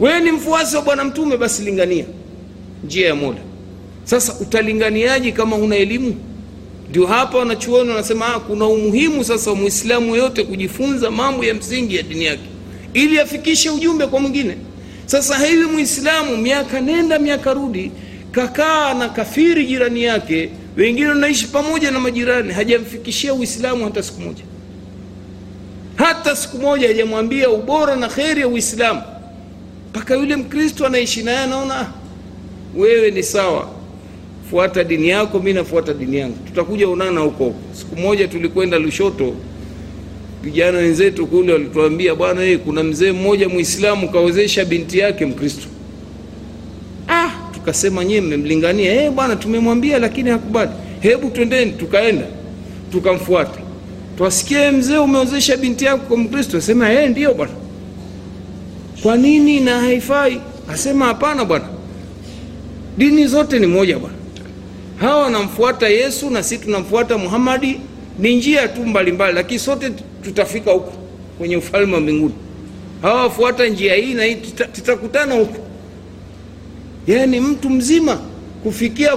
Wewe 0.00 0.20
ni 0.20 0.32
mfuasi 0.32 0.76
wa 0.76 0.82
bwana 0.82 1.04
mtume 1.04 1.36
basi 1.36 1.62
lingania. 1.62 2.04
Njia 2.84 3.06
ya 3.08 3.14
mola. 3.14 3.38
Sasa 4.04 4.34
utalinganiaji 4.40 5.32
kama 5.32 5.56
huna 5.56 5.76
elimu? 5.76 6.14
Ndio 6.90 7.06
hapa 7.06 7.38
wanachuoni 7.38 7.90
wanasema 7.90 8.34
ah, 8.34 8.40
kuna 8.40 8.66
umuhimu 8.66 9.24
sasa 9.24 9.50
wa 9.50 9.56
mwislamu 9.56 10.16
yote 10.16 10.44
kujifunza 10.44 11.10
mambo 11.10 11.44
ya 11.44 11.54
msingi 11.54 11.96
ya 11.96 12.02
dini 12.02 12.24
yake 12.24 12.42
ili 12.94 13.20
afikishe 13.20 13.70
ujumbe 13.70 14.06
kwa 14.06 14.20
mwingine 14.20 14.56
sasa 15.08 15.38
hivi 15.46 15.64
mwislamu 15.64 16.36
miaka 16.36 16.80
nenda 16.80 17.18
miaka 17.18 17.54
rudi 17.54 17.92
kakaa 18.32 18.94
na 18.94 19.08
kafiri 19.08 19.66
jirani 19.66 20.02
yake 20.02 20.50
wengine 20.76 21.08
wanaishi 21.08 21.46
pamoja 21.46 21.90
na 21.90 22.00
majirani 22.00 22.52
hajamfikishia 22.52 23.34
uislamu 23.34 23.84
hata 23.84 24.02
siku 24.02 24.20
moja. 24.20 24.42
Hata 25.96 26.36
siku 26.36 26.58
moja 26.58 26.88
hajamwambia 26.88 27.50
ubora 27.50 27.96
na 27.96 28.08
kheri 28.08 28.40
ya 28.40 28.48
uislamu. 28.48 29.02
Mpaka 29.90 30.14
yule 30.16 30.36
mkristo 30.36 30.86
anaishi 30.86 31.22
naye 31.22 31.38
anaona 31.38 31.80
ah, 31.80 31.86
wewe 32.76 33.10
ni 33.10 33.22
sawa. 33.22 33.68
Fuata 34.50 34.84
dini 34.84 35.08
yako 35.08 35.38
mi 35.38 35.52
nafuata 35.52 35.94
dini 35.94 36.16
yangu. 36.16 36.36
Tutakuja 36.46 36.88
unana 36.88 37.20
huko 37.20 37.44
huko. 37.44 37.58
Siku 37.72 37.96
moja 37.96 38.28
tulikwenda 38.28 38.78
lushoto 38.78 39.34
vijana 40.42 40.78
wenzetu 40.78 41.26
kule 41.26 41.52
walituambia 41.52 42.14
bwana 42.14 42.40
hey, 42.40 42.56
kuna 42.56 42.82
mzee 42.82 43.12
mmoja 43.12 43.48
mwislamu 43.48 44.08
kawezesha 44.08 44.64
binti 44.64 44.98
yake 44.98 45.26
mkristo. 45.26 45.66
Ah, 47.08 47.30
tukasema 47.54 48.04
nyie 48.04 48.20
mmemlingania. 48.20 48.92
Hey, 48.92 49.10
bwana 49.10 49.36
tumemwambia 49.36 49.98
lakini 49.98 50.30
hakubali. 50.30 50.70
Hebu 51.00 51.30
twendeni 51.30 51.72
tukaenda 51.72 52.24
tukamfuata. 52.92 53.60
Twasikia 54.18 54.72
mzee 54.72 54.96
umewezesha 54.98 55.56
binti 55.56 55.84
yako 55.84 56.06
kwa 56.06 56.16
mkristo. 56.16 56.58
Asema 56.58 56.92
e 56.92 57.08
ndio 57.08 57.34
bwana. 57.34 57.52
Kwa 59.02 59.16
nini 59.16 59.60
na 59.60 59.80
haifai? 59.80 60.40
Asema 60.68 61.04
hapana 61.06 61.44
bwana. 61.44 61.64
Dini 62.98 63.26
zote 63.26 63.58
ni 63.58 63.66
moja 63.66 63.98
bwana. 63.98 64.14
Hawa 64.96 65.22
wanamfuata 65.22 65.88
yesu 65.88 66.30
na 66.30 66.42
sisi 66.42 66.64
tunamfuata 66.64 67.18
muhamadi 67.18 67.80
ni 68.18 68.34
njia 68.36 68.68
tu 68.68 68.86
mbalimbali 68.86 69.34
lakini 69.34 69.60
sote 69.60 69.90
tutafika 70.22 70.70
huko 70.70 70.92
kwenye 71.38 71.56
ufalme 71.56 71.94
wa 71.94 72.00
mbinguni. 72.00 72.34
Hawa 73.02 73.22
wafuata 73.22 73.66
njia 73.66 73.94
hii 73.94 74.14
na 74.14 74.24
hii 74.24 74.34
tutakutana 74.72 75.34
huko. 75.34 75.56
Yaani 77.06 77.40
mtu 77.40 77.70
mzima 77.70 78.20
kufikia 78.62 79.16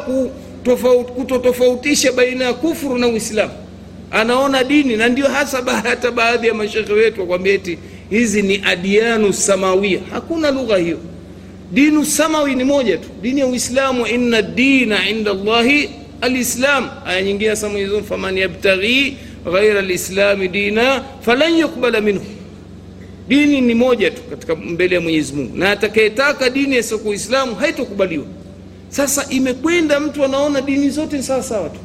kutotofautisha 1.16 2.12
baina 2.12 2.46
ya 2.46 2.54
kufuru 2.54 2.98
na 2.98 3.08
uislamu. 3.08 3.52
Anaona 4.12 4.64
dini 4.64 4.96
na 4.98 5.10
ndio 5.10 5.28
hasa 5.28 5.64
hata 5.84 6.12
baadhi 6.12 6.48
ya 6.48 6.54
mashekhe 6.54 6.94
wetu 6.94 7.22
wakwambia 7.22 7.54
eti 7.54 7.78
hizi 8.10 8.42
ni 8.42 8.62
adianu 8.66 9.34
samawia. 9.34 10.00
Hakuna 10.12 10.52
lugha 10.52 10.78
hiyo. 10.78 10.98
Dinu 11.72 12.06
samawi 12.06 12.56
ni 12.56 12.64
moja 12.64 12.98
tu. 12.98 13.10
Dini 13.22 13.40
ya 13.40 13.48
uislamu 13.48 14.08
inna 14.08 14.42
dina 14.42 15.10
inda 15.10 15.34
llahi 15.34 15.90
alislam. 16.22 16.90
Aya 17.06 17.22
nyingine 17.22 17.56
sa 17.56 17.70
mwenyezi 17.70 18.02
faman 18.02 18.38
yabtaghi 18.38 19.18
ghaira 19.52 19.82
lislami 19.82 20.48
dina 20.48 21.04
falan 21.22 21.58
yukbala 21.58 22.02
minhu. 22.02 22.26
Dini 23.28 23.62
ni 23.62 23.74
moja 23.74 24.12
tu 24.12 24.22
katika 24.30 24.56
mbele 24.56 24.96
ya 24.96 25.02
mwenyezi 25.02 25.34
mungu. 25.34 25.58
Na 25.58 25.72
atakayetaka 25.72 26.50
dini 26.50 26.76
yasioku 26.76 27.10
uislamu 27.10 27.56
haitokubaliwa. 27.56 28.26
Sasa 28.90 29.26
imekwenda 29.30 30.00
mtu 30.00 30.24
anaona 30.26 30.62
dini 30.62 30.90
zote 30.90 31.18
ni 31.18 31.24
sawasawa 31.24 31.70
tu. 31.70 31.80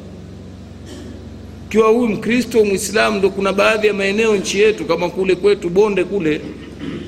Kiwa 1.69 1.89
huyu 1.89 2.07
mkristo 2.07 2.65
mwislamu 2.65 3.17
ndo 3.17 3.29
kuna 3.29 3.53
baadhi 3.53 3.87
ya 3.87 3.93
maeneo 3.93 4.35
nchi 4.35 4.59
yetu 4.59 4.85
kama 4.85 5.09
kule 5.09 5.35
kwetu 5.35 5.69
bonde 5.69 6.03
kule 6.03 6.41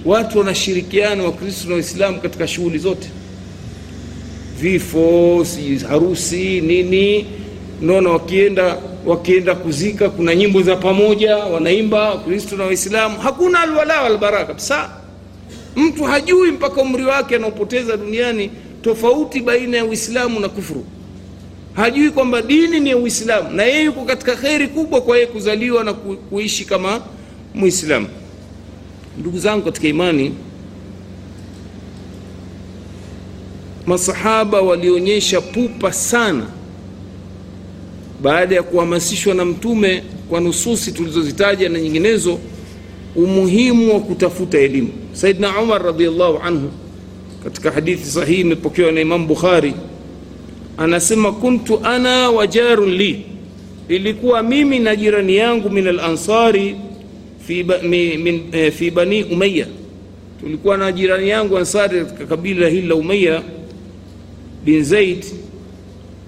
watu 0.05 0.37
wanashirikiana 0.39 1.23
wakristo 1.23 1.67
na 1.69 1.73
waislamu 1.75 2.19
katika 2.21 2.47
shughuli 2.47 2.77
zote 2.77 3.09
vifo 4.61 5.45
si 5.45 5.77
harusi 5.77 6.61
nini. 6.61 7.25
Naona 7.81 8.09
wakienda 8.09 8.77
wakienda 9.05 9.55
kuzika 9.55 10.09
kuna 10.09 10.35
nyimbo 10.35 10.61
za 10.61 10.75
pamoja 10.75 11.37
wanaimba 11.37 12.09
wakristo 12.09 12.57
na 12.57 12.63
waislamu. 12.63 13.19
Hakuna 13.19 13.59
alwala 13.59 14.01
walbara 14.01 14.45
kabisa. 14.45 14.89
Mtu 15.75 16.03
hajui 16.03 16.51
mpaka 16.51 16.81
umri 16.81 17.03
wake 17.05 17.35
anaopoteza 17.35 17.97
duniani 17.97 18.49
tofauti 18.81 19.41
baina 19.41 19.77
ya 19.77 19.85
uislamu 19.85 20.39
na 20.39 20.49
kufuru. 20.49 20.85
Hajui 21.73 22.09
kwamba 22.11 22.41
dini 22.41 22.79
ni 22.79 22.89
ya 22.89 22.97
uislamu 22.97 23.49
na 23.51 23.63
yeye 23.63 23.83
yuko 23.83 24.01
katika 24.05 24.35
kheri 24.35 24.67
kubwa 24.67 25.01
kwa 25.01 25.15
yeye 25.15 25.27
kuzaliwa 25.27 25.83
na 25.83 25.93
kuishi 25.93 26.65
kama 26.65 27.01
muislamu. 27.55 28.07
Ndugu 29.17 29.39
zangu 29.39 29.65
katika 29.65 29.87
imani 29.87 30.33
masahaba 33.89 34.61
walionyesha 34.61 35.41
pupa 35.41 35.93
sana. 35.93 36.45
Baada 38.21 38.55
ya 38.55 38.63
kuhamasishwa 38.63 39.33
na 39.35 39.45
mtume 39.45 40.03
kwa 40.29 40.39
nususi 40.41 40.91
tulizozitaja 40.91 41.69
na 41.69 41.79
nyinginezo 41.79 42.39
umuhimu 43.15 43.93
wa 43.93 43.99
kutafuta 43.99 44.57
elimu. 44.57 44.89
Saidna 45.13 45.61
umar 45.61 45.83
radiallahu 45.83 46.37
anhu 46.43 46.71
katika 47.43 47.71
hadithi 47.71 48.05
sahihi 48.05 48.41
imepokewa 48.41 48.91
na 48.91 49.01
imam 49.01 49.27
bukhari 49.27 49.73
anasema 50.77 51.31
kuntu 51.31 51.79
ana 51.83 52.29
wa 52.29 52.47
jarun 52.47 52.89
li. 52.91 53.25
Ilikuwa 53.89 54.43
mimi 54.43 54.79
na 54.79 54.95
jirani 54.95 55.35
yangu 55.35 55.69
min 55.69 55.87
alansari 55.87 56.75
fi, 57.47 57.63
ba, 57.63 57.77
mi, 57.77 58.17
min, 58.17 58.41
eh, 58.51 58.71
fi 58.71 58.91
bani 58.91 59.23
umaya 59.23 59.67
tulikuwa 60.39 60.77
na 60.77 60.91
jirani 60.91 61.29
yangu 61.29 61.57
ansari 61.57 61.99
katika 62.05 62.25
kabila 62.25 62.67
hili 62.69 62.87
la 62.87 62.95
umaya 62.95 63.41
bin 64.65 64.83
zaid 64.83 65.25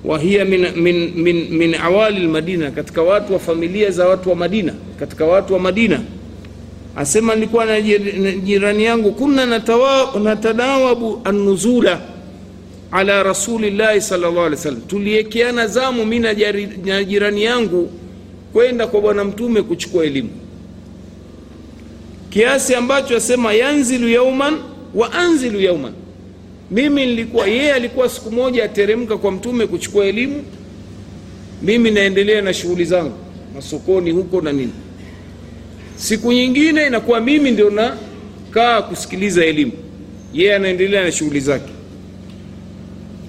wa 0.03 0.19
hiya 0.19 0.45
min, 0.45 0.67
min, 0.75 1.11
min, 1.15 1.47
min 1.57 1.75
awali 1.75 2.19
lmadina 2.19 2.71
katika 2.71 3.01
watu 3.03 3.33
wa 3.33 3.39
familia 3.39 3.91
za 3.91 4.07
watu 4.07 4.29
wa 4.29 4.35
madina 4.35 4.73
katika 4.99 5.25
watu 5.25 5.53
wa 5.53 5.59
madina. 5.59 6.01
Asema 6.95 7.35
nilikuwa 7.35 7.65
na 7.65 7.81
jirani 8.43 8.83
yangu 8.83 9.11
kunna 9.11 9.45
natadawabu 10.23 11.21
annuzula 11.23 12.01
ala 12.91 13.23
rasulillahi 13.23 14.01
salllah 14.01 14.29
alih 14.45 14.57
wasallam. 14.57 14.81
Tuliekeana 14.81 15.67
zamu 15.67 16.05
mi 16.05 16.19
na 16.19 16.33
jirani 17.03 17.43
yangu 17.43 17.89
kwenda 18.53 18.87
kwa 18.87 19.01
bwana 19.01 19.23
mtume 19.23 19.61
kuchukua 19.61 20.05
elimu. 20.05 20.29
Kiasi 22.29 22.75
ambacho 22.75 23.17
asema 23.17 23.53
yanzilu 23.53 24.09
yauman 24.09 24.57
wa 24.95 25.13
anzilu 25.13 25.59
yauman 25.61 25.93
mimi 26.71 27.05
nilikuwa 27.05 27.47
yeye 27.47 27.73
alikuwa 27.73 28.09
siku 28.09 28.31
moja 28.31 28.63
ateremka 28.63 29.17
kwa 29.17 29.31
mtume 29.31 29.67
kuchukua 29.67 30.05
elimu. 30.05 30.43
Mimi 31.61 31.91
naendelea 31.91 32.41
na 32.41 32.53
shughuli 32.53 32.85
zangu 32.85 33.13
masokoni 33.55 34.11
huko 34.11 34.41
na 34.41 34.51
nini. 34.51 34.71
Siku 35.95 36.31
nyingine 36.33 36.87
inakuwa 36.87 37.21
mimi 37.21 37.51
ndio 37.51 37.69
nakaa 37.69 38.81
kusikiliza 38.81 39.45
elimu. 39.45 39.71
Yeye 40.33 40.55
anaendelea 40.55 41.03
na 41.03 41.11
shughuli 41.11 41.39
zake. 41.39 41.71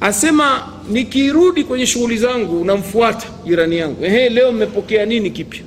Asema 0.00 0.68
nikirudi 0.90 1.64
kwenye 1.64 1.86
shughuli 1.86 2.16
zangu 2.16 2.64
namfuata 2.64 3.26
jirani 3.46 3.76
yangu. 3.78 4.04
Ehe 4.04 4.28
leo 4.28 4.52
mmepokea 4.52 5.06
nini 5.06 5.30
kipya? 5.30 5.60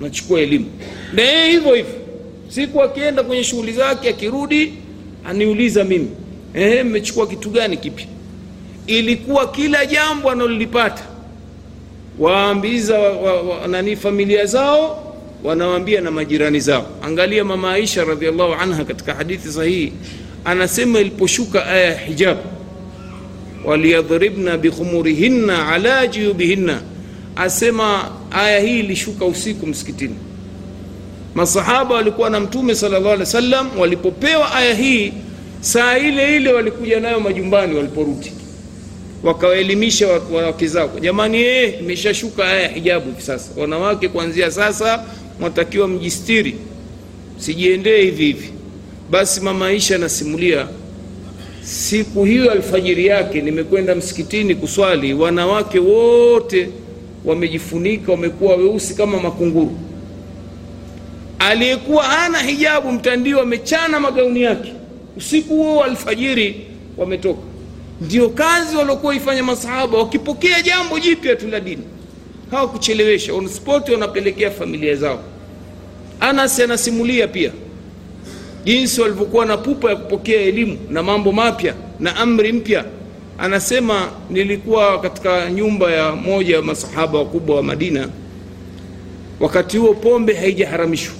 Nachukua 0.00 0.40
elimu. 0.40 0.66
Na 1.12 1.22
yeye 1.22 1.50
hivyo 1.50 1.74
hivyo. 1.74 1.94
Siku 2.48 2.82
akienda 2.82 3.22
kwenye 3.22 3.44
shughuli 3.44 3.72
zake 3.72 4.08
akirudi 4.08 4.72
aniuliza 5.24 5.84
mimi 5.84 6.08
ehe 6.54 6.82
mmechukua 6.82 7.26
kitu 7.26 7.50
gani 7.50 7.76
kipya? 7.76 8.06
Ilikuwa 8.86 9.48
kila 9.50 9.86
jambo 9.86 10.30
analolipata 10.30 11.02
waambiza 12.18 12.98
wa, 12.98 13.10
wa, 13.16 13.42
wa, 13.42 13.68
nani 13.68 13.96
familia 13.96 14.46
zao 14.46 15.06
wanawaambia 15.44 16.00
na 16.00 16.10
majirani 16.10 16.60
zao. 16.60 16.86
Angalia 17.02 17.44
mama 17.44 17.72
aisha 17.72 18.04
radiallahu 18.04 18.52
anha 18.54 18.84
katika 18.84 19.14
hadithi 19.14 19.48
sahihi. 19.52 19.92
Anasema 20.44 21.00
iliposhuka 21.00 21.66
aya 21.66 21.84
ya 21.84 21.98
hijab, 21.98 22.38
waliyadhribna 23.64 24.58
bikhumurihinna 24.58 25.68
ala 25.68 26.06
juyubihinna 26.06 26.80
asema 27.36 28.10
aya 28.30 28.60
hii 28.60 28.78
ilishuka 28.80 29.24
usiku 29.24 29.66
msikitini. 29.66 30.14
Masahaba 31.34 31.94
walikuwa 31.94 32.30
na 32.30 32.40
mtume 32.40 32.74
sal 32.74 32.90
llah 32.90 33.06
alih 33.06 33.18
wa 33.20 33.26
sallam 33.26 33.78
walipopewa 33.78 34.54
aya 34.54 34.74
hii 34.74 35.12
saa 35.60 35.98
ile 35.98 36.36
ile 36.36 36.52
walikuja 36.52 37.00
nayo 37.00 37.20
majumbani 37.20 37.74
waliporudi. 37.76 38.32
Wakawaelimisha 39.22 40.08
wake 40.32 40.66
zao 40.66 40.90
jamani 41.00 41.38
ee 41.40 41.68
imeshashuka 41.80 42.44
aya 42.48 42.68
hijabu 42.68 43.06
hivi 43.10 43.22
sasa. 43.22 43.50
Wanawake 43.60 44.08
kuanzia 44.08 44.50
sasa 44.50 45.04
mwatakiwa 45.40 45.88
mjistiri. 45.88 46.56
Sijiendee 47.38 48.02
hivi 48.02 48.24
hivi. 48.24 48.50
Basi 49.10 49.40
mama 49.40 49.66
aisha 49.66 49.94
anasimulia 49.96 50.66
siku 51.62 52.24
hiyo 52.24 52.50
alfajiri 52.52 53.06
yake 53.06 53.40
nimekwenda 53.40 53.94
msikitini 53.94 54.54
kuswali. 54.54 55.14
Wanawake 55.14 55.78
wote 55.78 56.68
wamejifunika 57.24 58.12
wamekuwa 58.12 58.56
weusi 58.56 58.94
kama 58.94 59.20
makunguru. 59.20 59.78
Aliyekuwa 61.38 62.04
hana 62.04 62.38
hijabu 62.38 62.92
mtandio 62.92 63.40
amechana 63.40 64.00
magauni 64.00 64.42
yake 64.42 64.72
usiku 65.16 65.54
huo 65.56 65.84
alfajiri 65.84 66.66
wametoka. 66.96 67.40
Ndio 68.00 68.28
kazi 68.28 68.76
waliokuwa 68.76 69.14
ifanya 69.14 69.42
masahaba 69.42 69.98
wakipokea 69.98 70.62
jambo 70.62 70.98
jipya 70.98 71.36
tu 71.36 71.48
la 71.48 71.60
dini. 71.60 71.82
Hawakuchelewesha 72.50 73.34
on 73.34 73.48
wanapelekea 73.92 74.50
familia 74.50 74.94
zao. 74.94 75.20
Anas 76.20 76.60
anasimulia 76.60 77.28
pia 77.28 77.52
jinsi 78.64 79.00
walivyokuwa 79.00 79.46
na 79.46 79.56
pupa 79.56 79.90
ya 79.90 79.96
kupokea 79.96 80.40
elimu 80.40 80.78
na 80.90 81.02
mambo 81.02 81.32
mapya 81.32 81.74
na 82.00 82.16
amri 82.16 82.52
mpya. 82.52 82.84
Anasema 83.38 84.08
nilikuwa 84.30 85.00
katika 85.00 85.50
nyumba 85.50 85.92
ya 85.92 86.12
moja 86.12 86.56
ya 86.56 86.62
masahaba 86.62 87.18
wakubwa 87.18 87.56
wa 87.56 87.62
madina. 87.62 88.08
Wakati 89.40 89.78
huo 89.78 89.94
pombe 89.94 90.34
haijaharamishwa 90.34 91.14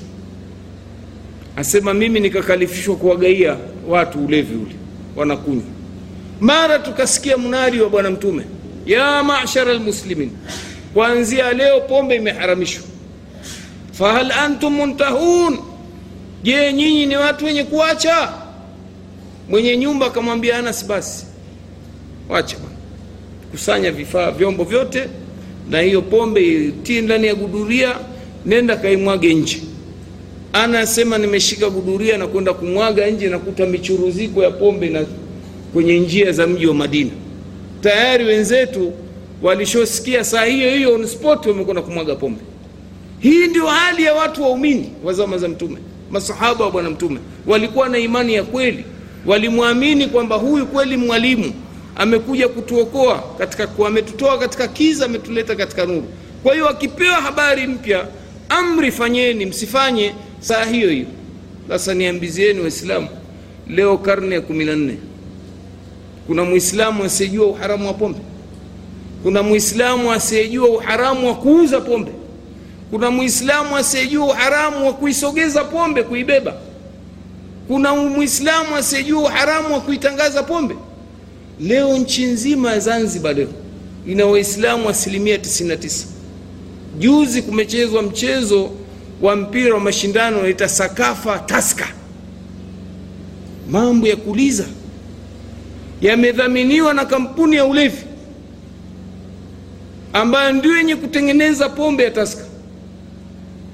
asema 1.61 1.95
mimi 1.95 2.21
nikakalifishwa 2.21 2.97
kuwagaia 2.97 3.57
watu 3.89 4.25
ulevi 4.25 4.55
ule 4.55 4.75
wanakunywa. 5.17 5.63
Mara 6.41 6.79
tukasikia 6.79 7.39
mnadi 7.39 7.81
wa 7.81 7.89
bwana 7.89 8.11
mtume 8.11 8.43
ya 8.87 9.23
mashara 9.23 9.75
lmuslimin 9.75 10.31
kuanzia 10.95 11.53
leo 11.53 11.81
pombe 11.81 12.17
imeharamishwa. 12.17 12.85
Fahal 13.93 14.33
antum 14.33 14.75
muntahun 14.75 15.59
je 16.43 16.73
nyinyi 16.73 17.07
ni 17.07 17.17
watu 17.17 17.45
wenye 17.45 17.65
kuacha? 17.65 18.33
Mwenye 19.49 19.77
nyumba 19.77 20.07
akamwambia 20.07 20.59
anas 20.59 20.87
basi 20.87 21.27
wacha 22.29 22.57
bwana 22.59 22.77
kusanya 23.51 23.91
vifaa 23.93 24.31
vyombo 24.31 24.65
vyote 24.65 25.09
na 25.71 25.81
hiyo 25.81 26.03
pombe 26.03 26.55
itie 26.65 27.01
ndani 27.01 27.27
ya 27.27 27.35
guduria 27.35 27.97
nenda 28.47 28.77
kaimwage 28.77 29.35
nje 29.35 29.63
anasema 30.53 31.19
nimeshika 31.19 31.71
guduria 31.71 32.19
na 32.19 32.27
kwenda 32.27 32.53
kumwaga 32.55 33.07
nje 33.11 33.29
nakuta 33.29 33.67
michuruziko 33.67 34.43
ya 34.43 34.51
pombe 34.51 34.89
na 34.89 35.07
kwenye 35.73 35.99
njia 35.99 36.33
za 36.33 36.47
mji 36.47 36.67
wa 36.67 36.75
madina. 36.75 37.11
Tayari 37.81 38.25
wenzetu 38.25 38.93
walishosikia 39.43 40.25
saa 40.25 40.45
hiyo 40.45 40.71
hiyo 40.71 40.95
on 40.95 41.07
spot 41.07 41.47
wamekwenda 41.47 41.83
kumwaga 41.83 42.15
pombe. 42.15 42.41
Hii 43.21 43.47
ndio 43.47 43.67
hali 43.67 44.05
ya 44.05 44.15
watu 44.15 44.43
waumini 44.43 44.93
wa 45.05 45.13
zama 45.13 45.39
za 45.39 45.49
mtume 45.49 45.77
masahaba 46.11 46.65
wa 46.65 46.71
bwana 46.71 46.91
mtume. 46.91 47.19
Walikuwa 47.47 47.89
na 47.89 47.99
imani 47.99 48.35
ya 48.35 48.43
kweli. 48.45 48.85
Walimwamini 49.27 50.07
kwamba 50.07 50.37
huyu 50.37 50.67
kweli 50.67 50.97
mwalimu. 50.97 51.53
Amekuja 51.97 52.49
kutuokoa 52.49 53.25
katika 53.39 53.69
ametutoa 53.87 54.39
katika 54.39 54.69
kiza 54.69 55.05
ametuleta 55.05 55.57
katika 55.57 55.87
nuru. 55.87 56.05
Kwa 56.43 56.53
hiyo 56.55 56.69
akipewa 56.69 57.15
habari 57.15 57.67
mpya 57.67 58.07
amri 58.49 58.93
fanyeni 58.93 59.47
msifanye 59.47 60.15
saa 60.41 60.64
hiyo 60.64 60.91
hiyo. 60.91 61.07
Sasa 61.68 61.95
niambizieni 61.95 62.61
waislamu 62.61 63.09
leo 63.68 63.99
karne 63.99 64.34
ya 64.34 64.41
kumi 64.41 64.64
na 64.64 64.76
nne. 64.76 64.97
Kuna 66.26 66.45
mwislamu 66.45 67.05
asiyejua 67.05 67.47
uharamu 67.47 67.86
wa 67.86 67.95
pombe? 67.95 68.18
Kuna 69.22 69.43
mwislamu 69.43 70.12
asiyejua 70.12 70.68
uharamu 70.68 71.26
wa 71.28 71.34
kuuza 71.34 71.80
pombe? 71.80 72.12
Kuna 72.91 73.11
mwislamu 73.11 73.76
asiyejua 73.76 74.26
uharamu 74.26 74.86
wa 74.86 74.93
kuisogeza 74.93 75.64
pombe 75.64 76.03
kuibeba? 76.03 76.55
Kuna 77.68 77.95
mwislamu 77.95 78.76
asiyejua 78.76 79.22
uharamu 79.22 79.74
wa 79.74 79.80
kuitangaza 79.80 80.43
pombe? 80.43 80.74
Leo 81.61 81.97
nchi 81.99 82.24
nzima 82.24 82.70
ya 82.72 82.80
zanzibar 82.80 83.34
leo 83.36 83.49
ina 84.07 84.26
waislamu 84.26 84.88
asilimia 84.88 85.36
99 85.36 86.05
juzi 86.99 87.43
kumechezwa 87.43 88.03
mchezo 88.03 88.70
wa 89.23 89.37
mpira 89.37 89.75
wa 89.75 89.81
mashindano 89.81 90.39
unaita 90.39 90.68
sakafa 90.68 91.39
taska 91.39 91.89
mambo 93.71 94.07
ya 94.09 94.16
kuliza 94.16 94.64
yamedhaminiwa 96.01 96.95
na 96.95 97.05
kampuni 97.05 97.57
ya 97.57 97.64
ulevi 97.64 98.05
ambayo 100.12 100.53
ndio 100.53 100.77
yenye 100.77 100.97
kutengeneza 100.97 101.68
pombe 101.68 102.05
ya 102.05 102.11
taska 102.11 102.45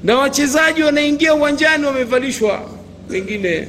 na 0.04 0.16
wachezaji 0.18 0.82
wanaingia 0.82 1.34
uwanjani 1.34 1.86
wamevalishwa 1.86 2.70
wengine 3.10 3.68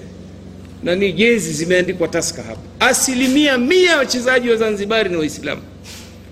nani 0.84 1.14
jezi 1.14 1.54
zimeandikwa 1.54 2.08
taska 2.08 2.44
hapa 2.44 2.62
asilimia 2.80 3.58
mia 3.58 3.90
ya 3.92 3.98
wachezaji 3.98 4.50
wa 4.50 4.56
zanzibari 4.56 5.10
ni 5.10 5.16
waislamu. 5.18 5.62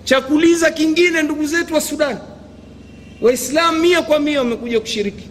Chakuliza 0.03 0.71
kingine 0.71 1.21
ndugu 1.21 1.45
zetu 1.45 1.73
wa 1.73 1.81
sudani 1.81 2.19
waislamu 3.21 3.79
mia 3.81 4.01
kwa 4.01 4.19
mia 4.19 4.39
wamekuja 4.39 4.79
kushiriki 4.79 5.23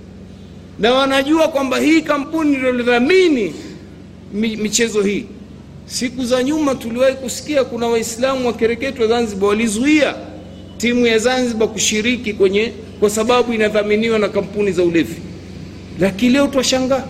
na 0.78 0.94
wanajua 0.94 1.48
kwamba 1.48 1.78
hii 1.78 2.00
kampuni 2.02 2.52
iliyodhamini 2.56 3.54
michezo 4.32 5.02
hii. 5.02 5.24
Siku 5.86 6.24
za 6.24 6.42
nyuma 6.42 6.74
tuliwahi 6.74 7.14
kusikia 7.16 7.64
kuna 7.64 7.86
waislamu 7.86 8.46
wakereketwa 8.46 9.06
zanzibar 9.06 9.48
walizuia 9.48 10.14
timu 10.78 11.06
ya 11.06 11.18
zanzibar 11.18 11.68
kushiriki 11.68 12.32
kwenye 12.32 12.72
kwa 13.00 13.10
sababu 13.10 13.52
inadhaminiwa 13.52 14.18
na 14.18 14.28
kampuni 14.28 14.72
za 14.72 14.82
ulevi. 14.82 15.16
Lakini 16.00 16.32
leo 16.32 16.46
twashangaa. 16.46 17.04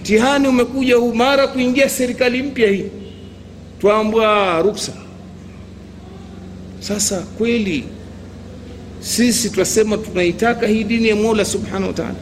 Mtihani 0.00 0.48
umekuja 0.48 0.96
huu 0.96 1.14
mara 1.14 1.46
kuingia 1.46 1.88
serikali 1.88 2.42
mpya 2.42 2.70
hii. 2.70 2.84
Twambwa 3.80 4.62
ruksa. 4.62 4.92
Sasa 6.80 7.20
kweli 7.20 7.84
sisi 9.00 9.50
twasema 9.50 9.96
tunaitaka 9.96 10.66
hii 10.66 10.84
dini 10.84 11.08
ya 11.08 11.16
mola 11.16 11.44
subhanahu 11.44 11.86
wa 11.86 11.92
taala 11.92 12.14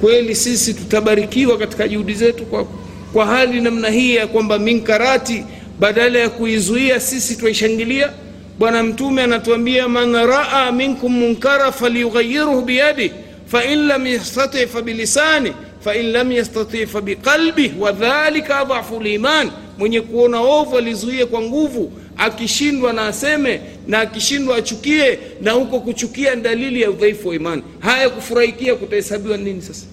kweli 0.00 0.34
sisi 0.34 0.74
tutabarikiwa 0.74 1.58
katika 1.58 1.88
juhudi 1.88 2.14
zetu 2.14 2.44
kwa, 2.46 2.66
kwa 3.12 3.26
hali 3.26 3.60
namna 3.60 3.88
hii 3.90 4.14
ya 4.14 4.26
kwamba 4.26 4.58
minkarati 4.58 5.44
badala 5.80 6.18
ya 6.18 6.28
kuizuia 6.30 7.00
sisi 7.00 7.36
twaishangilia 7.36 8.10
bwana 8.58 8.82
mtume 8.82 9.22
anatuambia 9.22 9.88
man 9.88 10.12
raa 10.26 10.72
minkum 10.72 11.12
munkara 11.18 11.72
falyughayiruhu 11.72 12.62
biyadih 12.62 13.10
fain 13.46 13.86
lam 13.86 14.06
yastati 14.06 14.66
fabilisani 14.66 15.52
fain 15.80 16.12
lam 16.12 16.32
yastati 16.32 16.86
fabiqalbih 16.86 17.72
wadhalika 17.80 18.58
adhafu 18.58 19.00
liman. 19.00 19.50
Mwenye 19.78 20.00
kuona 20.00 20.40
ovu 20.40 20.78
alizuie 20.78 21.26
kwa 21.26 21.40
nguvu 21.42 21.92
akishindwa 22.18 22.92
na 22.92 23.06
aseme 23.06 23.60
na 23.88 24.00
akishindwa 24.00 24.56
achukie 24.56 25.18
na 25.42 25.52
huko 25.52 25.80
kuchukia 25.80 26.34
ni 26.34 26.42
dalili 26.42 26.82
ya 26.82 26.90
udhaifu 26.90 27.28
wa 27.28 27.34
imani. 27.34 27.62
Haya 27.80 28.10
kufurahikia 28.10 28.74
kutahesabiwa 28.74 29.36
nini 29.36 29.62
sasa? 29.62 29.86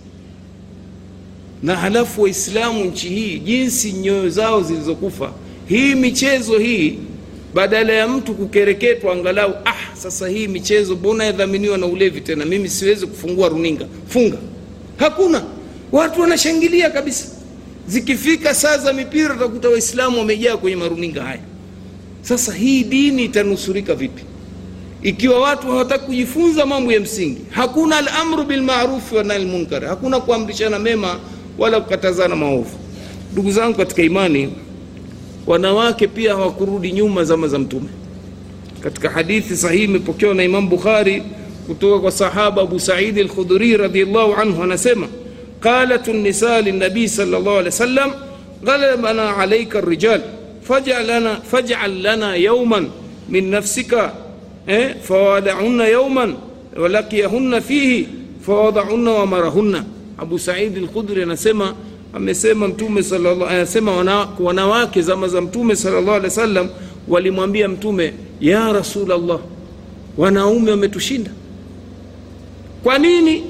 Na 1.64 1.76
halafu 1.76 2.22
waislamu 2.22 2.84
nchi 2.86 3.10
hii 3.10 3.40
jinsi 3.40 3.92
nyoyo 3.94 4.30
zao 4.30 4.62
zilizokufa. 4.64 5.32
Hii 5.70 5.96
michezo 5.96 6.58
hii 6.58 6.98
badala 7.54 7.94
ya 7.94 8.08
mtu 8.08 8.34
kukereketwa 8.34 9.14
angalau 9.14 9.54
ah 9.66 9.96
sasa 9.96 10.28
hii 10.28 10.48
michezo 10.48 10.96
mbona 10.96 11.24
yadhaminiwa 11.24 11.78
na 11.78 11.86
ulevi 11.86 12.22
tena? 12.22 12.46
Mimi 12.46 12.70
siwezi 12.70 13.08
kufungua 13.08 13.50
runinga. 13.50 13.86
Funga. 14.08 14.38
Hakuna. 14.98 15.44
Watu 15.92 16.22
wanashangilia 16.22 16.90
kabisa. 16.90 17.26
Zikifika 17.88 18.54
saa 18.56 18.78
za 18.78 18.94
mipira 18.94 19.36
utakuta 19.36 19.70
waislamu 19.70 20.18
wamejaa 20.20 20.58
kwenye 20.58 20.76
maruninga 20.78 21.24
haya 21.24 21.40
sasa 22.24 22.54
hii 22.54 22.84
dini 22.84 23.24
itanusurika 23.26 23.96
vipi? 23.96 24.24
Ikiwa 25.04 25.40
watu 25.40 25.68
hawataki 25.68 26.06
kujifunza 26.06 26.66
mambo 26.66 26.92
ya 26.94 27.00
msingi 27.00 27.42
hakuna 27.50 27.98
alamru 27.98 28.44
bilmarufi 28.44 29.16
wa 29.16 29.24
hakuna 29.88 30.20
kuamrishana 30.20 30.80
mema 30.80 31.20
wala 31.58 31.82
kukatazana 31.82 32.36
maovu. 32.36 32.78
Ndugu 33.34 33.52
zangu 33.52 33.78
katika 33.78 34.02
imani 34.04 34.50
wanawake 35.48 36.08
pia 36.08 36.34
hawakurudi 36.34 36.92
nyuma 36.92 37.24
zama 37.24 37.48
za 37.48 37.60
mtume. 37.60 37.88
Katika 38.80 39.10
hadithi 39.10 39.58
sahihi 39.58 39.84
imepokewa 39.84 40.34
na 40.34 40.44
imam 40.44 40.70
bukhari 40.70 41.24
kutoka 41.68 42.00
kwa 42.00 42.12
sahaba 42.12 42.62
abu 42.62 42.80
saidi 42.80 43.22
alkhudhuri 43.22 43.78
radiallahu 43.78 44.34
anhu 44.34 44.64
anasema 44.64 45.08
qalat 45.60 46.08
nisa 46.08 46.62
linabii 46.62 47.08
sal 47.08 47.28
llah 47.30 47.40
alih 47.58 47.66
wasallam 47.66 48.12
ghalabana 48.64 49.38
alaika 49.38 49.82
rijal 49.82 50.22
faj'al 50.68 51.06
lana, 51.06 51.42
faj'al 51.52 52.42
yawman 52.42 52.90
min 53.30 53.50
nafsika 53.50 54.14
eh, 54.68 54.96
fawada'unna 55.02 55.88
yawman 55.88 56.36
walakiyahunna 56.78 57.62
fihi 57.62 58.08
fawada'unna 58.46 59.12
wamarahunna 59.12 59.84
abu 60.18 60.40
saidi 60.40 60.80
alkhudri 60.80 61.24
anasema 61.24 61.76
amesema 62.14 62.68
mtume 62.68 63.04
anasema 63.50 63.92
wanawake, 64.40 65.02
zama 65.02 65.28
za 65.28 65.42
mtume 65.42 65.76
sallallahu 65.76 66.10
alaihi 66.12 66.26
wasallam 66.26 66.70
walimwambia 67.08 67.68
mtume 67.68 68.14
ya 68.42 68.74
rasulallah 68.74 69.40
wanaume 70.18 70.72
wametushinda. 70.72 71.32
Kwa 72.84 72.98
nini? 72.98 73.44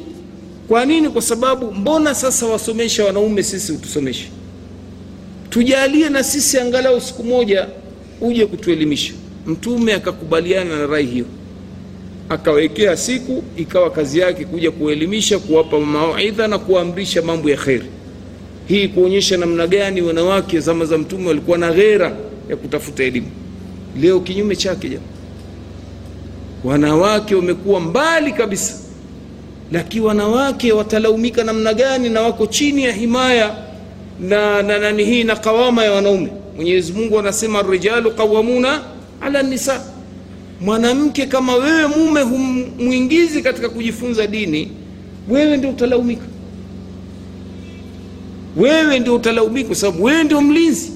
Kwa 0.68 0.86
nini? 0.86 1.10
Kwa 1.10 1.22
sababu 1.22 1.72
mbona 1.72 2.16
sasa 2.16 2.46
wasomesha 2.46 3.06
wanaume 3.06 3.44
sisi 3.44 3.72
utusomeshe 3.72 4.30
tujalie 5.54 6.10
na 6.10 6.24
sisi 6.24 6.60
angalau 6.60 7.02
siku 7.02 7.24
moja 7.24 7.68
uje 8.22 8.46
kutuelimisha. 8.46 9.14
Mtume 9.46 9.94
akakubaliana 9.94 10.78
na 10.80 10.88
rai 10.88 11.06
hiyo. 11.06 11.26
Akawekea 12.30 12.98
siku 12.98 13.44
ikawa 13.58 13.92
kazi 13.92 14.20
yake 14.20 14.46
kuja 14.46 14.72
kuelimisha 14.72 15.40
kuwapa 15.40 15.80
mawaidha 15.80 16.48
na 16.48 16.58
kuwaamrisha 16.60 17.22
mambo 17.22 17.50
ya 17.50 17.58
kheri. 17.58 17.86
Hii 18.68 18.88
kuonyesha 18.88 19.38
namna 19.38 19.68
gani 19.68 20.02
wanawake 20.02 20.60
zama 20.60 20.86
za 20.86 20.98
mtume 20.98 21.28
walikuwa 21.28 21.58
na 21.58 21.72
ghera 21.72 22.16
ya 22.50 22.56
kutafuta 22.56 23.04
elimu. 23.04 23.28
Leo 24.02 24.20
kinyume 24.20 24.56
chake 24.56 24.90
jama 24.90 25.04
wanawake 26.64 27.36
wamekuwa 27.36 27.80
mbali 27.80 28.32
kabisa. 28.32 28.74
Lakini 29.72 30.06
wanawake 30.06 30.72
watalaumika 30.72 31.44
namna 31.44 31.74
gani 31.74 32.10
na 32.10 32.22
wako 32.22 32.46
chini 32.48 32.84
ya 32.84 32.92
himaya 32.92 33.56
na 34.20 34.62
na 34.64 34.80
nani 34.80 35.04
hii 35.06 35.24
na 35.24 35.36
kawama 35.36 35.84
ya 35.86 35.92
wanaume. 35.92 36.30
Mwenyezi 36.56 36.94
mungu 36.94 37.20
anasema 37.20 37.62
rijalu 37.62 38.12
qawamuna 38.12 38.82
ala 39.22 39.44
nisa. 39.44 39.82
Mwanamke 40.62 41.26
kama 41.26 41.56
wewe 41.56 41.88
mume 41.88 42.22
humwingizi 42.22 43.42
katika 43.42 43.70
kujifunza 43.70 44.28
dini 44.28 44.72
wewe 45.30 45.58
ndio 45.58 45.70
utalaumika. 45.70 46.26
Wewe 48.58 49.00
ndio 49.00 49.16
utalaumika 49.16 49.68
kwa 49.68 49.76
sababu 49.76 50.04
wewe 50.04 50.24
ndio 50.24 50.42
mlinzi. 50.42 50.92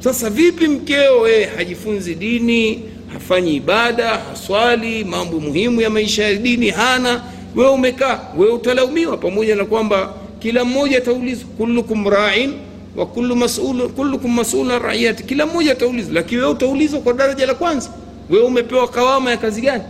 Sasa 0.00 0.30
vipi 0.30 0.68
mkeo 0.68 1.20
wewe 1.20 1.44
hajifunzi 1.44 2.14
dini 2.14 2.82
hafanyi 3.12 3.54
ibada 3.56 4.08
haswali 4.08 5.04
mambo 5.04 5.40
muhimu 5.40 5.80
ya 5.80 5.90
maisha 5.90 6.24
ya 6.24 6.34
dini 6.34 6.70
hana? 6.70 7.22
Wewe 7.56 7.70
umekaa 7.70 8.20
wewe 8.38 8.52
utalaumiwa 8.52 9.16
pamoja 9.16 9.56
na 9.56 9.64
kwamba 9.64 10.14
kila 10.42 10.64
mmoja 10.64 10.98
ataulizwa 10.98 11.48
kullukum 11.58 12.08
ra'in 12.08 12.52
wa 12.96 13.06
kullu 13.06 13.48
kullukum 13.96 14.34
mas'ulun 14.34 14.78
ra'iyati. 14.78 15.22
Kila 15.22 15.46
mmoja 15.46 15.72
ataulizwa 15.72 16.14
lakini 16.14 16.40
wewe 16.40 16.52
utaulizwa 16.52 17.00
kwa 17.00 17.12
daraja 17.12 17.46
la 17.46 17.54
kwanza. 17.54 17.90
Wewe 18.30 18.44
umepewa 18.44 18.88
kawama 18.88 19.30
ya 19.30 19.36
kazi 19.36 19.60
gani? 19.60 19.82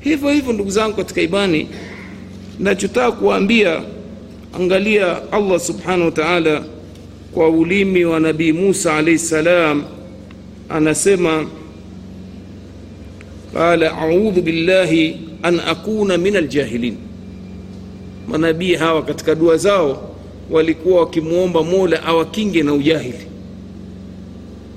Hivyo 0.00 0.30
hivyo 0.30 0.52
ndugu 0.52 0.70
zangu 0.70 0.96
katika 0.96 1.20
imani 1.22 1.68
nachotaka 2.58 3.12
kuwaambia 3.12 3.82
angalia 4.56 5.32
allah 5.32 5.60
subhanahu 5.60 6.04
wa 6.04 6.10
taala 6.10 6.64
kwa 7.34 7.48
ulimi 7.48 8.04
wa 8.04 8.20
nabii 8.20 8.52
musa 8.52 8.94
alaihi 8.96 9.18
salam 9.18 9.84
anasema 10.68 11.46
qala 13.54 13.98
audhu 13.98 14.42
billahi 14.42 15.16
an 15.42 15.60
akuna 15.60 16.18
min 16.18 16.36
aljahilin 16.36 16.96
manabii 18.28 18.74
hawa 18.74 19.02
katika 19.02 19.34
dua 19.34 19.56
zao 19.56 20.10
walikuwa 20.50 21.00
wakimwomba 21.00 21.62
mola 21.62 22.02
awakinge 22.04 22.62
na 22.62 22.72
ujahili. 22.74 23.26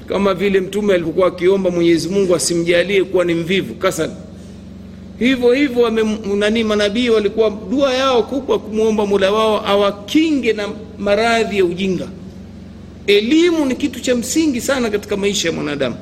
Kama 0.07 0.33
vile 0.33 0.59
mtume 0.59 0.93
alipokuwa 0.93 1.27
akiomba 1.27 1.71
mwenyezi 1.71 2.09
mungu 2.09 2.35
asimjalie 2.35 3.03
kuwa 3.03 3.25
ni 3.25 3.33
mvivu 3.33 3.73
kasal 3.73 4.09
hivyo 5.19 5.51
hivyo 5.53 5.89
nani 6.35 6.63
manabii 6.63 7.09
walikuwa 7.09 7.49
dua 7.69 7.93
yao 7.93 8.23
kubwa 8.23 8.59
kumwomba 8.59 9.05
mola 9.05 9.31
wao 9.31 9.67
awakinge 9.67 10.53
na 10.53 10.67
maradhi 10.99 11.57
ya 11.57 11.65
ujinga. 11.65 12.07
Elimu 13.07 13.65
ni 13.65 13.75
kitu 13.75 13.99
cha 14.01 14.15
msingi 14.15 14.61
sana 14.61 14.89
katika 14.89 15.17
maisha 15.17 15.49
ya 15.49 15.55
mwanadamu. 15.55 15.95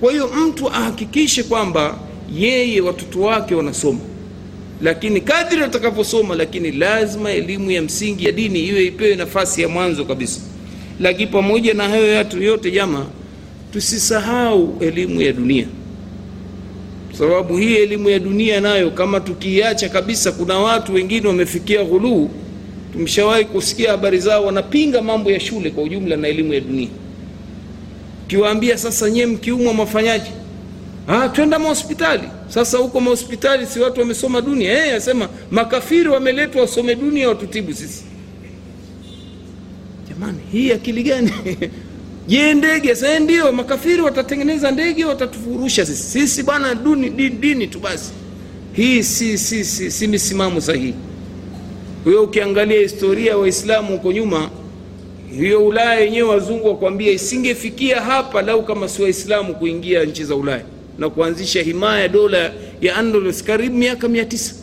Kwa 0.00 0.12
hiyo 0.12 0.28
mtu 0.28 0.68
ahakikishe 0.68 1.42
kwamba 1.42 1.98
yeye 2.36 2.80
watoto 2.80 3.20
wake 3.20 3.54
wanasoma 3.54 3.98
lakini 4.82 5.20
kadri 5.20 5.62
utakavyosoma, 5.62 6.34
lakini 6.34 6.72
lazima 6.72 7.30
elimu 7.32 7.70
ya 7.70 7.82
msingi 7.82 8.24
ya 8.26 8.32
dini 8.32 8.60
iwe 8.60 8.84
ipewe 8.84 9.16
nafasi 9.16 9.62
ya 9.62 9.68
mwanzo 9.68 10.04
kabisa. 10.04 10.40
Lakini 11.00 11.26
pamoja 11.26 11.74
na 11.74 11.88
hayo 11.88 12.06
yatu 12.12 12.42
yote 12.42 12.70
jama 12.70 13.06
tusisahau 13.72 14.76
elimu 14.80 15.22
ya 15.22 15.32
dunia. 15.32 15.66
Sababu 17.18 17.56
hii 17.56 17.74
elimu 17.74 18.10
ya 18.10 18.18
dunia 18.18 18.60
nayo 18.60 18.90
kama 18.90 19.20
tukiiacha 19.20 19.88
kabisa 19.88 20.32
kuna 20.32 20.58
watu 20.58 20.94
wengine 20.94 21.26
wamefikia 21.28 21.84
ghuluu. 21.84 22.30
Tumeshawahi 22.92 23.44
kusikia 23.44 23.90
habari 23.90 24.18
zao 24.18 24.44
wanapinga 24.44 25.02
mambo 25.02 25.30
ya 25.30 25.40
shule 25.40 25.70
kwa 25.70 25.82
ujumla 25.82 26.16
na 26.16 26.28
elimu 26.28 26.54
ya 26.54 26.60
dunia. 26.60 26.88
Kiwaambia 28.26 28.78
sasa 28.78 29.10
nyie 29.10 29.26
mkiumwa 29.26 29.74
mafanyaji 29.74 30.30
ah, 31.08 31.28
twenda 31.28 31.58
mahospitali. 31.58 32.28
Sasa 32.48 32.78
huko 32.78 33.00
mahospitali 33.00 33.66
si 33.66 33.80
watu 33.80 34.00
wamesoma 34.00 34.40
dunia? 34.40 34.82
Hey, 34.82 34.94
asema 34.94 35.28
makafiri 35.50 36.08
wameletwa 36.08 36.60
wasome 36.62 36.94
dunia 36.94 37.28
watutibu 37.28 37.72
sisi. 37.72 38.04
Jamani 40.08 40.38
hii 40.52 40.72
akili 40.72 41.02
gani? 41.02 41.32
Je 42.28 42.54
ndege? 42.54 42.94
Sa 42.94 43.18
ndio 43.18 43.52
makafiri 43.52 44.02
watatengeneza 44.02 44.70
ndege 44.70 45.04
watatufurusha 45.04 45.86
sisi. 45.86 46.02
Sisi 46.02 46.42
bwana 46.42 46.74
dini, 46.74 47.30
dini 47.30 47.66
tu 47.66 47.78
basi. 47.80 48.10
Hii 48.72 49.02
si, 49.02 49.38
si, 49.38 49.64
si, 49.64 49.90
si 49.90 50.06
misimamo 50.06 50.60
sahihi. 50.60 50.94
Hiyo 52.04 52.22
ukiangalia 52.22 52.80
historia 52.80 53.30
ya 53.30 53.38
waislamu 53.38 53.88
huko 53.92 54.12
nyuma 54.12 54.50
hiyo 55.36 55.66
ulaya 55.66 56.00
yenyewe 56.00 56.28
wazungu 56.28 56.68
wakwambia 56.68 57.12
isingefikia 57.12 58.00
hapa 58.00 58.42
lau 58.42 58.64
kama 58.64 58.88
si 58.88 59.02
waislamu 59.02 59.54
kuingia 59.54 60.04
nchi 60.04 60.24
za 60.24 60.36
ulaya 60.36 60.62
na 60.98 61.10
kuanzisha 61.10 61.62
himaya 61.62 62.08
dola 62.08 62.52
ya 62.80 62.96
andalus 62.96 63.44
karibu 63.44 63.76
miaka 63.76 64.08
mia 64.08 64.24
tisa. 64.24 64.54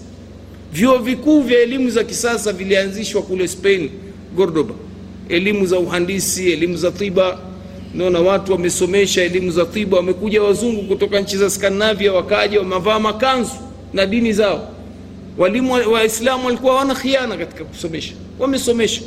Vyuo 0.74 0.98
vikuu 0.98 1.42
vya 1.42 1.60
elimu 1.60 1.90
za 1.90 2.04
kisasa 2.04 2.54
vilianzishwa 2.54 3.22
kule 3.22 3.48
spain 3.48 3.90
gordoba 4.36 4.74
elimu 5.30 5.66
za 5.66 5.80
uhandisi 5.80 6.52
elimu 6.52 6.78
za 6.78 6.92
tiba. 6.92 7.40
Naona 7.94 8.20
watu 8.20 8.52
wamesomesha 8.52 9.24
elimu 9.24 9.52
za 9.52 9.66
tiba 9.66 9.98
wamekuja 9.98 10.44
wazungu 10.44 10.84
kutoka 10.84 11.20
nchi 11.20 11.38
za 11.38 11.50
skandinavia 11.50 12.14
wakaja 12.14 12.60
wamevaa 12.60 13.00
makanzu 13.00 13.52
na 13.94 14.06
dini 14.06 14.34
zao. 14.34 14.72
Walimu 15.38 15.74
waislamu 15.74 16.40
wa 16.40 16.46
walikuwa 16.46 16.76
wana 16.76 16.96
khiana 16.96 17.38
katika 17.38 17.64
kusomesha. 17.64 18.14
Wamesomesha. 18.40 19.02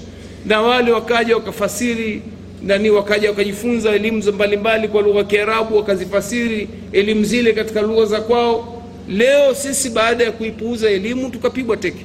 Na 0.47 0.61
wale 0.63 0.93
wakaja 0.93 1.35
wakafasiri 1.37 2.23
nani 2.63 2.91
wakaja 2.91 3.29
wakajifunza 3.31 3.91
elimu 3.91 4.23
mbalimbali 4.33 4.89
kwa 4.89 5.03
lugha 5.03 5.19
ya 5.19 5.25
kiarabu 5.25 5.77
wakazifasiri 5.77 6.69
elimu 6.93 7.25
zile 7.25 7.53
katika 7.53 7.83
lugha 7.83 8.05
za 8.05 8.21
kwao. 8.21 8.83
Leo 9.09 9.55
sisi 9.55 9.91
baada 9.91 10.25
ya 10.25 10.33
kuipuuza 10.33 10.91
elimu 10.91 11.31
tukapigwa 11.31 11.77
teke. 11.77 12.05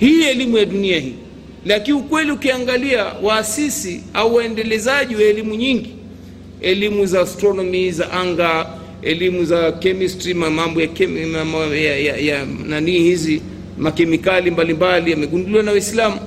Hii 0.00 0.22
elimu 0.24 0.58
ya 0.58 0.64
dunia 0.64 0.98
hii. 0.98 1.14
Lakini 1.66 1.96
ukweli 1.96 2.30
ukiangalia 2.30 3.04
waasisi 3.22 4.02
au 4.14 4.34
waendelezaji 4.34 5.14
wa 5.16 5.22
elimu 5.22 5.54
nyingi 5.54 5.90
elimu 6.60 7.06
za 7.06 7.20
astronomy 7.20 7.90
za 7.90 8.12
anga 8.12 8.66
elimu 9.02 9.44
za 9.44 9.72
chemistry 9.72 10.34
mambo 10.34 10.80
ya, 10.80 10.88
ya, 11.74 11.96
ya, 11.98 12.16
ya 12.16 12.46
nanii 12.66 12.98
hizi 12.98 13.42
makemikali 13.78 14.50
mbalimbali 14.50 15.10
yamegunduliwa 15.10 15.62
na 15.62 15.70
waislamu 15.70 16.20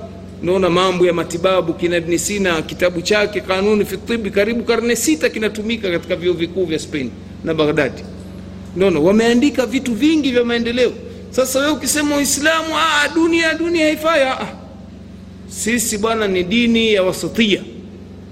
naona 0.44 0.70
mambo 0.70 1.06
ya 1.06 1.12
matibabu 1.12 1.74
kina 1.74 1.96
ibni 1.96 2.18
sina 2.18 2.62
kitabu 2.62 3.02
chake 3.02 3.40
kanuni 3.40 3.84
fi 3.84 3.96
tibi 3.96 4.30
karibu 4.30 4.62
karne 4.64 4.96
sita 4.96 5.28
kinatumika 5.28 5.90
katika 5.90 6.16
vyuo 6.16 6.34
vikuu 6.34 6.64
vya 6.64 6.78
spain 6.78 7.10
na 7.44 7.54
baghdadi 7.54 8.02
naona 8.76 9.00
wameandika 9.00 9.66
vitu 9.66 9.94
vingi 9.94 10.30
vya 10.32 10.44
maendeleo. 10.44 10.92
Sasa 11.30 11.58
wewe 11.58 11.72
ukisema 11.72 12.16
uislamu 12.16 12.68
ah, 12.76 13.08
dunia 13.14 13.54
dunia 13.54 13.84
haifai 13.86 14.22
ah. 14.22 14.46
sisi 15.48 15.98
bwana 15.98 16.28
ni 16.28 16.42
dini 16.42 16.92
ya 16.92 17.02
wasatia 17.02 17.62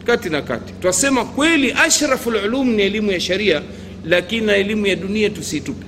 kati 0.06 0.30
na 0.30 0.42
kati. 0.42 0.72
Twasema 0.72 1.24
kweli 1.24 1.72
ashrafu 1.72 2.30
lulum 2.30 2.70
ni 2.70 2.82
elimu 2.82 3.12
ya 3.12 3.20
sharia 3.20 3.62
lakini 4.04 4.46
na 4.46 4.56
elimu 4.56 4.86
ya 4.86 4.96
dunia 4.96 5.30
tusiitupe 5.30 5.86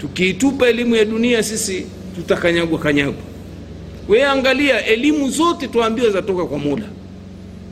tukiitupa 0.00 0.68
elimu 0.68 0.96
ya 0.96 1.04
dunia 1.04 1.42
sisi 1.42 1.86
tutakanyagwa 2.14 2.78
kanyagwa 2.78 3.22
wewe 4.08 4.24
angalia 4.24 4.86
elimu 4.86 5.30
zote 5.30 5.68
tuambiwa 5.68 6.10
zatoka 6.10 6.44
kwa 6.46 6.58
mola. 6.58 6.84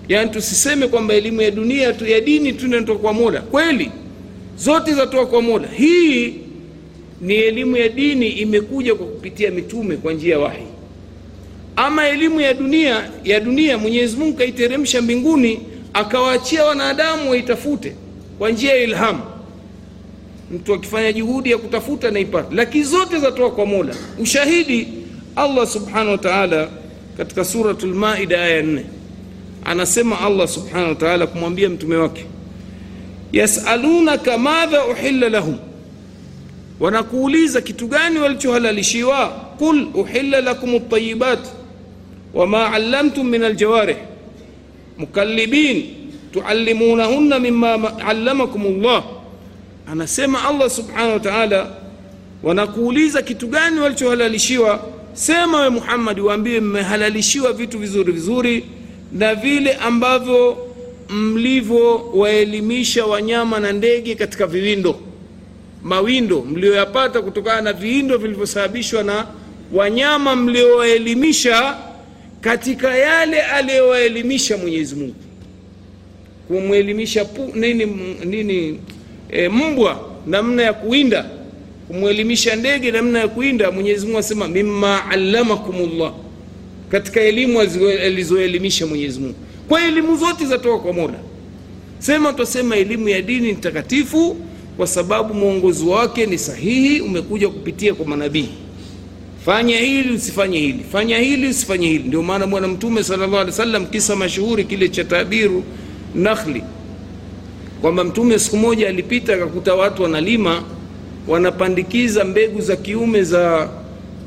Yaani 0.08 0.30
tusiseme 0.30 0.88
kwamba 0.88 1.14
elimu 1.14 1.42
ya 1.42 1.50
dunia 1.50 1.92
tu 1.92 2.06
ya 2.06 2.20
dini 2.20 2.52
tu 2.52 2.66
inatoka 2.66 2.98
kwa 2.98 3.12
mola. 3.12 3.40
Kweli 3.40 3.90
zote 4.58 4.94
zatoka 4.94 5.26
kwa 5.26 5.42
mola. 5.42 5.68
Hii 5.76 6.34
ni 7.20 7.34
elimu 7.34 7.76
ya 7.76 7.88
dini 7.88 8.28
imekuja 8.28 8.94
kwa 8.94 9.06
kupitia 9.06 9.50
mitume 9.50 9.96
kwa 9.96 10.12
njia 10.12 10.34
ya 10.34 10.38
wahi. 10.40 10.62
Ama 11.76 12.08
elimu 12.08 12.40
ya 12.40 12.54
dunia 12.54 13.10
ya 13.24 13.40
dunia 13.40 13.78
mwenyezi 13.78 14.16
mungu 14.16 14.36
kaiteremsha 14.36 15.02
mbinguni 15.02 15.60
akawaachia 15.92 16.64
wanadamu 16.64 17.30
waitafute 17.30 17.92
kwa 18.38 18.50
njia 18.50 18.70
ya 18.74 18.82
ilhamu. 18.82 19.20
Mtu 20.50 20.74
akifanya 20.74 21.12
juhudi 21.12 21.50
ya 21.50 21.58
kutafuta 21.58 22.10
naipata 22.10 22.48
lakini 22.54 22.84
zote 22.84 23.18
zatoka 23.18 23.50
kwa 23.56 23.66
mola. 23.66 23.94
Ushahidi 24.18 24.88
allah 25.39 25.66
subhanahu 25.66 26.11
wa 26.11 26.18
taala 26.18 26.68
katika 27.16 27.45
suratul 27.45 27.95
Maida 27.95 28.43
aya 28.43 28.62
nne. 28.62 28.84
Anasema 29.64 30.20
allah 30.20 30.49
subhanahu 30.49 30.89
wa 30.89 30.95
taala 30.95 31.26
kumwambia 31.26 31.68
mtume 31.68 31.97
wake 31.97 32.24
yasalunaka 33.32 34.39
madha 34.39 34.84
uhilla 34.84 35.28
lahum. 35.28 35.57
Wanakuuliza 36.80 37.61
kitu 37.61 37.86
gani 37.86 38.18
walichohalalishiwa? 38.18 39.28
Qul 39.59 39.86
uhilla 39.95 40.41
lakum 40.41 40.74
ltayibat 40.74 41.39
wama 42.34 42.72
allamtum 42.72 43.28
min 43.28 43.45
aljawarih. 43.45 43.97
Mukallibin 44.99 45.86
tuallimunahunna 46.32 47.39
mimma 47.39 47.99
allamakum 48.07 48.66
Allah. 48.66 49.05
anasema 49.93 50.45
allah 50.49 50.70
subhanahu 50.70 51.12
wa 51.12 51.20
taala 51.20 51.66
wanakuuliza 52.43 53.22
kitu 53.22 53.47
gani 53.47 53.80
walichohalalishiwa 53.80 54.80
sema 55.18 55.60
we 55.62 55.68
muhammadi 55.70 56.20
waambie 56.20 56.60
mmehalalishiwa 56.60 57.52
vitu 57.52 57.78
vizuri 57.78 58.12
vizuri 58.12 58.64
na 59.12 59.34
vile 59.34 59.74
ambavyo 59.74 60.58
mlivyowaelimisha 61.08 63.06
wanyama 63.06 63.60
na 63.60 63.72
ndege 63.72 64.14
katika 64.14 64.46
viwindo 64.46 65.00
mawindo 65.82 66.42
mlioyapata 66.42 67.22
kutokana 67.22 67.60
na 67.60 67.72
viindo 67.72 68.18
vilivyosababishwa 68.18 69.02
na 69.02 69.26
wanyama 69.72 70.36
mliowaelimisha 70.36 71.76
katika 72.40 72.96
yale 72.96 73.42
aliyowaelimisha 73.42 74.56
mwenyezi 74.56 74.94
mungu. 74.94 75.14
Kumwelimisha 76.48 77.26
nini, 77.54 77.86
nini 78.24 78.80
e, 79.30 79.48
mbwa 79.48 80.00
namna 80.26 80.62
ya 80.62 80.72
kuwinda 80.72 81.24
kumwelimisha 81.89 82.57
ndege 82.57 82.91
namna 82.91 83.18
ya 83.18 83.28
kuinda 83.28 83.70
mwenyezi 83.70 84.07
mungu 84.07 84.18
asema 84.18 84.49
mima 84.49 85.11
allamakumullah. 85.11 86.12
Katika 86.91 87.20
elimu 87.20 87.61
alizoelimisha 87.61 88.86
mwenyezi 88.86 89.20
mungu. 89.20 89.34
Kwa 89.68 89.84
elimu 89.84 90.16
zote 90.16 90.47
zatoka 90.47 90.78
kwa 90.78 90.93
mola. 90.93 91.18
Sema 91.99 92.32
twasema 92.32 92.76
elimu 92.76 93.09
ya 93.09 93.22
dini 93.22 93.47
ni 93.49 93.55
takatifu 93.57 94.36
kwa 94.76 94.86
sababu 94.86 95.34
mwongozo 95.34 95.89
wake 95.91 96.26
ni 96.26 96.39
sahihi 96.39 97.01
umekuja 97.01 97.49
kupitia 97.49 97.95
kwa 97.95 98.07
manabii. 98.07 98.49
Fanya 99.45 99.78
hili 99.78 100.12
usifanye 100.14 100.59
hili. 100.59 100.84
Fanya 100.93 101.18
hili 101.18 101.49
usifanye 101.49 101.89
hili. 101.89 102.05
Ndio 102.09 102.22
maana 102.22 102.47
bwana 102.47 102.68
mtume 102.68 103.03
sala 103.03 103.26
llah 103.26 103.41
alih 103.41 103.51
wasallam 103.53 103.86
kisa 103.86 104.16
mashuhuri 104.16 104.64
kile 104.64 104.89
cha 104.89 105.05
tabiru 105.05 105.64
nakhli. 106.14 106.62
Kwamba 107.80 108.05
mtume 108.05 108.39
siku 108.39 108.57
moja 108.57 108.89
alipita 108.89 109.34
akakuta 109.34 109.74
watu 109.74 110.03
wanalima 110.03 110.62
wanapandikiza 111.28 112.24
mbegu 112.24 112.60
za 112.60 112.76
kiume 112.76 113.22
za 113.22 113.68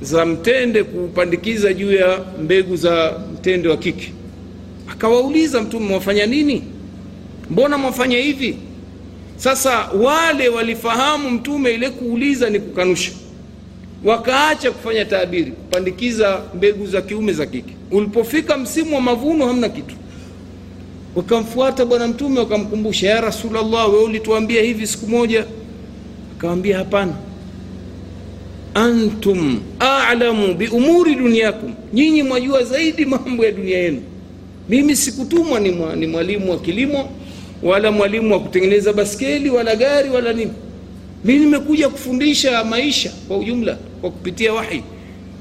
za 0.02 0.26
mtende 0.26 0.84
kupandikiza 0.84 1.74
juu 1.74 1.92
ya 1.92 2.20
mbegu 2.44 2.76
za 2.76 3.14
mtende 3.34 3.70
wa 3.70 3.78
kike. 3.78 4.12
Akawauliza 4.92 5.62
mtume 5.62 5.86
mwafanya 5.88 6.26
nini? 6.26 6.64
Mbona 7.50 7.78
mwafanya 7.78 8.18
hivi? 8.18 8.58
Sasa 9.38 9.90
wale 9.90 10.50
walifahamu 10.50 11.30
mtume 11.30 11.72
ile 11.74 11.90
kuuliza 11.90 12.50
ni 12.50 12.60
kukanusha. 12.60 13.12
Wakaacha 14.04 14.72
kufanya 14.72 15.06
taabiri 15.06 15.52
kupandikiza 15.52 16.42
mbegu 16.56 16.88
za 16.88 17.02
kiume 17.02 17.34
za 17.34 17.46
kike. 17.46 17.74
Ulipofika 17.92 18.58
msimu 18.58 18.96
wa 18.96 19.02
mavuno 19.02 19.48
hamna 19.48 19.70
kitu. 19.70 19.96
Wakamfuata 21.16 21.86
bwana 21.86 22.08
mtume 22.08 22.40
wakamkumbusha 22.40 23.08
ya 23.10 23.22
Rasulullah, 23.22 23.90
wewe 23.94 24.04
ulituambia 24.04 24.62
hivi 24.62 24.88
siku 24.88 25.08
moja 25.08 25.46
akawambia 26.42 26.78
hapana. 26.78 27.14
Antum 28.74 29.60
alamu 29.80 30.54
biumuri 30.54 31.16
duniakum 31.16 31.74
nyinyi 31.94 32.24
mwajua 32.24 32.64
zaidi 32.64 33.06
mambo 33.06 33.46
ya 33.46 33.52
dunia 33.52 33.78
yenu. 33.78 34.02
Mimi 34.70 34.96
sikutumwa 34.96 35.60
ni, 35.60 35.72
ni 35.96 36.08
mwalimu 36.08 36.52
wa 36.52 36.58
kilimo 36.60 37.10
wala 37.64 37.92
mwalimu 37.92 38.34
wa 38.34 38.40
kutengeneza 38.40 38.94
baskeli 38.94 39.50
wala 39.50 39.76
gari 39.76 40.10
wala 40.10 40.34
nini. 40.34 40.52
Mi 41.26 41.40
nimekuja 41.40 41.90
kufundisha 41.90 42.64
maisha 42.64 43.12
kwa 43.28 43.38
ujumla 43.38 43.78
kwa 44.02 44.12
kupitia 44.12 44.54
wahi. 44.54 44.84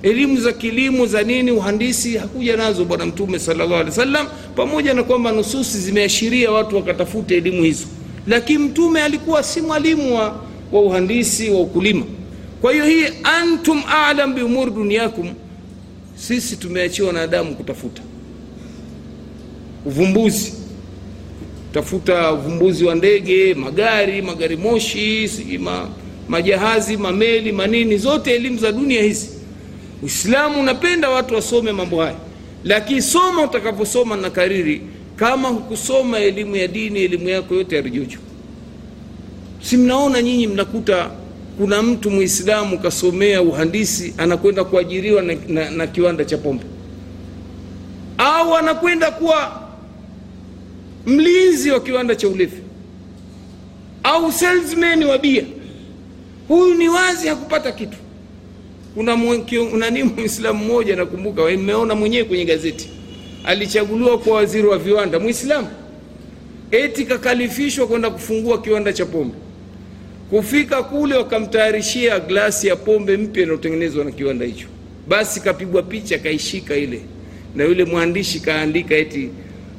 Elimu 0.02 0.40
za 0.40 0.52
kilimo 0.52 1.06
za 1.06 1.22
nini 1.22 1.50
uhandisi 1.50 2.16
hakuja 2.16 2.56
nazo 2.56 2.84
bwana 2.84 3.06
mtume 3.06 3.38
salllah 3.38 3.72
alih 3.72 3.86
wasallam 3.86 4.26
pamoja 4.56 4.94
na 4.94 5.02
kwamba 5.02 5.32
nususi 5.32 5.78
zimeashiria 5.78 6.50
watu 6.50 6.76
wakatafute 6.76 7.36
elimu 7.36 7.62
hizo. 7.64 7.86
Lakini 8.26 8.58
mtume 8.58 9.02
alikuwa 9.02 9.42
si 9.42 9.60
mwalimu 9.60 10.16
wa, 10.16 10.49
wa 10.72 10.80
uhandisi 10.80 11.50
wa 11.50 11.60
ukulima. 11.60 12.04
Kwa 12.60 12.72
hiyo 12.72 12.84
hii 12.84 13.04
antum 13.22 13.82
alam 13.88 14.34
biumuri 14.34 14.70
duniakum 14.70 15.28
sisi 16.14 16.56
tumeachiwa 16.56 17.08
wanadamu 17.08 17.54
kutafuta. 17.56 18.02
Uvumbuzi. 19.86 20.52
Tafuta 21.74 22.32
uvumbuzi 22.32 22.84
wa 22.84 22.94
ndege 22.94 23.54
magari 23.54 24.22
magari 24.22 24.56
moshi 24.56 25.30
ma, 25.60 25.88
majahazi 26.28 26.96
mameli 26.96 27.52
manini 27.52 27.96
zote 27.96 28.30
elimu 28.34 28.58
za 28.58 28.72
dunia 28.72 29.02
hizi. 29.02 29.28
Uislamu 30.02 30.60
unapenda 30.60 31.10
watu 31.10 31.34
wasome 31.34 31.72
mambo 31.72 32.00
haya. 32.00 32.16
Lakini 32.64 33.02
soma 33.02 33.42
utakaposoma 33.42 34.16
na 34.16 34.30
kariri. 34.30 34.80
Kama 35.16 35.48
hukusoma 35.48 36.18
elimu 36.18 36.56
ya 36.56 36.66
dini 36.68 37.00
elimu 37.00 37.28
yako 37.28 37.54
yote 37.54 37.76
yarijuju 37.76 38.18
si 39.62 39.76
mnaona 39.76 40.22
nyinyi 40.22 40.46
mnakuta 40.46 41.10
kuna 41.58 41.82
mtu 41.82 42.10
mwislamu 42.10 42.78
kasomea 42.78 43.42
uhandisi 43.42 44.14
anakwenda 44.18 44.64
kuajiriwa 44.64 45.22
na, 45.22 45.36
na, 45.48 45.70
na 45.70 45.86
kiwanda 45.86 46.24
cha 46.24 46.38
pombe? 46.38 46.64
Au 48.18 48.56
anakwenda 48.56 49.10
kuwa 49.10 49.62
mlinzi 51.06 51.70
wa 51.70 51.80
kiwanda 51.80 52.14
cha 52.14 52.28
ulevi? 52.28 52.62
Au 54.02 54.32
salesman 54.32 55.04
wa 55.04 55.18
bia? 55.18 55.44
Huyu 56.48 56.74
ni 56.74 56.88
wazi 56.88 57.28
hakupata 57.28 57.72
kitu. 57.72 57.96
Kuna 58.94 59.16
nani 59.78 60.02
mwislamu 60.02 60.64
mmoja 60.64 60.96
nakumbuka 60.96 61.42
mmeona 61.42 61.94
mwenyewe 61.94 62.24
kwenye 62.24 62.44
gazeti. 62.44 62.88
Alichaguliwa 63.44 64.18
kwa 64.18 64.36
waziri 64.36 64.66
wa 64.68 64.78
viwanda 64.78 65.18
mwislamu 65.18 65.68
eti 66.70 67.04
kakalifishwa 67.04 67.86
kwenda 67.86 68.10
kufungua 68.10 68.62
kiwanda 68.62 68.92
cha 68.92 69.06
pombe 69.06 69.34
kufika 70.30 70.82
kule 70.82 71.14
wakamtayarishia 71.16 72.20
glasi 72.20 72.66
ya 72.66 72.76
pombe 72.76 73.16
mpya 73.16 73.42
inayotengenezwa 73.42 74.04
na 74.04 74.10
kiwanda 74.10 74.44
hicho. 74.46 74.66
Basi 75.08 75.40
kapigwa 75.40 75.82
picha 75.82 76.18
kaishika 76.18 76.76
ile. 76.76 77.00
Na 77.56 77.64
yule 77.64 77.84
mwandishi 77.84 78.40
kaandika 78.40 78.94
eti 78.94 79.28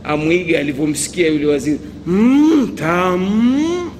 amwiga 0.04 0.60
alivyomsikia 0.60 1.28
yule 1.28 1.46
waziri. 1.46 1.80
Mm, 2.06 3.92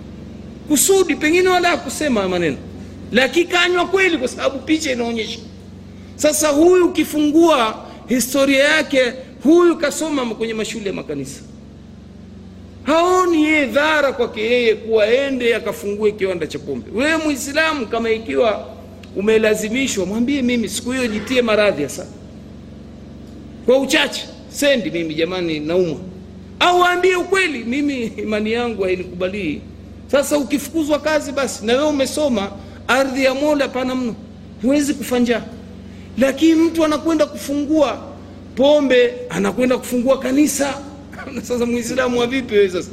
kusudi 0.68 1.16
pengine 1.16 1.50
wala 1.50 1.78
kusema 1.78 2.28
maneno 2.30 2.58
lakini 3.12 3.46
kanywa 3.46 3.88
kweli 3.88 4.18
kwa 4.18 4.28
sababu 4.28 4.60
picha 4.60 4.92
inaonyesha. 4.92 5.40
Sasa 6.16 6.48
huyu 6.48 6.86
ukifungua 6.86 7.86
historia 8.08 8.64
yake 8.64 9.14
huyu 9.44 9.78
kasoma 9.78 10.26
kwenye 10.26 10.54
mashule 10.54 10.86
ya 10.86 10.94
makanisa 10.94 11.42
haoni 12.84 13.44
yeye 13.44 13.66
dhara 13.66 14.14
kwake 14.14 14.42
yeye 14.42 14.76
kuwa 14.76 15.08
ende 15.14 15.56
akafungue 15.56 16.12
kiwanda 16.12 16.48
cha 16.48 16.60
pombe. 16.60 16.92
Wewe 16.96 17.18
mwislamu 17.18 17.86
kama 17.88 18.10
ikiwa 18.12 18.68
umelazimishwa 19.16 20.06
mwambie 20.06 20.42
mimi 20.42 20.70
siku 20.70 20.92
hiyo 20.92 21.08
jitie 21.08 21.42
maradhi 21.42 21.84
hasa. 21.84 22.06
Kwa 23.66 23.78
uchache 23.80 24.26
sendi 24.50 24.92
mimi 24.92 25.16
jamani 25.16 25.60
naumwa. 25.60 25.98
Au 26.60 26.80
waambie 26.80 27.16
ukweli 27.16 27.64
mimi 27.64 28.04
imani 28.06 28.52
yangu 28.52 28.84
hainikubalii 28.84 29.62
sasa 30.08 30.38
ukifukuzwa 30.38 31.00
kazi 31.00 31.32
basi 31.32 31.66
na 31.66 31.74
wewe 31.74 31.86
umesoma 31.88 32.52
ardhi 32.88 33.24
ya 33.24 33.34
mola 33.34 33.68
pana 33.68 33.96
mno. 33.96 34.16
Huwezi 34.62 34.94
kufanja. 34.94 35.42
lakini 36.18 36.56
mtu 36.56 36.86
anakwenda 36.86 37.26
kufungua 37.26 38.02
pombe 38.56 39.14
anakwenda 39.30 39.78
kufungua 39.78 40.20
kanisa 40.20 40.74
sasa 41.48 41.66
mwislamu 41.66 42.20
wa 42.20 42.28
vipi 42.28 42.54
wewe 42.56 42.70
sasa? 42.70 42.90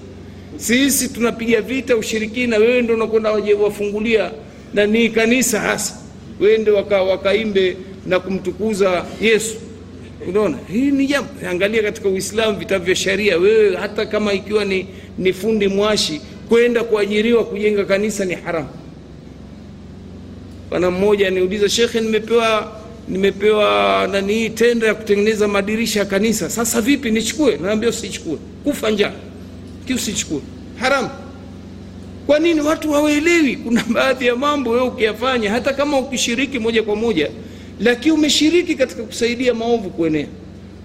Sisi 0.56 1.08
tunapiga 1.08 1.60
vita 1.60 1.96
ushirikina 1.96 2.56
wewe 2.56 2.82
ndo 2.82 2.94
unakwenda 2.94 3.32
wafungulia 3.62 4.30
nani 4.74 5.08
kanisa 5.08 5.60
hasa. 5.60 5.94
Wewe 6.40 6.58
ndo 6.58 6.74
waka, 6.74 7.02
wakaimbe 7.02 7.76
na 8.06 8.20
kumtukuza 8.20 9.04
yesu. 9.20 9.54
Unaona? 10.28 10.58
Hii 10.72 10.90
ni 10.90 11.06
jambo. 11.06 11.30
Angalia 11.50 11.82
katika 11.82 12.08
uislamu 12.08 12.58
vitabu 12.58 12.84
vya 12.84 12.94
sharia 12.94 13.38
wewe 13.38 13.76
hata 13.76 14.06
kama 14.06 14.32
ikiwa 14.32 14.64
ni, 14.64 14.86
ni 15.18 15.32
fundi 15.32 15.68
mwashi 15.68 16.20
kwenda 16.48 16.84
kuajiriwa 16.84 17.44
kujenga 17.44 17.84
kanisa 17.84 18.24
ni 18.24 18.34
haramu. 18.34 18.68
Bwana 20.70 20.90
mmoja 20.90 21.30
niuliza 21.30 21.68
shekhe 21.68 22.00
nimepewa 22.00 22.77
nimepewa 23.10 24.08
nani 24.12 24.50
tenda 24.50 24.86
ya 24.86 24.94
kutengeneza 24.94 25.48
madirisha 25.48 26.00
ya 26.00 26.06
kanisa. 26.06 26.50
Sasa 26.50 26.80
vipi 26.80 27.10
nichukue? 27.10 27.56
Naambia 27.62 27.88
usichukue. 27.88 28.38
Kufa 28.64 28.90
njaa. 28.90 29.12
Usichukue. 29.94 30.40
Haramu. 30.76 31.08
Kwa 32.26 32.38
nini? 32.38 32.60
Watu 32.60 32.92
hawaelewi. 32.92 33.56
Kuna 33.56 33.84
baadhi 33.92 34.26
ya 34.26 34.36
mambo 34.36 34.70
wewe 34.70 34.82
ukiyafanya 34.86 35.50
hata 35.50 35.72
kama 35.72 35.98
ukishiriki 35.98 36.58
moja 36.58 36.82
kwa 36.82 36.96
moja 36.96 37.30
lakini 37.80 38.12
umeshiriki 38.14 38.74
katika 38.74 39.02
kusaidia 39.02 39.54
maovu 39.54 39.90
kuenea. 39.90 40.26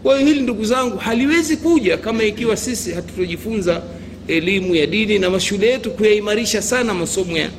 Kwa 0.03 0.15
hiyo 0.17 0.27
hili 0.27 0.41
ndugu 0.41 0.65
zangu 0.65 0.97
haliwezi 0.97 1.57
kuja 1.57 1.97
kama 1.97 2.23
ikiwa 2.23 2.57
sisi 2.57 2.91
hatutojifunza 2.91 3.81
elimu 4.27 4.75
ya 4.75 4.85
dini 4.85 5.19
na 5.19 5.29
mashule 5.29 5.67
yetu 5.67 5.91
kuyaimarisha 5.91 6.61
sana 6.61 6.93
masomo 6.93 7.37
ya, 7.37 7.49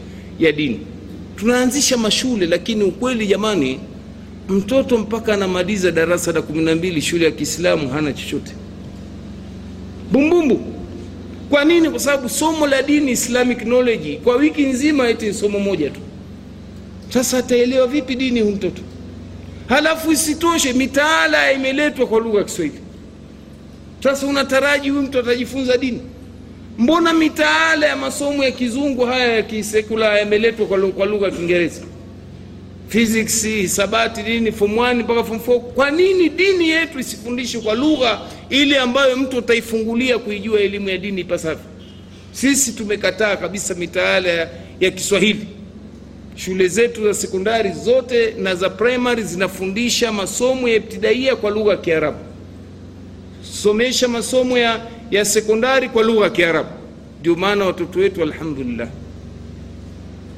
ya 0.40 0.52
dini. 0.52 0.80
Tunaanzisha 1.36 1.96
mashule 1.96 2.46
lakini 2.46 2.82
ukweli 2.84 3.26
jamani 3.26 3.80
mtoto 4.48 4.98
mpaka 4.98 5.34
anamaliza 5.34 5.90
darasa 5.90 6.32
la 6.32 6.42
kumi 6.42 6.62
na 6.64 6.74
mbili 6.74 7.02
shule 7.02 7.24
ya 7.24 7.30
kiislamu 7.30 7.88
hana 7.88 8.12
chochote. 8.12 8.52
Bumbumbu. 10.12 10.60
Kwa 11.50 11.64
nini? 11.64 11.90
Kwa 11.90 11.98
sababu 11.98 12.28
somo 12.28 12.66
la 12.66 12.82
dini 12.82 13.10
islamic 13.12 13.58
knowledge 13.58 14.16
kwa 14.24 14.36
wiki 14.36 14.62
nzima 14.62 15.08
eti 15.08 15.34
somo 15.34 15.58
moja 15.58 15.90
tu. 15.90 16.00
Sasa 17.08 17.38
ataelewa 17.38 17.86
vipi 17.86 18.14
dini 18.14 18.40
hu 18.40 18.50
mtoto? 18.50 18.82
Halafu 19.68 20.12
isitoshe 20.12 20.72
mitaala 20.72 21.52
imeletwa 21.52 22.06
kwa 22.06 22.20
lugha 22.20 22.38
ya 22.38 22.44
kiswahili. 22.44 22.78
Sasa 24.02 24.26
unataraji 24.26 24.90
huyu 24.90 25.02
mtu 25.02 25.18
atajifunza 25.18 25.76
dini? 25.76 26.00
Mbona 26.78 27.12
mitaala 27.12 27.86
ya 27.86 27.96
masomo 27.96 28.44
ya 28.44 28.50
kizungu 28.50 29.04
haya 29.04 29.32
ya 29.36 29.42
kisekula 29.42 30.18
yameletwa 30.18 30.66
kwa 30.66 31.06
lugha 31.06 31.26
ya 31.26 31.32
kiingereza 31.32 31.80
physics 32.88 33.44
hisabati 33.46 34.22
nini 34.22 34.52
form 34.52 34.72
1 34.76 34.94
mpaka 34.94 35.24
form 35.24 35.38
4 35.40 35.58
kwa 35.60 35.90
nini 35.90 36.28
dini 36.28 36.68
yetu 36.68 36.98
isifundishwe 36.98 37.60
kwa 37.60 37.74
lugha 37.74 38.20
ile 38.50 38.78
ambayo 38.78 39.16
mtu 39.16 39.38
utaifungulia 39.38 40.18
kuijua 40.18 40.60
elimu 40.60 40.88
ya 40.88 40.98
dini 40.98 41.20
ipasavyo? 41.20 41.64
Sisi 42.32 42.72
tumekataa 42.72 43.36
kabisa 43.36 43.74
mitaala 43.74 44.28
ya, 44.28 44.50
ya 44.80 44.90
kiswahili. 44.90 45.46
Shule 46.36 46.68
zetu 46.68 47.04
za 47.04 47.14
sekondari 47.14 47.72
zote 47.72 48.34
na 48.38 48.54
za 48.54 48.70
primary 48.70 49.22
zinafundisha 49.22 50.12
masomo 50.12 50.68
ya 50.68 50.74
ibtidaia 50.76 51.36
kwa 51.36 51.50
lugha 51.50 51.70
ya 51.70 51.76
kiarabu. 51.76 52.18
Somesha 53.62 54.08
masomo 54.08 54.58
ya, 54.58 54.86
ya 55.10 55.24
sekondari 55.24 55.88
kwa 55.88 56.02
lugha 56.02 56.24
ya 56.24 56.30
kiarabu. 56.30 56.68
Ndio 57.20 57.36
maana 57.36 57.64
watoto 57.64 57.98
wetu 57.98 58.22
alhamdulillah 58.22 58.88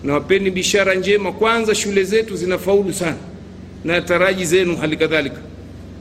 nawapeni 0.06 0.50
bishara 0.50 0.94
njema. 0.94 1.32
Kwanza 1.32 1.74
shule 1.74 2.04
zetu 2.04 2.36
zinafaulu 2.36 2.92
sana 2.92 3.16
na 3.84 4.00
taraji 4.00 4.44
zenu 4.44 4.76
hali 4.76 4.96
kadhalika 4.96 5.36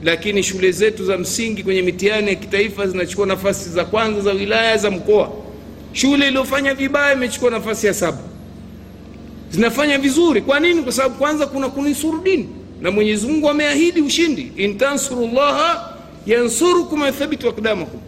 lakini 0.04 0.44
shule 0.44 0.72
zetu 0.72 1.06
za 1.06 1.18
msingi 1.18 1.64
kwenye 1.64 1.82
mitihani 1.82 2.28
ya 2.28 2.36
kitaifa 2.36 2.88
zinachukua 2.88 3.26
nafasi 3.26 3.70
za 3.70 3.86
kwanza 3.86 4.22
za 4.22 4.32
wilaya 4.32 4.78
za 4.78 4.92
mkoa. 4.92 5.32
Shule 5.94 6.28
iliyofanya 6.28 6.74
vibaya 6.74 7.14
imechukua 7.14 7.50
nafasi 7.52 7.88
ya 7.88 7.94
saba. 7.94 8.18
Zinafanya 9.52 9.98
vizuri. 9.98 10.42
Kwa 10.42 10.60
nini? 10.60 10.82
Kwa 10.82 10.92
sababu 10.92 11.16
kwanza 11.16 11.48
kuna 11.48 11.70
kunisuru 11.70 12.22
dini. 12.22 12.50
Na 12.82 12.92
mwenyezi 12.92 13.28
mungu 13.28 13.50
ameahidi 13.50 14.02
ushindi. 14.02 14.52
Intansurullaha 14.58 15.94
yansurukum 16.26 17.02
athabitu 17.04 17.50
akdamakum 17.50 18.00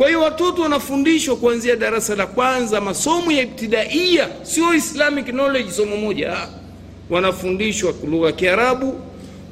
kwa 0.00 0.08
hiyo 0.08 0.20
watoto 0.20 0.62
wanafundishwa 0.62 1.36
kuanzia 1.36 1.76
darasa 1.76 2.16
la 2.16 2.26
kwanza 2.26 2.80
masomo 2.80 3.32
ya 3.32 3.42
ibtidaia 3.42 4.28
sio 4.42 4.74
islamic 4.74 5.26
knowledge 5.26 5.70
somo 5.70 5.96
moja. 5.96 6.36
Wanafundishwa 7.10 7.94
lugha 8.10 8.26
ya 8.26 8.32
kiarabu 8.32 8.94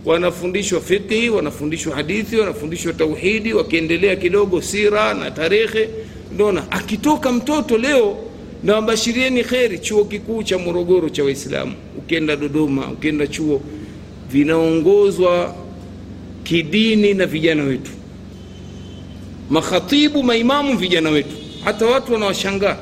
wanafundishwa 0.04 0.80
fiqhi 0.80 1.30
wanafundishwa 1.30 1.94
hadithi 1.96 2.36
wanafundishwa 2.36 2.92
tauhidi 2.92 3.52
wakiendelea 3.52 4.16
kidogo 4.16 4.62
sira 4.62 5.14
na 5.14 5.30
tarehe. 5.30 5.88
Ndona 6.34 6.70
akitoka 6.72 7.32
mtoto 7.32 7.78
leo 7.78 8.16
na 8.64 8.74
wabashirieni 8.74 9.44
kheri 9.44 9.78
chuo 9.78 10.04
kikuu 10.04 10.42
cha 10.42 10.58
morogoro 10.58 11.08
cha 11.08 11.24
waislamu. 11.24 11.72
Ukienda 11.98 12.36
dodoma 12.36 12.90
ukienda 12.92 13.26
chuo 13.26 13.60
vinaongozwa 14.30 15.54
kidini 16.44 17.14
na 17.14 17.26
vijana 17.26 17.64
wetu 17.64 17.90
makhatibu 19.50 20.22
maimamu 20.22 20.76
vijana 20.78 21.10
wetu. 21.10 21.36
Hata 21.64 21.86
watu 21.86 22.12
wanawashangaa. 22.12 22.76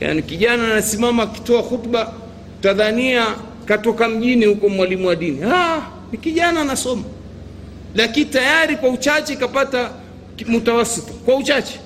Yani 0.00 0.22
kijana 0.22 0.64
anasimama 0.72 1.22
akitoa 1.22 1.62
khutba 1.62 2.12
tadhania 2.60 3.26
katoka 3.64 4.08
mjini 4.08 4.44
huko 4.46 4.68
mwalimu 4.68 5.06
wa 5.08 5.16
dini. 5.16 5.42
Ah, 5.42 5.80
ni 6.12 6.18
kijana 6.18 6.60
anasoma. 6.60 7.02
Lakini 7.94 8.26
tayari 8.26 8.76
kwa 8.76 8.88
uchache 8.88 9.36
kapata 9.36 9.90
mutawasita. 10.46 11.12
Kwa 11.24 11.36
uchache. 11.36 11.80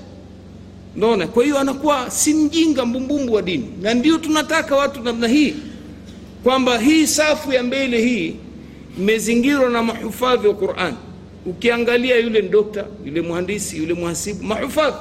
Naona 0.96 1.26
kwa 1.26 1.44
hiyo 1.44 1.59
anakuwa 1.59 2.11
si 2.11 2.34
mjinga 2.34 2.84
mbumbumbu 2.86 3.32
wa 3.32 3.42
dini. 3.42 3.68
Na 3.82 3.94
ndio 3.94 4.18
tunataka 4.18 4.76
watu 4.76 5.01
namna 5.03 5.28
hii 5.28 5.55
kwamba 6.44 6.78
hii 6.78 7.07
safu 7.07 7.53
ya 7.53 7.62
mbele 7.62 8.01
hii 8.03 8.34
imezingirwa 8.99 9.70
na 9.70 9.82
mahufadhi 9.82 10.49
wa 10.49 10.55
quran 10.55 10.94
ukiangalia 11.49 12.16
yule 12.16 12.42
dokta 12.42 12.84
yule 13.05 13.20
mhandisi 13.22 13.76
yule 13.76 13.94
mhasibu 13.94 14.44
mahufadhi 14.44 14.96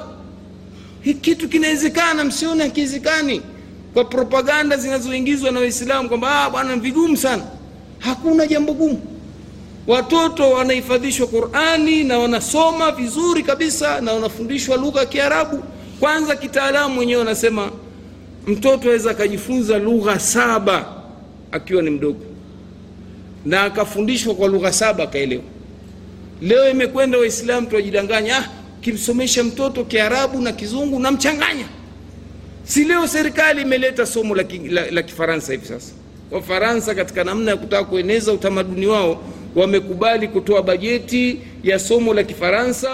hii 1.02 1.14
kitu 1.14 1.48
kinawezekana 1.48 2.24
msione 2.24 2.62
hakiwezekani. 2.64 3.42
Kwa 3.94 4.04
propaganda 4.04 4.76
zinazoingizwa 4.76 5.50
na 5.50 5.60
waislamu 5.60 6.08
kwamba 6.08 6.44
ah, 6.44 6.50
bwana 6.50 6.76
vigumu 6.76 7.16
sana. 7.16 7.42
Hakuna 7.98 8.46
jambo 8.46 8.72
gumu. 8.72 9.00
Watoto 9.86 10.50
wanahifadhishwa 10.50 11.26
qurani 11.26 12.04
na 12.04 12.18
wanasoma 12.18 12.90
vizuri 12.92 13.42
kabisa 13.42 14.00
na 14.00 14.12
wanafundishwa 14.12 14.76
lugha 14.76 15.00
ya 15.00 15.06
kiarabu. 15.06 15.62
Kwanza 16.00 16.36
kitaalamu 16.36 17.00
wenyewe 17.00 17.18
wanasema 17.18 17.70
mtoto 18.46 18.88
aweza 18.88 19.10
akajifunza 19.10 19.78
lugha 19.78 20.18
saba 20.18 20.86
akiwa 21.52 21.82
ni 21.82 21.90
mdogo. 21.90 22.24
Na 23.44 23.62
akafundishwa 23.62 24.34
kwa 24.34 24.48
lugha 24.48 24.72
saba 24.72 25.04
akaelewa 25.04 25.42
leo 26.42 26.70
imekwenda 26.70 27.18
waislamu 27.18 27.66
tuwajidanganya 27.66 28.36
ah, 28.38 28.48
kimsomesha 28.80 29.44
mtoto 29.44 29.84
kiarabu 29.84 30.40
na 30.40 30.52
kizungu 30.52 31.00
namchanganya. 31.00 31.64
Si 32.64 32.84
leo 32.84 33.06
serikali 33.06 33.62
imeleta 33.62 34.06
somo 34.06 34.34
la, 34.34 34.44
la, 34.70 34.90
la 34.90 35.02
kifaransa 35.02 35.52
hivi 35.52 35.66
sasa. 35.66 35.92
Wafaransa 36.30 36.94
katika 36.94 37.24
namna 37.24 37.50
ya 37.50 37.56
kutaka 37.56 37.84
kueneza 37.84 38.32
utamaduni 38.32 38.86
wao 38.86 39.22
wamekubali 39.56 40.28
kutoa 40.28 40.62
bajeti 40.62 41.38
ya 41.64 41.78
somo 41.78 42.14
la 42.14 42.22
kifaransa 42.22 42.90